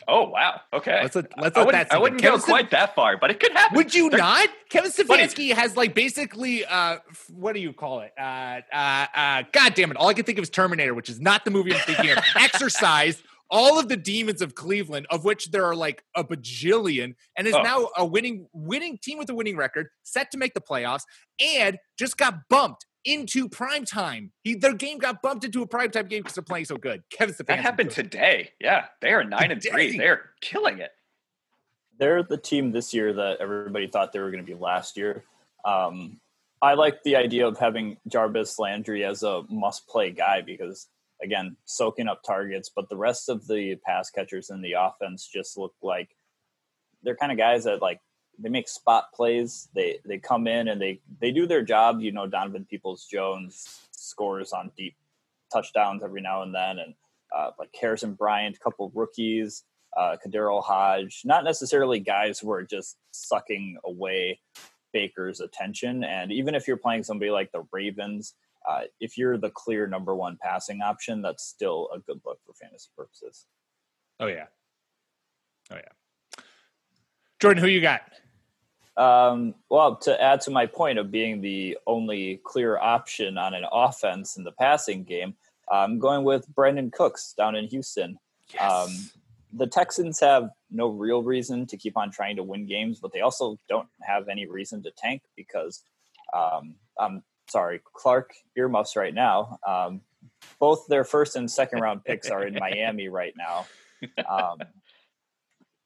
Oh 0.08 0.28
wow! 0.28 0.60
Okay, 0.72 1.00
let's 1.02 1.14
let, 1.14 1.26
let's 1.38 1.56
I 1.56 1.64
wouldn't, 1.64 1.92
I 1.92 1.98
wouldn't 1.98 2.22
go 2.22 2.38
quite 2.38 2.70
that 2.70 2.94
far, 2.94 3.16
but 3.16 3.30
it 3.30 3.40
could 3.40 3.52
happen. 3.52 3.76
Would 3.76 3.94
you 3.94 4.10
They're, 4.10 4.18
not? 4.18 4.48
Kevin 4.68 4.90
Stefanski 4.90 5.52
has 5.52 5.76
like 5.76 5.94
basically, 5.94 6.64
uh, 6.64 6.98
what 7.28 7.52
do 7.54 7.60
you 7.60 7.72
call 7.72 8.00
it? 8.00 8.12
Uh, 8.18 8.60
uh, 8.72 9.06
uh, 9.14 9.42
God 9.52 9.74
damn 9.74 9.90
it! 9.90 9.96
All 9.96 10.08
I 10.08 10.14
can 10.14 10.24
think 10.24 10.38
of 10.38 10.42
is 10.42 10.50
Terminator, 10.50 10.94
which 10.94 11.08
is 11.08 11.20
not 11.20 11.44
the 11.44 11.50
movie 11.50 11.74
I'm 11.74 11.80
thinking 11.80 12.10
of. 12.10 12.18
Exercise 12.36 13.22
all 13.50 13.78
of 13.78 13.88
the 13.88 13.96
demons 13.96 14.40
of 14.42 14.54
Cleveland, 14.54 15.06
of 15.10 15.24
which 15.24 15.50
there 15.50 15.64
are 15.64 15.74
like 15.74 16.04
a 16.14 16.22
bajillion, 16.22 17.14
and 17.36 17.46
is 17.46 17.54
oh. 17.54 17.62
now 17.62 17.88
a 17.96 18.06
winning 18.06 18.46
winning 18.52 18.98
team 19.02 19.18
with 19.18 19.28
a 19.28 19.34
winning 19.34 19.56
record, 19.56 19.88
set 20.02 20.30
to 20.30 20.38
make 20.38 20.54
the 20.54 20.60
playoffs, 20.60 21.02
and 21.40 21.78
just 21.98 22.16
got 22.16 22.34
bumped 22.48 22.86
into 23.04 23.48
prime 23.48 23.84
time. 23.84 24.32
He, 24.42 24.54
their 24.54 24.74
game 24.74 24.98
got 24.98 25.22
bumped 25.22 25.44
into 25.44 25.62
a 25.62 25.66
prime 25.66 25.90
time 25.90 26.06
game 26.06 26.20
because 26.20 26.34
they're 26.34 26.42
playing 26.42 26.66
so 26.66 26.76
good. 26.76 27.02
Kevin 27.10 27.34
Stefanski. 27.34 27.46
That 27.46 27.60
happened 27.60 27.90
today. 27.90 28.50
Yeah, 28.60 28.86
they 29.00 29.12
are 29.12 29.24
nine 29.24 29.50
and 29.50 29.62
three. 29.62 29.96
They're 29.96 30.30
killing 30.40 30.78
it. 30.78 30.90
They're 31.98 32.22
the 32.22 32.38
team 32.38 32.72
this 32.72 32.94
year 32.94 33.12
that 33.12 33.38
everybody 33.40 33.86
thought 33.86 34.12
they 34.12 34.20
were 34.20 34.30
going 34.30 34.44
to 34.44 34.50
be 34.50 34.58
last 34.58 34.96
year. 34.96 35.24
Um, 35.64 36.20
I 36.62 36.74
like 36.74 37.02
the 37.02 37.16
idea 37.16 37.46
of 37.46 37.58
having 37.58 37.96
Jarvis 38.08 38.58
Landry 38.58 39.04
as 39.04 39.22
a 39.22 39.42
must-play 39.48 40.10
guy 40.10 40.42
because 40.42 40.88
again 41.22 41.56
soaking 41.64 42.08
up 42.08 42.22
targets 42.22 42.70
but 42.74 42.88
the 42.88 42.96
rest 42.96 43.28
of 43.28 43.46
the 43.46 43.76
pass 43.86 44.10
catchers 44.10 44.50
in 44.50 44.62
the 44.62 44.72
offense 44.72 45.28
just 45.30 45.58
look 45.58 45.74
like 45.82 46.16
they're 47.02 47.16
kind 47.16 47.32
of 47.32 47.38
guys 47.38 47.64
that 47.64 47.82
like 47.82 48.00
they 48.42 48.48
make 48.48 48.68
spot 48.68 49.12
plays 49.14 49.68
they 49.74 49.98
they 50.04 50.18
come 50.18 50.46
in 50.46 50.68
and 50.68 50.80
they 50.80 51.00
they 51.20 51.30
do 51.30 51.46
their 51.46 51.62
job 51.62 52.00
you 52.00 52.12
know 52.12 52.26
donovan 52.26 52.66
peoples 52.68 53.06
jones 53.10 53.88
scores 53.90 54.52
on 54.52 54.70
deep 54.76 54.96
touchdowns 55.52 56.02
every 56.02 56.20
now 56.20 56.42
and 56.42 56.54
then 56.54 56.78
and 56.78 56.94
uh, 57.36 57.50
like 57.58 57.70
harrison 57.80 58.14
bryant 58.14 58.56
a 58.56 58.60
couple 58.60 58.90
rookies 58.94 59.64
uh 59.96 60.16
KhaDarel 60.24 60.62
hodge 60.62 61.22
not 61.24 61.44
necessarily 61.44 62.00
guys 62.00 62.38
who 62.38 62.50
are 62.50 62.62
just 62.62 62.96
sucking 63.10 63.76
away 63.84 64.40
baker's 64.92 65.40
attention 65.40 66.04
and 66.04 66.32
even 66.32 66.54
if 66.54 66.66
you're 66.66 66.76
playing 66.76 67.02
somebody 67.02 67.30
like 67.30 67.52
the 67.52 67.62
ravens 67.72 68.34
uh, 68.68 68.82
if 69.00 69.16
you're 69.16 69.38
the 69.38 69.50
clear 69.50 69.86
number 69.86 70.14
one 70.14 70.38
passing 70.40 70.82
option, 70.82 71.22
that's 71.22 71.44
still 71.44 71.88
a 71.94 71.98
good 71.98 72.20
look 72.26 72.38
for 72.44 72.52
fantasy 72.52 72.88
purposes. 72.96 73.46
Oh 74.18 74.26
yeah, 74.26 74.46
oh 75.70 75.76
yeah. 75.76 76.42
Jordan, 77.40 77.62
who 77.62 77.70
you 77.70 77.80
got? 77.80 78.02
Um, 78.96 79.54
well, 79.70 79.96
to 79.96 80.20
add 80.20 80.40
to 80.42 80.50
my 80.50 80.66
point 80.66 80.98
of 80.98 81.10
being 81.10 81.40
the 81.40 81.78
only 81.86 82.40
clear 82.44 82.78
option 82.78 83.38
on 83.38 83.54
an 83.54 83.64
offense 83.70 84.36
in 84.36 84.44
the 84.44 84.52
passing 84.52 85.04
game, 85.04 85.34
I'm 85.70 85.98
going 85.98 86.24
with 86.24 86.52
Brandin 86.54 86.92
Cooks 86.92 87.34
down 87.36 87.54
in 87.54 87.66
Houston. 87.66 88.18
Yes. 88.52 88.62
Um, 88.62 89.10
the 89.52 89.66
Texans 89.66 90.20
have 90.20 90.50
no 90.70 90.88
real 90.88 91.22
reason 91.22 91.66
to 91.66 91.76
keep 91.76 91.96
on 91.96 92.10
trying 92.10 92.36
to 92.36 92.42
win 92.42 92.66
games, 92.66 93.00
but 93.00 93.12
they 93.12 93.20
also 93.20 93.58
don't 93.68 93.88
have 94.02 94.28
any 94.28 94.46
reason 94.46 94.82
to 94.82 94.90
tank 94.96 95.22
because, 95.36 95.82
um, 96.32 96.74
I'm 96.98 97.22
sorry, 97.48 97.80
Clark 97.92 98.32
earmuffs 98.56 98.96
right 98.96 99.14
now. 99.14 99.58
Um, 99.66 100.02
both 100.58 100.86
their 100.88 101.04
first 101.04 101.36
and 101.36 101.50
second 101.50 101.80
round 101.80 102.04
picks 102.04 102.30
are 102.30 102.44
in 102.44 102.54
Miami 102.60 103.08
right 103.08 103.34
now. 103.36 103.66
Um, 104.28 104.58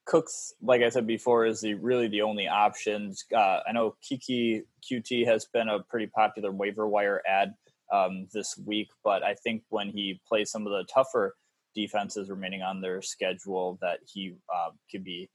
Cooks, 0.06 0.52
like 0.60 0.82
I 0.82 0.90
said 0.90 1.06
before, 1.06 1.46
is 1.46 1.60
the 1.60 1.74
really 1.74 2.08
the 2.08 2.22
only 2.22 2.46
options. 2.46 3.24
Uh, 3.34 3.60
I 3.66 3.72
know 3.72 3.96
Keke 4.02 4.62
Coutee 4.82 5.26
has 5.26 5.46
been 5.46 5.68
a 5.68 5.80
pretty 5.80 6.06
popular 6.06 6.52
waiver 6.52 6.86
wire 6.86 7.22
ad 7.26 7.54
um, 7.92 8.26
this 8.32 8.58
week, 8.66 8.90
but 9.02 9.22
I 9.22 9.34
think 9.34 9.62
when 9.70 9.88
he 9.88 10.20
plays 10.28 10.50
some 10.50 10.66
of 10.66 10.72
the 10.72 10.84
tougher 10.92 11.36
defenses 11.74 12.30
remaining 12.30 12.62
on 12.62 12.80
their 12.80 13.00
schedule, 13.02 13.78
that 13.80 14.00
he 14.06 14.34
uh, 14.54 14.70
could 14.90 15.04
be 15.04 15.30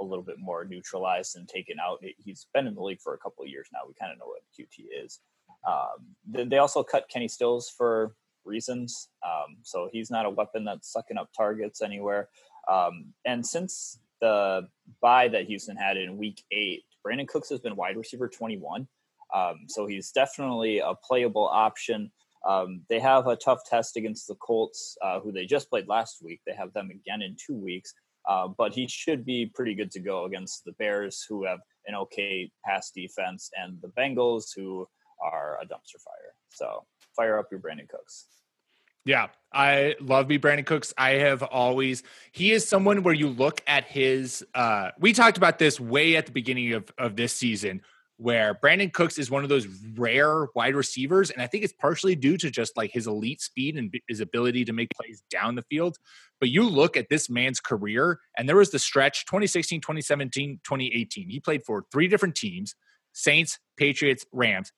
a 0.00 0.04
little 0.04 0.24
bit 0.24 0.38
more 0.38 0.64
neutralized 0.64 1.36
and 1.36 1.48
taken 1.48 1.76
out. 1.78 2.02
He's 2.18 2.46
been 2.54 2.66
in 2.66 2.74
the 2.74 2.82
league 2.82 3.00
for 3.00 3.14
a 3.14 3.18
couple 3.18 3.44
of 3.44 3.50
years 3.50 3.68
now. 3.72 3.80
We 3.86 3.94
kind 3.94 4.12
of 4.12 4.18
know 4.18 4.26
what 4.26 4.42
Coutee 4.58 5.04
is. 5.04 5.20
Um, 5.66 6.46
they 6.48 6.58
also 6.58 6.82
cut 6.82 7.08
Kenny 7.08 7.28
Stills 7.28 7.70
for 7.70 8.14
reasons, 8.44 9.08
um, 9.24 9.56
so 9.62 9.88
he's 9.92 10.10
not 10.10 10.26
a 10.26 10.30
weapon 10.30 10.64
that's 10.64 10.92
sucking 10.92 11.16
up 11.16 11.30
targets 11.36 11.80
anywhere. 11.80 12.28
Um, 12.70 13.12
and 13.24 13.46
since 13.46 13.98
the 14.20 14.68
bye 15.00 15.28
that 15.28 15.46
Houston 15.46 15.76
had 15.76 15.96
in 15.96 16.16
week 16.16 16.42
eight, 16.50 16.84
Brandin 17.06 17.28
Cooks 17.28 17.50
has 17.50 17.60
been 17.60 17.76
wide 17.76 17.96
receiver 17.96 18.28
21. 18.28 18.88
Um, 19.34 19.54
so 19.68 19.86
he's 19.86 20.10
definitely 20.10 20.78
a 20.78 20.94
playable 20.94 21.46
option. 21.46 22.10
Um, 22.46 22.82
they 22.88 23.00
have 23.00 23.26
a 23.26 23.36
tough 23.36 23.60
test 23.68 23.96
against 23.96 24.28
the 24.28 24.34
Colts, 24.36 24.96
uh, 25.02 25.20
who 25.20 25.32
they 25.32 25.46
just 25.46 25.70
played 25.70 25.88
last 25.88 26.22
week. 26.22 26.40
They 26.46 26.54
have 26.54 26.72
them 26.72 26.90
again 26.90 27.22
in 27.22 27.36
two 27.44 27.56
weeks. 27.56 27.94
Uh, 28.26 28.48
but 28.48 28.72
he 28.72 28.86
should 28.88 29.24
be 29.24 29.50
pretty 29.54 29.74
good 29.74 29.90
to 29.90 30.00
go 30.00 30.24
against 30.24 30.64
the 30.64 30.72
Bears, 30.72 31.26
who 31.28 31.44
have 31.44 31.60
an 31.86 31.94
okay 31.94 32.50
pass 32.64 32.90
defense, 32.90 33.50
and 33.60 33.78
the 33.82 33.88
Bengals, 33.88 34.46
who 34.56 34.88
are 35.22 35.58
a 35.60 35.66
dumpster 35.66 36.00
fire. 36.02 36.34
So 36.48 36.84
fire 37.14 37.38
up 37.38 37.48
your 37.50 37.60
Brandin 37.60 37.88
Cooks. 37.88 38.26
Yeah, 39.04 39.28
I 39.52 39.96
love 40.00 40.28
me 40.28 40.38
Brandin 40.38 40.66
Cooks. 40.66 40.94
I 40.96 41.10
have 41.10 41.42
always 41.42 42.02
he 42.32 42.52
is 42.52 42.66
someone 42.66 43.02
where 43.02 43.14
you 43.14 43.28
look 43.28 43.60
at 43.66 43.84
his 43.84 44.44
uh 44.54 44.90
we 44.98 45.12
talked 45.12 45.36
about 45.36 45.58
this 45.58 45.78
way 45.78 46.16
at 46.16 46.26
the 46.26 46.32
beginning 46.32 46.72
of 46.72 46.90
of 46.98 47.16
this 47.16 47.32
season 47.32 47.82
where 48.16 48.54
Brandin 48.54 48.92
Cooks 48.92 49.18
is 49.18 49.30
one 49.30 49.42
of 49.42 49.48
those 49.48 49.66
rare 49.96 50.46
wide 50.54 50.74
receivers 50.74 51.30
and 51.30 51.42
I 51.42 51.46
think 51.46 51.64
it's 51.64 51.72
partially 51.72 52.14
due 52.16 52.36
to 52.38 52.50
just 52.50 52.76
like 52.76 52.92
his 52.92 53.06
elite 53.06 53.42
speed 53.42 53.76
and 53.76 53.92
his 54.08 54.20
ability 54.20 54.64
to 54.66 54.72
make 54.72 54.88
plays 54.90 55.22
down 55.30 55.54
the 55.54 55.62
field. 55.62 55.98
But 56.40 56.48
you 56.48 56.68
look 56.68 56.96
at 56.96 57.08
this 57.10 57.28
man's 57.28 57.60
career 57.60 58.20
and 58.38 58.48
there 58.48 58.56
was 58.56 58.70
the 58.70 58.78
stretch 58.78 59.26
2016, 59.26 59.80
2017, 59.80 60.60
2018. 60.64 61.28
He 61.28 61.40
played 61.40 61.64
for 61.64 61.84
three 61.92 62.08
different 62.08 62.36
teams, 62.36 62.74
Saints, 63.12 63.58
Patriots, 63.76 64.24
Rams. 64.32 64.72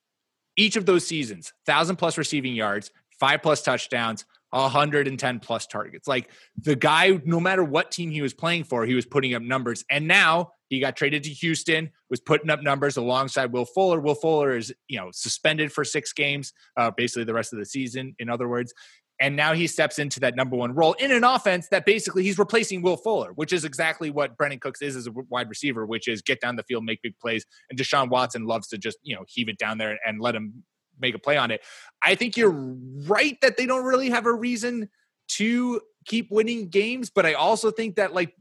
Each 0.58 0.76
of 0.76 0.86
those 0.86 1.06
seasons, 1.06 1.52
1000 1.66 1.96
plus 1.96 2.16
receiving 2.16 2.54
yards, 2.54 2.90
five 3.18 3.42
plus 3.42 3.62
touchdowns, 3.62 4.24
110 4.50 5.40
plus 5.40 5.66
targets. 5.66 6.08
Like 6.08 6.30
the 6.56 6.76
guy, 6.76 7.20
no 7.24 7.40
matter 7.40 7.64
what 7.64 7.90
team 7.90 8.10
he 8.10 8.22
was 8.22 8.34
playing 8.34 8.64
for, 8.64 8.86
he 8.86 8.94
was 8.94 9.06
putting 9.06 9.34
up 9.34 9.42
numbers. 9.42 9.84
And 9.90 10.06
now 10.06 10.52
he 10.68 10.80
got 10.80 10.96
traded 10.96 11.24
to 11.24 11.30
Houston, 11.30 11.90
was 12.10 12.20
putting 12.20 12.50
up 12.50 12.62
numbers 12.62 12.96
alongside 12.96 13.52
Will 13.52 13.64
Fuller. 13.64 14.00
Will 14.00 14.14
Fuller 14.14 14.56
is, 14.56 14.72
you 14.88 14.98
know, 14.98 15.10
suspended 15.12 15.72
for 15.72 15.84
six 15.84 16.12
games, 16.12 16.52
uh, 16.76 16.90
basically 16.90 17.24
the 17.24 17.34
rest 17.34 17.52
of 17.52 17.58
the 17.58 17.66
season, 17.66 18.14
in 18.18 18.28
other 18.28 18.48
words. 18.48 18.72
And 19.18 19.34
now 19.34 19.54
he 19.54 19.66
steps 19.66 19.98
into 19.98 20.20
that 20.20 20.36
number 20.36 20.56
one 20.56 20.74
role 20.74 20.92
in 20.94 21.10
an 21.10 21.24
offense 21.24 21.68
that 21.68 21.86
basically 21.86 22.22
he's 22.22 22.38
replacing 22.38 22.82
Will 22.82 22.98
Fuller, 22.98 23.32
which 23.32 23.52
is 23.52 23.64
exactly 23.64 24.10
what 24.10 24.36
Brandin 24.36 24.60
Cooks 24.60 24.82
is 24.82 24.94
as 24.94 25.06
a 25.06 25.10
wide 25.10 25.48
receiver, 25.48 25.86
which 25.86 26.06
is 26.06 26.20
get 26.20 26.40
down 26.40 26.56
the 26.56 26.62
field, 26.64 26.84
make 26.84 27.00
big 27.00 27.18
plays. 27.18 27.46
And 27.70 27.78
Deshaun 27.78 28.10
Watson 28.10 28.44
loves 28.44 28.68
to 28.68 28.78
just, 28.78 28.98
you 29.02 29.14
know, 29.14 29.24
heave 29.26 29.48
it 29.48 29.56
down 29.56 29.78
there 29.78 29.98
and 30.06 30.20
let 30.20 30.34
him 30.34 30.64
make 31.00 31.14
a 31.14 31.18
play 31.18 31.36
on 31.36 31.50
it. 31.50 31.62
I 32.02 32.14
think 32.14 32.36
you're 32.36 32.50
right 32.50 33.38
that 33.42 33.56
they 33.56 33.66
don't 33.66 33.84
really 33.84 34.10
have 34.10 34.26
a 34.26 34.32
reason 34.32 34.88
to 35.28 35.80
keep 36.06 36.30
winning 36.30 36.68
games, 36.68 37.10
but 37.10 37.26
I 37.26 37.34
also 37.34 37.70
think 37.70 37.96
that 37.96 38.14
like 38.14 38.34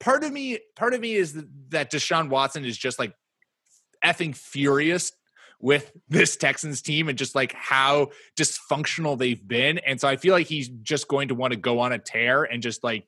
part 0.00 0.24
of 0.24 0.32
me, 0.32 0.58
part 0.76 0.94
of 0.94 1.00
me 1.00 1.14
is 1.14 1.34
that 1.70 1.90
Deshaun 1.90 2.28
Watson 2.28 2.64
is 2.64 2.76
just 2.76 2.98
like 2.98 3.14
effing 4.04 4.34
furious 4.34 5.12
with 5.60 5.92
this 6.08 6.36
Texans 6.36 6.82
team 6.82 7.08
and 7.08 7.16
just 7.16 7.34
like 7.34 7.54
how 7.54 8.10
dysfunctional 8.36 9.16
they've 9.16 9.46
been. 9.46 9.78
And 9.78 10.00
so 10.00 10.08
I 10.08 10.16
feel 10.16 10.32
like 10.32 10.46
he's 10.46 10.68
just 10.68 11.08
going 11.08 11.28
to 11.28 11.34
want 11.34 11.52
to 11.52 11.58
go 11.58 11.80
on 11.80 11.92
a 11.92 11.98
tear 11.98 12.44
and 12.44 12.62
just 12.62 12.84
like 12.84 13.06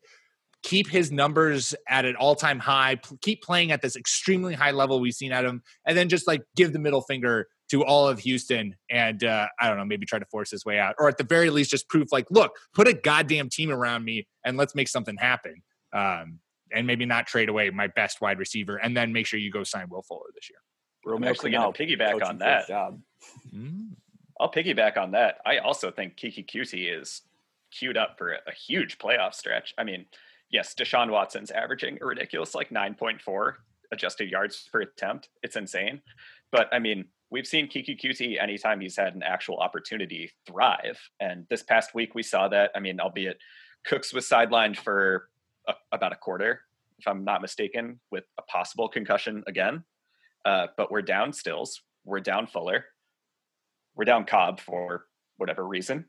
keep 0.63 0.89
his 0.89 1.13
numbers 1.13 1.75
at 1.87 2.07
an 2.07 2.17
all-time 2.17 2.59
high, 2.59 2.99
keep 3.21 3.43
playing 3.43 3.71
at 3.71 3.83
this 3.83 3.97
extremely 3.97 4.55
high 4.55 4.71
level 4.71 4.99
we've 4.99 5.15
seen 5.15 5.31
at 5.31 5.45
him, 5.45 5.63
and 5.85 5.97
then 5.97 6.09
just 6.09 6.27
like 6.27 6.43
give 6.57 6.73
the 6.73 6.79
middle 6.79 7.03
finger 7.03 7.49
to 7.75 7.85
all 7.85 8.07
of 8.07 8.21
Houston 8.21 8.77
and 8.89 9.25
uh, 9.25 9.49
I 9.61 9.67
don't 9.67 9.77
know, 9.77 9.85
maybe 9.85 10.07
try 10.07 10.21
to 10.21 10.25
force 10.27 10.49
his 10.49 10.65
way 10.65 10.79
out, 10.79 10.95
or 10.97 11.09
at 11.09 11.19
the 11.19 11.25
very 11.25 11.51
least, 11.51 11.73
just 11.73 11.89
prove 11.89 12.07
like, 12.13 12.25
look, 12.31 12.57
put 12.73 12.87
a 12.87 12.95
goddamn 12.95 13.49
team 13.49 13.69
around 13.69 14.05
me 14.05 14.29
and 14.45 14.57
let's 14.57 14.77
make 14.77 14.87
something 14.87 15.17
happen. 15.17 15.57
Um, 15.93 16.39
and 16.73 16.87
maybe 16.87 17.05
not 17.05 17.27
trade 17.27 17.49
away 17.49 17.71
my 17.71 17.89
best 17.89 18.21
wide 18.21 18.39
receiver, 18.39 18.77
and 18.77 18.97
then 18.97 19.13
make 19.13 19.27
sure 19.27 19.39
you 19.39 19.51
go 19.51 19.65
sign 19.65 19.87
Will 19.91 20.03
Fuller 20.03 20.27
this 20.35 20.49
year. 20.49 20.59
I'm 21.15 21.25
actually 21.25 21.51
going 21.51 21.73
to 21.73 21.87
piggyback 21.87 22.25
on 22.25 22.39
that. 22.39 22.69
Mm. 23.55 23.91
I'll 24.41 24.51
piggyback 24.51 24.97
on 24.97 25.13
that. 25.13 25.39
I 25.45 25.59
also 25.59 25.91
think 25.91 26.17
Keke 26.17 26.49
Coutee 26.49 26.97
is 26.97 27.23
queued 27.71 27.97
up 27.97 28.17
for 28.19 28.33
a, 28.33 28.39
a 28.49 28.53
huge 28.53 28.99
playoff 28.99 29.35
stretch. 29.35 29.75
I 29.79 29.85
mean, 29.85 30.07
yes, 30.51 30.75
Deshaun 30.75 31.11
Watson's 31.11 31.51
averaging 31.51 31.99
a 32.01 32.07
ridiculous 32.07 32.55
like 32.55 32.71
9.4 32.71 33.53
adjusted 33.93 34.31
yards 34.31 34.69
per 34.73 34.81
attempt. 34.81 35.29
It's 35.43 35.55
insane. 35.55 36.01
But 36.51 36.69
I 36.73 36.79
mean, 36.79 37.07
we've 37.35 37.49
seen 37.49 37.67
Keke 37.67 38.01
Coutee 38.01 38.41
anytime 38.41 38.79
he's 38.79 38.97
had 38.97 39.17
an 39.17 39.25
actual 39.25 39.59
opportunity 39.59 40.31
thrive. 40.47 41.01
And 41.19 41.47
this 41.51 41.65
past 41.65 41.93
week 41.93 42.15
we 42.15 42.23
saw 42.23 42.47
that. 42.47 42.71
I 42.77 42.79
mean, 42.79 43.01
albeit 43.01 43.39
Cooks 43.85 44.15
was 44.15 44.25
sidelined 44.25 44.77
for 44.77 45.29
a, 45.67 45.75
about 45.91 46.13
a 46.13 46.17
quarter, 46.17 46.61
if 47.01 47.09
I'm 47.09 47.25
not 47.25 47.43
mistaken, 47.43 47.99
with 48.13 48.23
a 48.39 48.43
possible 48.43 48.89
concussion 48.89 49.43
again. 49.49 49.83
Uh, 50.45 50.69
but 50.77 50.93
we're 50.93 51.03
down 51.03 51.33
Stills, 51.33 51.83
we're 52.05 52.21
down 52.21 52.47
Fuller, 52.47 52.85
we're 53.97 54.05
down 54.05 54.27
Cobb 54.27 54.61
for 54.61 55.07
whatever 55.37 55.67
reason. 55.67 56.05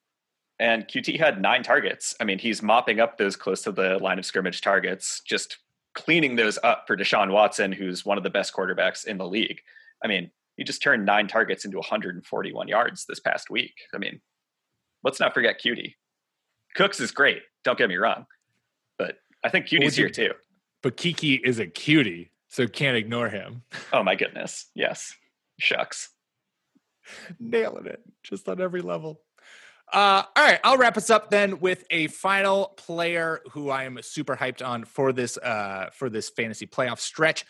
And 0.59 0.87
Coutee 0.87 1.19
had 1.19 1.41
nine 1.41 1.63
targets. 1.63 2.13
I 2.21 2.25
mean, 2.25 2.37
he's 2.37 2.61
mopping 2.61 2.99
up 2.99 3.17
those 3.17 3.35
close 3.35 3.63
to 3.63 3.71
the 3.71 3.97
line 3.97 4.19
of 4.19 4.27
scrimmage 4.27 4.61
targets, 4.61 5.21
just 5.25 5.57
cleaning 5.95 6.35
those 6.35 6.59
up 6.63 6.83
for 6.85 6.95
Deshaun 6.95 7.31
Watson, 7.31 7.71
who's 7.71 8.05
one 8.05 8.19
of 8.19 8.23
the 8.23 8.29
best 8.29 8.53
quarterbacks 8.53 9.05
in 9.05 9.17
the 9.17 9.27
league. 9.27 9.61
I 10.03 10.07
mean, 10.07 10.29
he 10.57 10.63
just 10.63 10.81
turned 10.81 11.05
nine 11.05 11.27
targets 11.27 11.65
into 11.65 11.77
141 11.77 12.67
yards 12.67 13.05
this 13.07 13.19
past 13.19 13.49
week. 13.49 13.73
I 13.93 13.97
mean, 13.97 14.21
let's 15.03 15.19
not 15.19 15.33
forget 15.33 15.59
Cutie. 15.59 15.97
Cooks 16.75 16.99
is 16.99 17.11
great. 17.11 17.41
Don't 17.63 17.77
get 17.77 17.89
me 17.89 17.95
wrong, 17.95 18.25
but 18.97 19.17
I 19.43 19.49
think 19.49 19.67
Cutie's 19.67 19.95
here 19.95 20.09
too. 20.09 20.31
But 20.81 20.97
Kiki 20.97 21.35
is 21.35 21.59
a 21.59 21.65
cutie, 21.65 22.31
so 22.49 22.67
can't 22.67 22.97
ignore 22.97 23.29
him. 23.29 23.63
Oh 23.91 24.03
my 24.03 24.15
goodness! 24.15 24.65
Yes, 24.75 25.13
shucks, 25.57 26.09
nailing 27.39 27.87
it 27.87 28.01
just 28.23 28.47
on 28.49 28.61
every 28.61 28.81
level. 28.81 29.21
Uh, 29.91 30.23
all 30.35 30.43
right, 30.43 30.59
I'll 30.63 30.77
wrap 30.77 30.97
us 30.97 31.09
up 31.09 31.29
then 31.29 31.59
with 31.59 31.85
a 31.91 32.07
final 32.07 32.73
player 32.75 33.41
who 33.51 33.69
I 33.69 33.83
am 33.83 33.99
super 34.01 34.35
hyped 34.35 34.65
on 34.65 34.83
for 34.83 35.13
this 35.13 35.37
uh, 35.37 35.89
for 35.93 36.09
this 36.09 36.29
fantasy 36.29 36.65
playoff 36.65 36.99
stretch. 36.99 37.45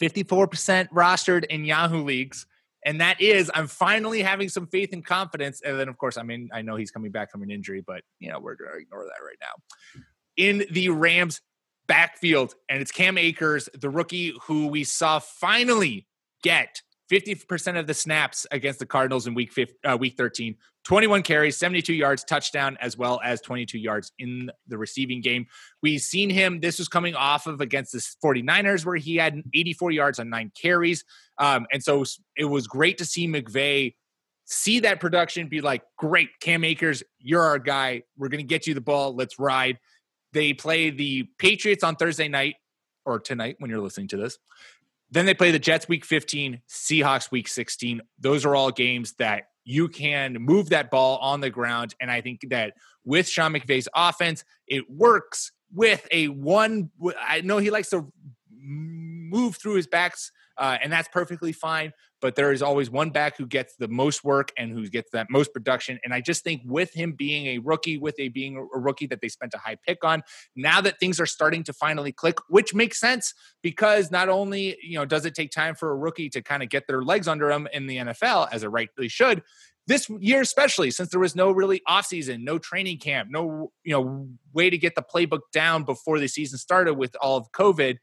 54% 0.00 0.88
rostered 0.90 1.44
in 1.46 1.64
Yahoo 1.64 2.04
leagues. 2.04 2.46
And 2.84 3.00
that 3.00 3.20
is, 3.20 3.50
I'm 3.54 3.66
finally 3.66 4.22
having 4.22 4.48
some 4.48 4.68
faith 4.68 4.92
and 4.92 5.04
confidence. 5.04 5.60
And 5.62 5.78
then, 5.78 5.88
of 5.88 5.98
course, 5.98 6.16
I 6.16 6.22
mean, 6.22 6.48
I 6.52 6.62
know 6.62 6.76
he's 6.76 6.90
coming 6.92 7.10
back 7.10 7.32
from 7.32 7.42
an 7.42 7.50
injury, 7.50 7.82
but, 7.84 8.02
you 8.20 8.30
know, 8.30 8.38
we're 8.38 8.54
going 8.54 8.70
to 8.72 8.78
ignore 8.78 9.04
that 9.04 9.24
right 9.24 9.36
now. 9.40 10.02
In 10.36 10.64
the 10.70 10.90
Rams 10.90 11.40
backfield, 11.88 12.54
and 12.68 12.80
it's 12.80 12.92
Cam 12.92 13.18
Akers, 13.18 13.68
the 13.74 13.90
rookie 13.90 14.34
who 14.44 14.68
we 14.68 14.84
saw 14.84 15.18
finally 15.18 16.06
get 16.42 16.80
50% 17.10 17.78
of 17.78 17.86
the 17.86 17.94
snaps 17.94 18.46
against 18.50 18.78
the 18.78 18.86
Cardinals 18.86 19.26
in 19.26 19.34
week 19.34 19.52
15, 19.52 19.76
uh, 19.84 19.96
week 19.96 20.16
13. 20.16 20.56
21 20.86 21.22
carries, 21.22 21.56
72 21.56 21.92
yards, 21.92 22.22
touchdown, 22.22 22.78
as 22.80 22.96
well 22.96 23.20
as 23.24 23.40
22 23.40 23.76
yards 23.76 24.12
in 24.20 24.50
the 24.68 24.78
receiving 24.78 25.20
game. 25.20 25.46
We've 25.82 26.00
seen 26.00 26.30
him, 26.30 26.60
this 26.60 26.78
was 26.78 26.86
coming 26.86 27.16
off 27.16 27.48
of 27.48 27.60
against 27.60 27.90
the 27.90 27.98
49ers, 28.24 28.86
where 28.86 28.94
he 28.94 29.16
had 29.16 29.42
84 29.52 29.90
yards 29.90 30.20
on 30.20 30.30
nine 30.30 30.52
carries. 30.60 31.04
Um, 31.38 31.66
and 31.72 31.82
so 31.82 32.04
it 32.36 32.44
was 32.44 32.68
great 32.68 32.98
to 32.98 33.04
see 33.04 33.26
McVay 33.26 33.94
see 34.46 34.78
that 34.80 35.00
production, 35.00 35.48
be 35.48 35.60
like, 35.60 35.82
great, 35.98 36.28
Cam 36.40 36.62
Akers, 36.62 37.02
you're 37.18 37.42
our 37.42 37.58
guy. 37.58 38.04
We're 38.16 38.28
going 38.28 38.38
to 38.38 38.46
get 38.46 38.68
you 38.68 38.74
the 38.74 38.80
ball. 38.80 39.12
Let's 39.12 39.40
ride. 39.40 39.78
They 40.32 40.52
play 40.52 40.90
the 40.90 41.24
Patriots 41.38 41.82
on 41.82 41.96
Thursday 41.96 42.28
night 42.28 42.54
or 43.04 43.18
tonight 43.18 43.56
when 43.58 43.70
you're 43.70 43.80
listening 43.80 44.06
to 44.08 44.16
this. 44.16 44.38
Then 45.10 45.26
they 45.26 45.34
play 45.34 45.50
the 45.50 45.58
Jets 45.58 45.88
week 45.88 46.04
15, 46.04 46.62
Seahawks 46.68 47.30
week 47.30 47.48
16. 47.48 48.02
Those 48.20 48.44
are 48.44 48.54
all 48.54 48.70
games 48.70 49.14
that 49.14 49.48
you 49.66 49.88
can 49.88 50.34
move 50.34 50.68
that 50.70 50.90
ball 50.92 51.18
on 51.18 51.40
the 51.40 51.50
ground. 51.50 51.94
And 52.00 52.08
I 52.10 52.20
think 52.20 52.48
that 52.50 52.74
with 53.04 53.28
Sean 53.28 53.52
McVay's 53.52 53.88
offense, 53.94 54.44
it 54.68 54.88
works 54.88 55.50
with 55.74 56.06
a 56.12 56.28
one. 56.28 56.90
I 57.20 57.40
know 57.40 57.58
he 57.58 57.70
likes 57.70 57.90
to 57.90 58.10
move 58.58 59.56
through 59.56 59.74
his 59.74 59.88
backs, 59.88 60.30
uh, 60.58 60.78
and 60.82 60.92
that's 60.92 61.08
perfectly 61.08 61.52
fine. 61.52 61.92
But 62.20 62.34
there 62.34 62.50
is 62.50 62.62
always 62.62 62.90
one 62.90 63.10
back 63.10 63.36
who 63.36 63.46
gets 63.46 63.76
the 63.76 63.88
most 63.88 64.24
work 64.24 64.50
and 64.56 64.72
who 64.72 64.88
gets 64.88 65.10
that 65.10 65.26
most 65.28 65.52
production. 65.52 65.98
And 66.02 66.14
I 66.14 66.22
just 66.22 66.42
think 66.44 66.62
with 66.64 66.92
him 66.94 67.12
being 67.12 67.46
a 67.46 67.58
rookie, 67.58 67.98
with 67.98 68.14
a 68.18 68.28
being 68.28 68.56
a 68.56 68.78
rookie 68.78 69.06
that 69.08 69.20
they 69.20 69.28
spent 69.28 69.52
a 69.52 69.58
high 69.58 69.76
pick 69.86 70.02
on, 70.02 70.22
now 70.54 70.80
that 70.80 70.98
things 70.98 71.20
are 71.20 71.26
starting 71.26 71.62
to 71.64 71.72
finally 71.74 72.12
click, 72.12 72.38
which 72.48 72.74
makes 72.74 72.98
sense 72.98 73.34
because 73.62 74.10
not 74.10 74.28
only 74.28 74.78
you 74.82 74.98
know 74.98 75.04
does 75.04 75.26
it 75.26 75.34
take 75.34 75.50
time 75.50 75.74
for 75.74 75.90
a 75.90 75.96
rookie 75.96 76.30
to 76.30 76.42
kind 76.42 76.62
of 76.62 76.70
get 76.70 76.86
their 76.86 77.02
legs 77.02 77.28
under 77.28 77.48
them 77.48 77.68
in 77.72 77.86
the 77.86 77.98
NFL 77.98 78.48
as 78.50 78.62
it 78.62 78.68
rightly 78.68 79.08
should, 79.08 79.42
this 79.86 80.08
year 80.20 80.40
especially 80.40 80.90
since 80.90 81.10
there 81.10 81.20
was 81.20 81.36
no 81.36 81.50
really 81.50 81.80
offseason 81.88 82.42
no 82.42 82.58
training 82.58 82.98
camp 82.98 83.28
no 83.30 83.70
you 83.84 83.92
know 83.92 84.28
way 84.52 84.68
to 84.70 84.78
get 84.78 84.94
the 84.94 85.02
playbook 85.02 85.40
down 85.52 85.84
before 85.84 86.18
the 86.18 86.28
season 86.28 86.58
started 86.58 86.94
with 86.94 87.14
all 87.20 87.36
of 87.36 87.50
covid 87.52 87.98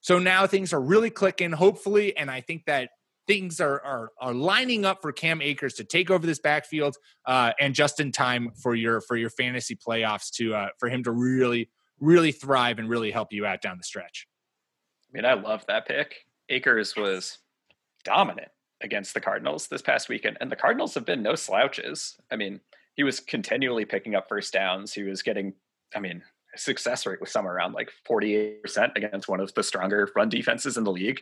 so 0.00 0.18
now 0.18 0.46
things 0.46 0.72
are 0.72 0.80
really 0.80 1.10
clicking 1.10 1.52
hopefully 1.52 2.16
and 2.16 2.30
i 2.30 2.40
think 2.40 2.64
that 2.66 2.90
things 3.26 3.60
are 3.60 3.80
are, 3.82 4.10
are 4.20 4.34
lining 4.34 4.84
up 4.84 4.98
for 5.02 5.12
cam 5.12 5.40
akers 5.40 5.74
to 5.74 5.84
take 5.84 6.10
over 6.10 6.26
this 6.26 6.38
backfield 6.38 6.96
uh, 7.26 7.52
and 7.60 7.74
just 7.74 8.00
in 8.00 8.10
time 8.12 8.50
for 8.62 8.74
your 8.74 9.00
for 9.00 9.16
your 9.16 9.30
fantasy 9.30 9.76
playoffs 9.76 10.30
to 10.30 10.54
uh, 10.54 10.68
for 10.78 10.88
him 10.88 11.02
to 11.02 11.10
really 11.10 11.70
really 12.00 12.32
thrive 12.32 12.78
and 12.78 12.88
really 12.88 13.10
help 13.10 13.32
you 13.32 13.44
out 13.46 13.60
down 13.60 13.76
the 13.76 13.84
stretch 13.84 14.26
i 15.08 15.16
mean 15.16 15.24
i 15.24 15.34
love 15.34 15.64
that 15.66 15.86
pick 15.86 16.26
akers 16.48 16.96
was 16.96 17.38
dominant 18.04 18.50
against 18.80 19.14
the 19.14 19.20
Cardinals 19.20 19.68
this 19.68 19.82
past 19.82 20.08
weekend, 20.08 20.38
and 20.40 20.50
the 20.50 20.56
Cardinals 20.56 20.94
have 20.94 21.04
been 21.04 21.22
no 21.22 21.34
slouches. 21.34 22.16
I 22.30 22.36
mean, 22.36 22.60
he 22.94 23.02
was 23.02 23.20
continually 23.20 23.84
picking 23.84 24.14
up 24.14 24.28
first 24.28 24.52
downs. 24.52 24.92
He 24.92 25.02
was 25.02 25.22
getting, 25.22 25.54
I 25.94 26.00
mean, 26.00 26.22
success 26.56 27.06
rate 27.06 27.20
was 27.20 27.30
somewhere 27.30 27.54
around 27.54 27.72
like 27.72 27.90
48% 28.08 28.96
against 28.96 29.28
one 29.28 29.40
of 29.40 29.52
the 29.54 29.62
stronger 29.62 30.08
run 30.14 30.28
defenses 30.28 30.76
in 30.76 30.84
the 30.84 30.92
league. 30.92 31.20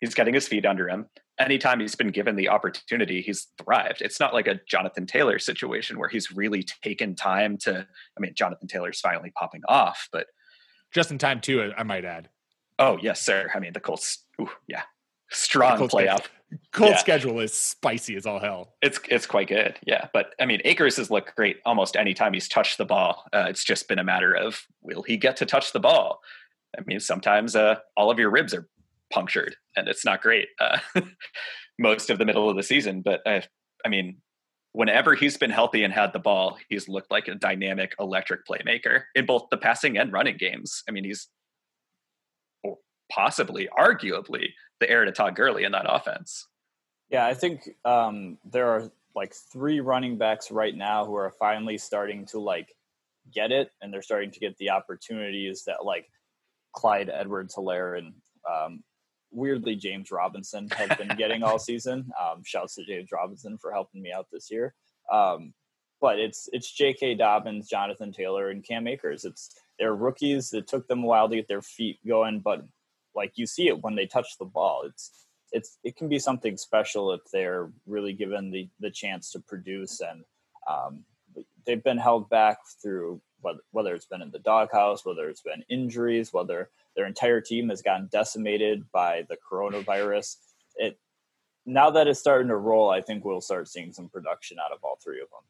He's 0.00 0.14
getting 0.14 0.34
his 0.34 0.46
feet 0.46 0.64
under 0.64 0.88
him. 0.88 1.06
Anytime 1.40 1.80
he's 1.80 1.96
been 1.96 2.10
given 2.10 2.36
the 2.36 2.48
opportunity, 2.48 3.20
he's 3.20 3.48
thrived. 3.62 4.00
It's 4.00 4.20
not 4.20 4.32
like 4.32 4.46
a 4.46 4.60
Jonathan 4.68 5.06
Taylor 5.06 5.38
situation 5.38 5.98
where 5.98 6.08
he's 6.08 6.30
really 6.30 6.64
taken 6.84 7.14
time 7.16 7.56
to. 7.58 7.86
I 8.16 8.20
mean, 8.20 8.32
Jonathan 8.34 8.68
Taylor's 8.68 9.00
finally 9.00 9.32
popping 9.36 9.62
off, 9.68 10.08
but 10.12 10.26
just 10.92 11.10
in 11.10 11.18
time 11.18 11.40
too. 11.40 11.72
I 11.76 11.82
might 11.82 12.04
add. 12.04 12.28
Oh 12.78 12.98
yes, 13.02 13.20
sir. 13.20 13.50
I 13.54 13.58
mean, 13.58 13.72
the 13.72 13.80
Colts. 13.80 14.24
Ooh, 14.40 14.50
yeah, 14.68 14.82
strong 15.30 15.78
playoff. 15.88 16.26
Cold 16.72 16.92
yeah. 16.92 16.96
schedule 16.96 17.40
is 17.40 17.52
spicy 17.52 18.16
as 18.16 18.24
all 18.24 18.40
hell. 18.40 18.74
It's 18.80 18.98
it's 19.08 19.26
quite 19.26 19.48
good, 19.48 19.78
yeah. 19.86 20.08
But 20.12 20.34
I 20.40 20.46
mean, 20.46 20.60
Akers 20.64 20.96
has 20.96 21.10
looked 21.10 21.36
great 21.36 21.58
almost 21.66 21.96
any 21.96 22.14
time 22.14 22.32
he's 22.32 22.48
touched 22.48 22.78
the 22.78 22.86
ball. 22.86 23.24
Uh, 23.32 23.46
it's 23.48 23.64
just 23.64 23.88
been 23.88 23.98
a 23.98 24.04
matter 24.04 24.34
of 24.34 24.62
will 24.80 25.02
he 25.02 25.16
get 25.16 25.36
to 25.38 25.46
touch 25.46 25.72
the 25.72 25.80
ball? 25.80 26.20
I 26.76 26.82
mean, 26.86 27.00
sometimes 27.00 27.54
uh, 27.54 27.76
all 27.96 28.10
of 28.10 28.18
your 28.18 28.30
ribs 28.30 28.54
are 28.54 28.68
punctured, 29.12 29.56
and 29.76 29.88
it's 29.88 30.04
not 30.04 30.22
great 30.22 30.48
uh, 30.60 30.78
most 31.78 32.08
of 32.08 32.18
the 32.18 32.24
middle 32.24 32.48
of 32.48 32.56
the 32.56 32.62
season. 32.62 33.02
But 33.02 33.20
uh, 33.26 33.42
I 33.84 33.88
mean, 33.88 34.18
whenever 34.72 35.14
he's 35.14 35.36
been 35.36 35.50
healthy 35.50 35.84
and 35.84 35.92
had 35.92 36.12
the 36.12 36.18
ball, 36.18 36.58
he's 36.68 36.88
looked 36.88 37.10
like 37.10 37.28
a 37.28 37.34
dynamic, 37.34 37.94
electric 38.00 38.46
playmaker 38.46 39.02
in 39.14 39.26
both 39.26 39.48
the 39.50 39.58
passing 39.58 39.98
and 39.98 40.12
running 40.12 40.38
games. 40.38 40.82
I 40.88 40.92
mean, 40.92 41.04
he's 41.04 41.28
possibly, 43.10 43.68
arguably, 43.78 44.50
the 44.80 44.90
heir 44.90 45.04
to 45.04 45.12
Todd 45.12 45.36
Gurley 45.36 45.64
in 45.64 45.72
that 45.72 45.86
offense. 45.88 46.46
Yeah, 47.10 47.26
I 47.26 47.34
think 47.34 47.70
um, 47.84 48.38
there 48.44 48.68
are 48.68 48.90
like 49.14 49.34
three 49.34 49.80
running 49.80 50.18
backs 50.18 50.50
right 50.50 50.74
now 50.74 51.04
who 51.04 51.14
are 51.14 51.32
finally 51.38 51.78
starting 51.78 52.26
to 52.26 52.38
like 52.38 52.74
get 53.32 53.50
it, 53.50 53.70
and 53.80 53.92
they're 53.92 54.02
starting 54.02 54.30
to 54.30 54.40
get 54.40 54.56
the 54.58 54.70
opportunities 54.70 55.64
that 55.66 55.84
like 55.84 56.10
Clyde 56.72 57.10
Edwards 57.12 57.54
Helaire 57.54 57.98
and 57.98 58.12
um, 58.50 58.82
weirdly 59.30 59.76
James 59.76 60.10
Robinson 60.10 60.68
have 60.70 60.96
been 60.98 61.16
getting 61.16 61.42
all 61.42 61.58
season. 61.58 62.10
Um, 62.20 62.42
shouts 62.44 62.74
to 62.76 62.84
James 62.84 63.10
Robinson 63.12 63.58
for 63.58 63.72
helping 63.72 64.02
me 64.02 64.12
out 64.12 64.26
this 64.30 64.50
year. 64.50 64.74
Um, 65.10 65.54
but 66.00 66.18
it's 66.18 66.48
it's 66.52 66.70
J.K. 66.70 67.16
Dobbins, 67.16 67.68
Jonathan 67.68 68.12
Taylor, 68.12 68.50
and 68.50 68.64
Cam 68.64 68.86
Akers. 68.86 69.24
It's 69.24 69.50
they're 69.78 69.94
rookies. 69.94 70.52
It 70.52 70.68
took 70.68 70.86
them 70.86 71.02
a 71.02 71.06
while 71.06 71.28
to 71.28 71.36
get 71.36 71.48
their 71.48 71.62
feet 71.62 71.98
going, 72.06 72.40
but 72.40 72.64
like 73.18 73.32
you 73.36 73.46
see 73.46 73.68
it 73.68 73.82
when 73.82 73.94
they 73.94 74.06
touch 74.06 74.38
the 74.38 74.44
ball. 74.44 74.84
It's 74.86 75.26
it's 75.52 75.78
it 75.82 75.96
can 75.96 76.08
be 76.08 76.18
something 76.18 76.56
special 76.56 77.12
if 77.12 77.20
they're 77.32 77.70
really 77.86 78.12
given 78.12 78.50
the 78.50 78.68
the 78.80 78.90
chance 78.90 79.30
to 79.32 79.40
produce 79.40 80.00
and 80.00 80.24
um, 80.68 81.04
they've 81.66 81.82
been 81.82 81.98
held 81.98 82.28
back 82.28 82.58
through 82.82 83.20
whether, 83.40 83.60
whether 83.70 83.94
it's 83.94 84.06
been 84.06 84.22
in 84.22 84.30
the 84.30 84.38
doghouse, 84.38 85.04
whether 85.04 85.28
it's 85.28 85.40
been 85.40 85.64
injuries, 85.68 86.32
whether 86.32 86.70
their 86.96 87.06
entire 87.06 87.40
team 87.40 87.68
has 87.68 87.82
gotten 87.82 88.08
decimated 88.10 88.84
by 88.92 89.24
the 89.28 89.36
coronavirus. 89.50 90.36
It 90.76 90.98
now 91.66 91.90
that 91.90 92.08
it's 92.08 92.20
starting 92.20 92.48
to 92.48 92.56
roll, 92.56 92.90
I 92.90 93.00
think 93.00 93.24
we'll 93.24 93.40
start 93.40 93.68
seeing 93.68 93.92
some 93.92 94.08
production 94.08 94.58
out 94.64 94.72
of 94.72 94.78
all 94.82 94.98
three 95.02 95.20
of 95.20 95.28
them. 95.28 95.40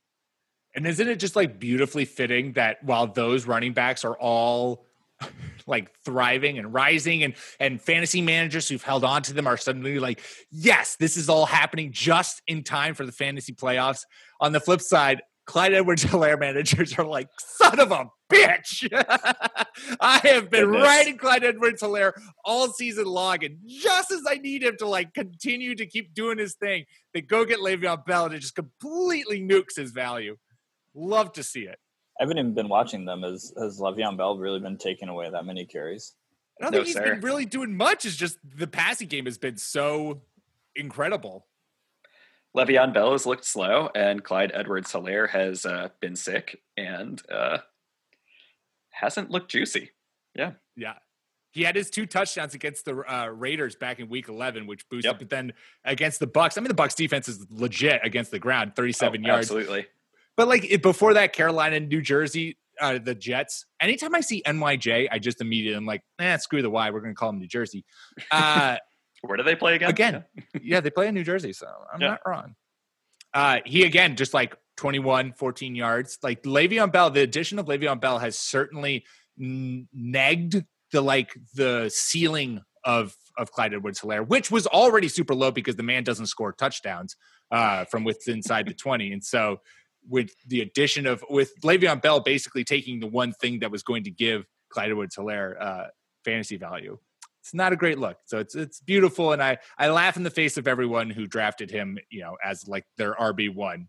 And 0.74 0.86
isn't 0.86 1.08
it 1.08 1.16
just 1.16 1.36
like 1.36 1.58
beautifully 1.58 2.04
fitting 2.04 2.52
that 2.52 2.82
while 2.84 3.06
those 3.06 3.46
running 3.46 3.72
backs 3.72 4.04
are 4.04 4.16
all 4.16 4.84
like 5.66 5.92
thriving 6.04 6.58
and 6.58 6.72
rising 6.72 7.24
and 7.24 7.34
and 7.60 7.80
fantasy 7.80 8.22
managers 8.22 8.68
who've 8.68 8.82
held 8.82 9.04
on 9.04 9.22
to 9.22 9.32
them 9.32 9.46
are 9.46 9.56
suddenly 9.56 9.98
like 9.98 10.22
yes 10.50 10.96
this 10.96 11.16
is 11.16 11.28
all 11.28 11.44
happening 11.44 11.92
just 11.92 12.40
in 12.46 12.62
time 12.62 12.94
for 12.94 13.04
the 13.04 13.12
fantasy 13.12 13.52
playoffs 13.52 14.04
on 14.40 14.52
the 14.52 14.60
flip 14.60 14.80
side 14.80 15.20
Clyde 15.48 15.72
Edwards 15.72 16.04
Helaire 16.04 16.38
managers 16.38 16.96
are 16.98 17.06
like, 17.06 17.28
son 17.38 17.80
of 17.80 17.90
a 17.90 18.04
bitch. 18.30 18.86
I 20.00 20.18
have 20.18 20.50
been 20.50 20.66
Goodness. 20.66 20.82
riding 20.82 21.16
Clyde 21.16 21.42
Edwards 21.42 21.82
Helaire 21.82 22.12
all 22.44 22.68
season 22.68 23.06
long. 23.06 23.42
And 23.42 23.56
just 23.66 24.12
as 24.12 24.20
I 24.28 24.34
need 24.34 24.62
him 24.62 24.76
to 24.78 24.86
like 24.86 25.14
continue 25.14 25.74
to 25.74 25.86
keep 25.86 26.12
doing 26.12 26.36
his 26.36 26.54
thing, 26.54 26.84
they 27.14 27.22
go 27.22 27.46
get 27.46 27.60
Le'Veon 27.60 28.04
Bell 28.04 28.26
and 28.26 28.34
it 28.34 28.40
just 28.40 28.54
completely 28.54 29.40
nukes 29.40 29.76
his 29.76 29.90
value. 29.90 30.36
Love 30.94 31.32
to 31.32 31.42
see 31.42 31.62
it. 31.62 31.78
I 32.18 32.24
haven't 32.24 32.38
even 32.38 32.54
been 32.54 32.68
watching 32.68 33.04
them. 33.04 33.22
Has 33.22 33.52
has 33.60 33.78
Le'Veon 33.78 34.16
Bell 34.16 34.38
really 34.38 34.60
been 34.60 34.76
taking 34.76 35.08
away 35.08 35.30
that 35.30 35.44
many 35.44 35.64
carries? 35.64 36.14
I 36.60 36.64
don't 36.64 36.72
no, 36.72 36.78
think 36.78 36.86
he's 36.86 36.96
sir. 36.96 37.14
been 37.14 37.20
really 37.20 37.44
doing 37.44 37.76
much. 37.76 38.04
It's 38.04 38.16
just 38.16 38.38
the 38.44 38.66
passing 38.66 39.06
game 39.06 39.26
has 39.26 39.38
been 39.38 39.56
so 39.56 40.22
incredible. 40.74 41.46
Le'Veon 42.56 42.92
Bell 42.92 43.12
has 43.12 43.26
looked 43.26 43.44
slow, 43.44 43.90
and 43.94 44.24
Clyde 44.24 44.50
Edwards 44.54 44.92
Helaire 44.92 45.28
has 45.28 45.64
uh, 45.64 45.88
been 46.00 46.16
sick 46.16 46.60
and 46.76 47.22
uh, 47.30 47.58
hasn't 48.90 49.30
looked 49.30 49.50
juicy. 49.50 49.90
Yeah. 50.34 50.52
Yeah. 50.76 50.94
He 51.50 51.62
had 51.62 51.76
his 51.76 51.90
two 51.90 52.06
touchdowns 52.06 52.54
against 52.54 52.84
the 52.84 52.96
uh, 52.96 53.26
Raiders 53.28 53.74
back 53.74 54.00
in 54.00 54.08
Week 54.08 54.28
11, 54.28 54.66
which 54.66 54.88
boosted. 54.88 55.12
Yep. 55.12 55.18
But 55.18 55.30
then 55.30 55.52
against 55.84 56.20
the 56.20 56.26
Bucks, 56.26 56.58
I 56.58 56.60
mean, 56.60 56.68
the 56.68 56.74
Bucks 56.74 56.94
defense 56.94 57.28
is 57.28 57.46
legit 57.50 58.00
against 58.04 58.30
the 58.30 58.38
ground, 58.38 58.76
37 58.76 59.24
oh, 59.24 59.26
yards. 59.26 59.46
Absolutely. 59.46 59.86
But 60.38 60.46
like 60.46 60.82
before 60.82 61.14
that, 61.14 61.32
Carolina 61.32 61.76
and 61.76 61.88
New 61.88 62.00
Jersey, 62.00 62.58
uh, 62.80 63.00
the 63.02 63.16
Jets. 63.16 63.66
Anytime 63.80 64.14
I 64.14 64.20
see 64.20 64.40
NYJ, 64.46 65.08
I 65.10 65.18
just 65.18 65.40
immediately 65.40 65.76
am 65.76 65.84
like, 65.84 66.02
eh, 66.20 66.36
screw 66.36 66.62
the 66.62 66.70
Y. 66.70 66.90
We're 66.90 67.00
going 67.00 67.12
to 67.12 67.18
call 67.18 67.30
them 67.32 67.40
New 67.40 67.48
Jersey. 67.48 67.84
Uh, 68.30 68.76
Where 69.22 69.36
do 69.36 69.42
they 69.42 69.56
play 69.56 69.74
again? 69.74 69.90
Again, 69.90 70.24
yeah, 70.62 70.78
they 70.78 70.90
play 70.90 71.08
in 71.08 71.14
New 71.16 71.24
Jersey, 71.24 71.52
so 71.52 71.66
I'm 71.92 72.00
yeah. 72.00 72.10
not 72.10 72.20
wrong. 72.24 72.54
Uh, 73.34 73.58
he 73.66 73.82
again, 73.82 74.14
just 74.14 74.32
like 74.32 74.56
21, 74.76 75.32
14 75.32 75.74
yards. 75.74 76.18
Like 76.22 76.44
Le'Veon 76.44 76.92
Bell, 76.92 77.10
the 77.10 77.22
addition 77.22 77.58
of 77.58 77.66
Le'Veon 77.66 78.00
Bell 78.00 78.20
has 78.20 78.38
certainly 78.38 79.04
n- 79.40 79.88
negged 79.92 80.64
the 80.92 81.00
like 81.00 81.36
the 81.54 81.90
ceiling 81.92 82.62
of 82.84 83.16
of 83.36 83.50
Clyde 83.50 83.74
Edwards 83.74 84.00
Helaire, 84.00 84.26
which 84.26 84.52
was 84.52 84.68
already 84.68 85.08
super 85.08 85.34
low 85.34 85.50
because 85.50 85.74
the 85.74 85.82
man 85.82 86.04
doesn't 86.04 86.26
score 86.26 86.52
touchdowns 86.52 87.16
uh, 87.50 87.84
from 87.86 88.04
within 88.04 88.36
inside 88.36 88.66
the 88.66 88.74
20. 88.74 89.12
And 89.12 89.24
so 89.24 89.60
with 90.08 90.30
the 90.46 90.60
addition 90.62 91.06
of 91.06 91.24
with 91.28 91.52
Le'Veon 91.62 92.00
Bell 92.00 92.20
basically 92.20 92.64
taking 92.64 93.00
the 93.00 93.06
one 93.06 93.32
thing 93.32 93.60
that 93.60 93.70
was 93.70 93.82
going 93.82 94.04
to 94.04 94.10
give 94.10 94.46
Clyde 94.70 94.90
Edwards-Helaire 94.90 95.60
uh, 95.60 95.84
fantasy 96.24 96.56
value. 96.56 96.98
It's 97.40 97.54
not 97.54 97.72
a 97.72 97.76
great 97.76 97.98
look. 97.98 98.18
So 98.26 98.38
it's 98.38 98.54
it's 98.54 98.80
beautiful, 98.80 99.32
and 99.32 99.42
I 99.42 99.58
I 99.78 99.88
laugh 99.88 100.16
in 100.16 100.22
the 100.22 100.30
face 100.30 100.56
of 100.56 100.68
everyone 100.68 101.10
who 101.10 101.26
drafted 101.26 101.70
him, 101.70 101.98
you 102.10 102.20
know, 102.20 102.36
as 102.44 102.66
like 102.68 102.84
their 102.96 103.14
RB 103.14 103.54
one 103.54 103.88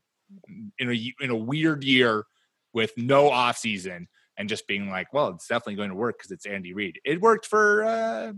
in 0.78 0.92
a 0.92 1.14
in 1.20 1.30
a 1.30 1.36
weird 1.36 1.84
year 1.84 2.26
with 2.74 2.92
no 2.98 3.30
off 3.30 3.58
season 3.58 4.08
and 4.38 4.48
just 4.48 4.68
being 4.68 4.90
like, 4.90 5.12
well, 5.14 5.30
it's 5.30 5.48
definitely 5.48 5.76
going 5.76 5.90
to 5.90 5.96
work 5.96 6.18
because 6.18 6.32
it's 6.32 6.46
Andy 6.46 6.74
Reid. 6.74 7.00
It 7.04 7.20
worked 7.20 7.46
for 7.46 7.84
uh, 7.84 8.34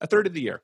a 0.00 0.06
third 0.06 0.26
of 0.26 0.34
the 0.34 0.40
year. 0.40 0.62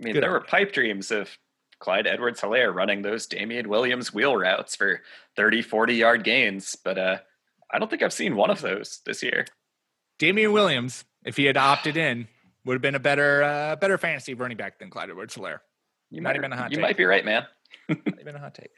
I 0.00 0.04
mean, 0.04 0.14
Good 0.14 0.22
there 0.22 0.30
were 0.30 0.40
pipe 0.40 0.72
dreams 0.72 1.10
of 1.10 1.36
Clyde 1.78 2.06
Edwards 2.06 2.40
Helaire 2.40 2.74
running 2.74 3.02
those 3.02 3.26
Damien 3.26 3.68
Williams 3.68 4.12
wheel 4.12 4.36
routes 4.36 4.74
for 4.76 5.00
30, 5.36 5.62
40 5.62 5.94
yard 5.94 6.24
gains. 6.24 6.76
But 6.76 6.98
uh, 6.98 7.18
I 7.70 7.78
don't 7.78 7.90
think 7.90 8.02
I've 8.02 8.12
seen 8.12 8.36
one 8.36 8.50
of 8.50 8.60
those 8.60 9.00
this 9.06 9.22
year. 9.22 9.46
Damien 10.18 10.52
Williams, 10.52 11.04
if 11.24 11.36
he 11.36 11.44
had 11.44 11.56
opted 11.56 11.96
in, 11.96 12.28
would 12.64 12.74
have 12.74 12.82
been 12.82 12.94
a 12.94 13.00
better 13.00 13.42
uh, 13.42 13.76
better 13.76 13.98
fantasy 13.98 14.34
running 14.34 14.56
back 14.56 14.78
than 14.78 14.90
Clyde 14.90 15.10
Edwards-Helaire. 15.10 15.58
You 16.10 16.22
might 16.22 16.34
might, 16.34 16.40
been 16.42 16.52
a 16.52 16.56
hot 16.56 16.70
You 16.70 16.76
take. 16.76 16.82
might 16.82 16.96
be 16.96 17.04
right, 17.04 17.24
man. 17.24 17.46
Not 17.88 18.20
even 18.20 18.36
a 18.36 18.38
hot 18.38 18.54
take. 18.54 18.70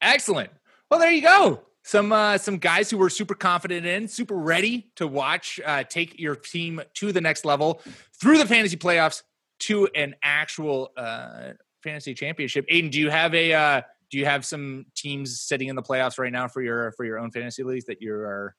Excellent. 0.00 0.50
Well, 0.90 1.00
there 1.00 1.10
you 1.10 1.22
go. 1.22 1.62
Some 1.82 2.12
uh, 2.12 2.36
some 2.38 2.58
guys 2.58 2.90
who 2.90 2.98
were 2.98 3.08
super 3.10 3.34
confident 3.34 3.86
in, 3.86 4.08
super 4.08 4.34
ready 4.36 4.90
to 4.96 5.06
watch 5.06 5.60
uh, 5.64 5.84
take 5.84 6.18
your 6.20 6.34
team 6.36 6.80
to 6.94 7.12
the 7.12 7.20
next 7.20 7.44
level 7.44 7.80
through 8.20 8.38
the 8.38 8.46
fantasy 8.46 8.76
playoffs 8.76 9.22
to 9.60 9.86
an 9.94 10.14
actual 10.22 10.90
uh, 10.96 11.52
fantasy 11.86 12.14
championship. 12.14 12.66
Aiden, 12.68 12.90
do 12.90 12.98
you 12.98 13.10
have 13.10 13.34
a 13.34 13.54
uh, 13.54 13.82
do 14.10 14.18
you 14.18 14.24
have 14.24 14.44
some 14.44 14.86
teams 14.94 15.40
sitting 15.40 15.68
in 15.68 15.76
the 15.76 15.82
playoffs 15.82 16.18
right 16.18 16.32
now 16.32 16.48
for 16.48 16.60
your 16.60 16.92
for 16.92 17.04
your 17.04 17.18
own 17.18 17.30
fantasy 17.30 17.62
leagues 17.62 17.86
that 17.86 18.02
you 18.02 18.12
are 18.12 18.54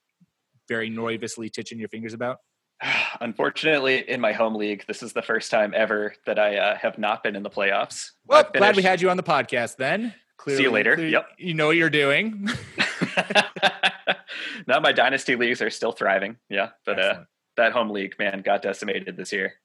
very 0.67 0.89
nervously 0.89 1.49
titching 1.49 1.77
your 1.77 1.89
fingers 1.89 2.13
about? 2.13 2.39
Unfortunately, 3.21 4.09
in 4.09 4.21
my 4.21 4.31
home 4.31 4.55
league, 4.55 4.85
this 4.87 5.03
is 5.03 5.13
the 5.13 5.21
first 5.21 5.51
time 5.51 5.73
ever 5.75 6.13
that 6.25 6.39
I 6.39 6.57
uh, 6.57 6.77
have 6.77 6.97
not 6.97 7.23
been 7.23 7.35
in 7.35 7.43
the 7.43 7.49
playoffs. 7.49 8.11
Well, 8.25 8.45
I've 8.45 8.53
glad 8.53 8.75
we 8.75 8.83
had 8.83 9.01
you 9.01 9.09
on 9.09 9.17
the 9.17 9.23
podcast 9.23 9.75
then. 9.75 10.13
See 10.47 10.61
you 10.61 10.71
later. 10.71 10.95
clearly 10.95 11.11
Yep. 11.11 11.27
You 11.39 11.53
know 11.55 11.67
what 11.67 11.77
you're 11.77 11.89
doing. 11.89 12.47
now 14.67 14.79
my 14.79 14.91
dynasty 14.93 15.35
leagues 15.35 15.61
are 15.61 15.69
still 15.69 15.91
thriving. 15.91 16.37
Yeah, 16.49 16.69
but 16.85 16.99
uh, 16.99 17.23
that 17.57 17.73
home 17.73 17.89
league, 17.89 18.15
man, 18.19 18.41
got 18.41 18.61
decimated 18.61 19.17
this 19.17 19.33
year. 19.33 19.55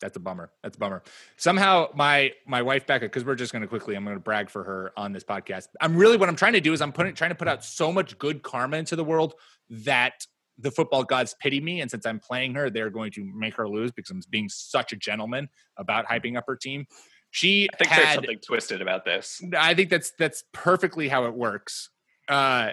That's 0.00 0.16
a 0.16 0.20
bummer. 0.20 0.50
That's 0.62 0.76
a 0.76 0.78
bummer. 0.78 1.02
Somehow 1.36 1.88
my 1.94 2.32
my 2.46 2.62
wife 2.62 2.86
Becca, 2.86 3.06
because 3.06 3.24
we're 3.24 3.34
just 3.34 3.52
going 3.52 3.62
to 3.62 3.68
quickly, 3.68 3.94
I'm 3.94 4.04
going 4.04 4.16
to 4.16 4.20
brag 4.20 4.48
for 4.50 4.64
her 4.64 4.92
on 4.96 5.12
this 5.12 5.24
podcast. 5.24 5.68
I'm 5.80 5.96
really 5.96 6.16
what 6.16 6.28
I'm 6.28 6.36
trying 6.36 6.52
to 6.54 6.60
do 6.60 6.72
is 6.72 6.80
I'm 6.80 6.92
putting 6.92 7.14
trying 7.14 7.30
to 7.30 7.34
put 7.34 7.48
out 7.48 7.64
so 7.64 7.92
much 7.92 8.18
good 8.18 8.42
karma 8.42 8.76
into 8.76 8.96
the 8.96 9.04
world 9.04 9.34
that 9.70 10.26
the 10.58 10.70
football 10.70 11.04
gods 11.04 11.34
pity 11.40 11.60
me, 11.60 11.80
and 11.80 11.90
since 11.90 12.04
I'm 12.04 12.18
playing 12.18 12.54
her, 12.54 12.68
they're 12.68 12.90
going 12.90 13.12
to 13.12 13.24
make 13.24 13.54
her 13.54 13.68
lose 13.68 13.92
because 13.92 14.10
I'm 14.10 14.20
being 14.30 14.48
such 14.48 14.92
a 14.92 14.96
gentleman 14.96 15.48
about 15.76 16.06
hyping 16.06 16.36
up 16.36 16.44
her 16.48 16.56
team. 16.56 16.86
She 17.30 17.68
I 17.72 17.76
think 17.76 17.90
there's 17.90 18.14
something 18.14 18.38
twisted 18.38 18.82
about 18.82 19.04
this. 19.04 19.42
I 19.56 19.74
think 19.74 19.90
that's 19.90 20.12
that's 20.18 20.44
perfectly 20.52 21.08
how 21.08 21.26
it 21.26 21.34
works. 21.34 21.90
Uh, 22.28 22.70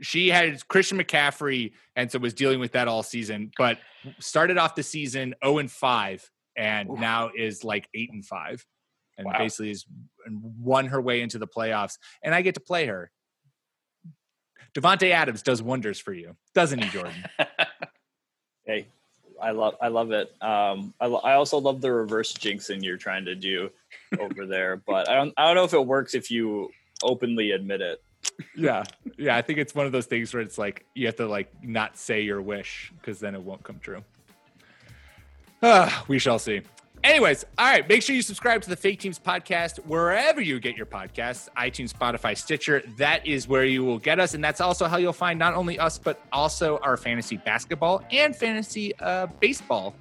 she 0.00 0.28
had 0.28 0.66
Christian 0.68 0.98
McCaffrey, 0.98 1.72
and 1.96 2.10
so 2.10 2.18
was 2.18 2.34
dealing 2.34 2.60
with 2.60 2.72
that 2.72 2.88
all 2.88 3.02
season. 3.02 3.50
But 3.58 3.78
started 4.18 4.58
off 4.58 4.74
the 4.74 4.82
season 4.82 5.34
zero 5.44 5.58
and 5.58 5.70
five, 5.70 6.30
and 6.60 6.88
now 7.00 7.30
is 7.34 7.64
like 7.64 7.88
eight 7.94 8.12
and 8.12 8.24
five, 8.24 8.64
and 9.18 9.26
Wow. 9.26 9.38
basically 9.38 9.70
is 9.70 9.86
won 10.28 10.86
her 10.86 11.00
way 11.00 11.22
into 11.22 11.38
the 11.38 11.46
playoffs. 11.46 11.98
And 12.22 12.34
I 12.34 12.42
get 12.42 12.54
to 12.54 12.60
play 12.60 12.86
her. 12.86 13.10
Davante 14.74 15.10
Adams 15.10 15.42
does 15.42 15.62
wonders 15.62 15.98
for 15.98 16.12
you, 16.12 16.36
doesn't 16.54 16.82
he, 16.82 16.90
Jordan? 16.90 17.24
Hey, 18.66 18.86
I 19.42 19.50
love 19.52 19.74
I 19.80 19.88
love 19.88 20.12
it. 20.12 20.30
Um, 20.40 20.94
I, 21.00 21.06
lo- 21.06 21.22
I 21.24 21.32
also 21.32 21.58
love 21.58 21.80
the 21.80 21.90
reverse 21.90 22.32
jinxing 22.32 22.84
you're 22.84 22.98
trying 22.98 23.24
to 23.24 23.34
do 23.34 23.70
over 24.20 24.46
there, 24.46 24.76
but 24.86 25.08
I 25.08 25.14
don't 25.14 25.32
I 25.36 25.46
don't 25.46 25.56
know 25.56 25.64
if 25.64 25.72
it 25.74 25.84
works 25.84 26.14
if 26.14 26.30
you 26.30 26.70
openly 27.02 27.50
admit 27.52 27.80
it. 27.80 28.00
yeah, 28.54 28.84
yeah. 29.18 29.34
I 29.36 29.42
think 29.42 29.58
it's 29.58 29.74
one 29.74 29.86
of 29.86 29.92
those 29.92 30.06
things 30.06 30.32
where 30.32 30.42
it's 30.42 30.58
like 30.58 30.84
you 30.94 31.06
have 31.06 31.16
to 31.16 31.26
like 31.26 31.50
not 31.64 31.96
say 31.96 32.20
your 32.20 32.40
wish 32.42 32.92
because 33.00 33.18
then 33.18 33.34
it 33.34 33.42
won't 33.42 33.62
come 33.64 33.80
true. 33.80 34.04
Ah, 35.62 36.04
we 36.08 36.18
shall 36.18 36.38
see. 36.38 36.62
Anyways, 37.02 37.44
all 37.56 37.66
right. 37.66 37.88
Make 37.88 38.02
sure 38.02 38.14
you 38.14 38.20
subscribe 38.20 38.60
to 38.62 38.68
the 38.68 38.76
Fake 38.76 39.00
Teams 39.00 39.18
podcast 39.18 39.78
wherever 39.86 40.40
you 40.40 40.60
get 40.60 40.76
your 40.76 40.86
podcasts 40.86 41.48
iTunes, 41.56 41.92
Spotify, 41.92 42.36
Stitcher. 42.36 42.82
That 42.98 43.26
is 43.26 43.48
where 43.48 43.64
you 43.64 43.84
will 43.84 43.98
get 43.98 44.20
us. 44.20 44.34
And 44.34 44.44
that's 44.44 44.60
also 44.60 44.86
how 44.86 44.98
you'll 44.98 45.12
find 45.14 45.38
not 45.38 45.54
only 45.54 45.78
us, 45.78 45.98
but 45.98 46.22
also 46.30 46.78
our 46.82 46.98
fantasy 46.98 47.38
basketball 47.38 48.02
and 48.10 48.36
fantasy 48.36 48.94
uh, 49.00 49.26
baseball 49.40 49.94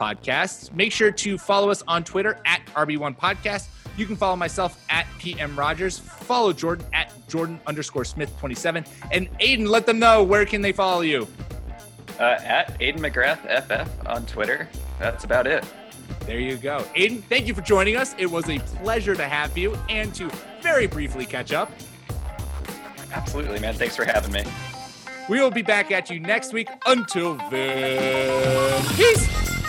podcasts. 0.00 0.72
Make 0.74 0.92
sure 0.92 1.10
to 1.10 1.36
follow 1.36 1.70
us 1.70 1.82
on 1.86 2.04
Twitter 2.04 2.38
at 2.46 2.64
RB1 2.74 3.18
Podcast. 3.18 3.68
You 3.98 4.06
can 4.06 4.16
follow 4.16 4.36
myself 4.36 4.82
at 4.90 5.06
PM 5.18 5.58
Rogers. 5.58 5.98
Follow 5.98 6.52
Jordan 6.52 6.86
at 6.92 7.12
Jordan 7.28 7.60
underscore 7.66 8.04
Smith 8.04 8.34
27. 8.38 8.84
And 9.10 9.30
Aiden, 9.40 9.68
let 9.68 9.86
them 9.86 9.98
know 9.98 10.22
where 10.22 10.46
can 10.46 10.62
they 10.62 10.72
follow 10.72 11.02
you. 11.02 11.26
Uh, 12.18 12.38
at 12.42 12.78
Aiden 12.80 12.98
McGrath 12.98 13.44
FF 13.64 14.06
on 14.06 14.24
Twitter. 14.26 14.68
That's 14.98 15.24
about 15.24 15.46
it. 15.46 15.64
There 16.20 16.40
you 16.40 16.56
go. 16.56 16.78
Aiden, 16.96 17.22
thank 17.24 17.46
you 17.46 17.54
for 17.54 17.60
joining 17.60 17.96
us. 17.96 18.14
It 18.18 18.26
was 18.26 18.48
a 18.48 18.58
pleasure 18.58 19.14
to 19.14 19.24
have 19.24 19.56
you 19.56 19.78
and 19.88 20.14
to 20.14 20.30
very 20.60 20.86
briefly 20.86 21.26
catch 21.26 21.52
up. 21.52 21.70
Absolutely, 23.12 23.60
man. 23.60 23.74
Thanks 23.74 23.96
for 23.96 24.04
having 24.04 24.32
me. 24.32 24.44
We 25.28 25.40
will 25.40 25.50
be 25.50 25.62
back 25.62 25.90
at 25.90 26.10
you 26.10 26.20
next 26.20 26.52
week. 26.52 26.68
Until 26.86 27.34
then, 27.50 28.84
peace. 28.94 29.65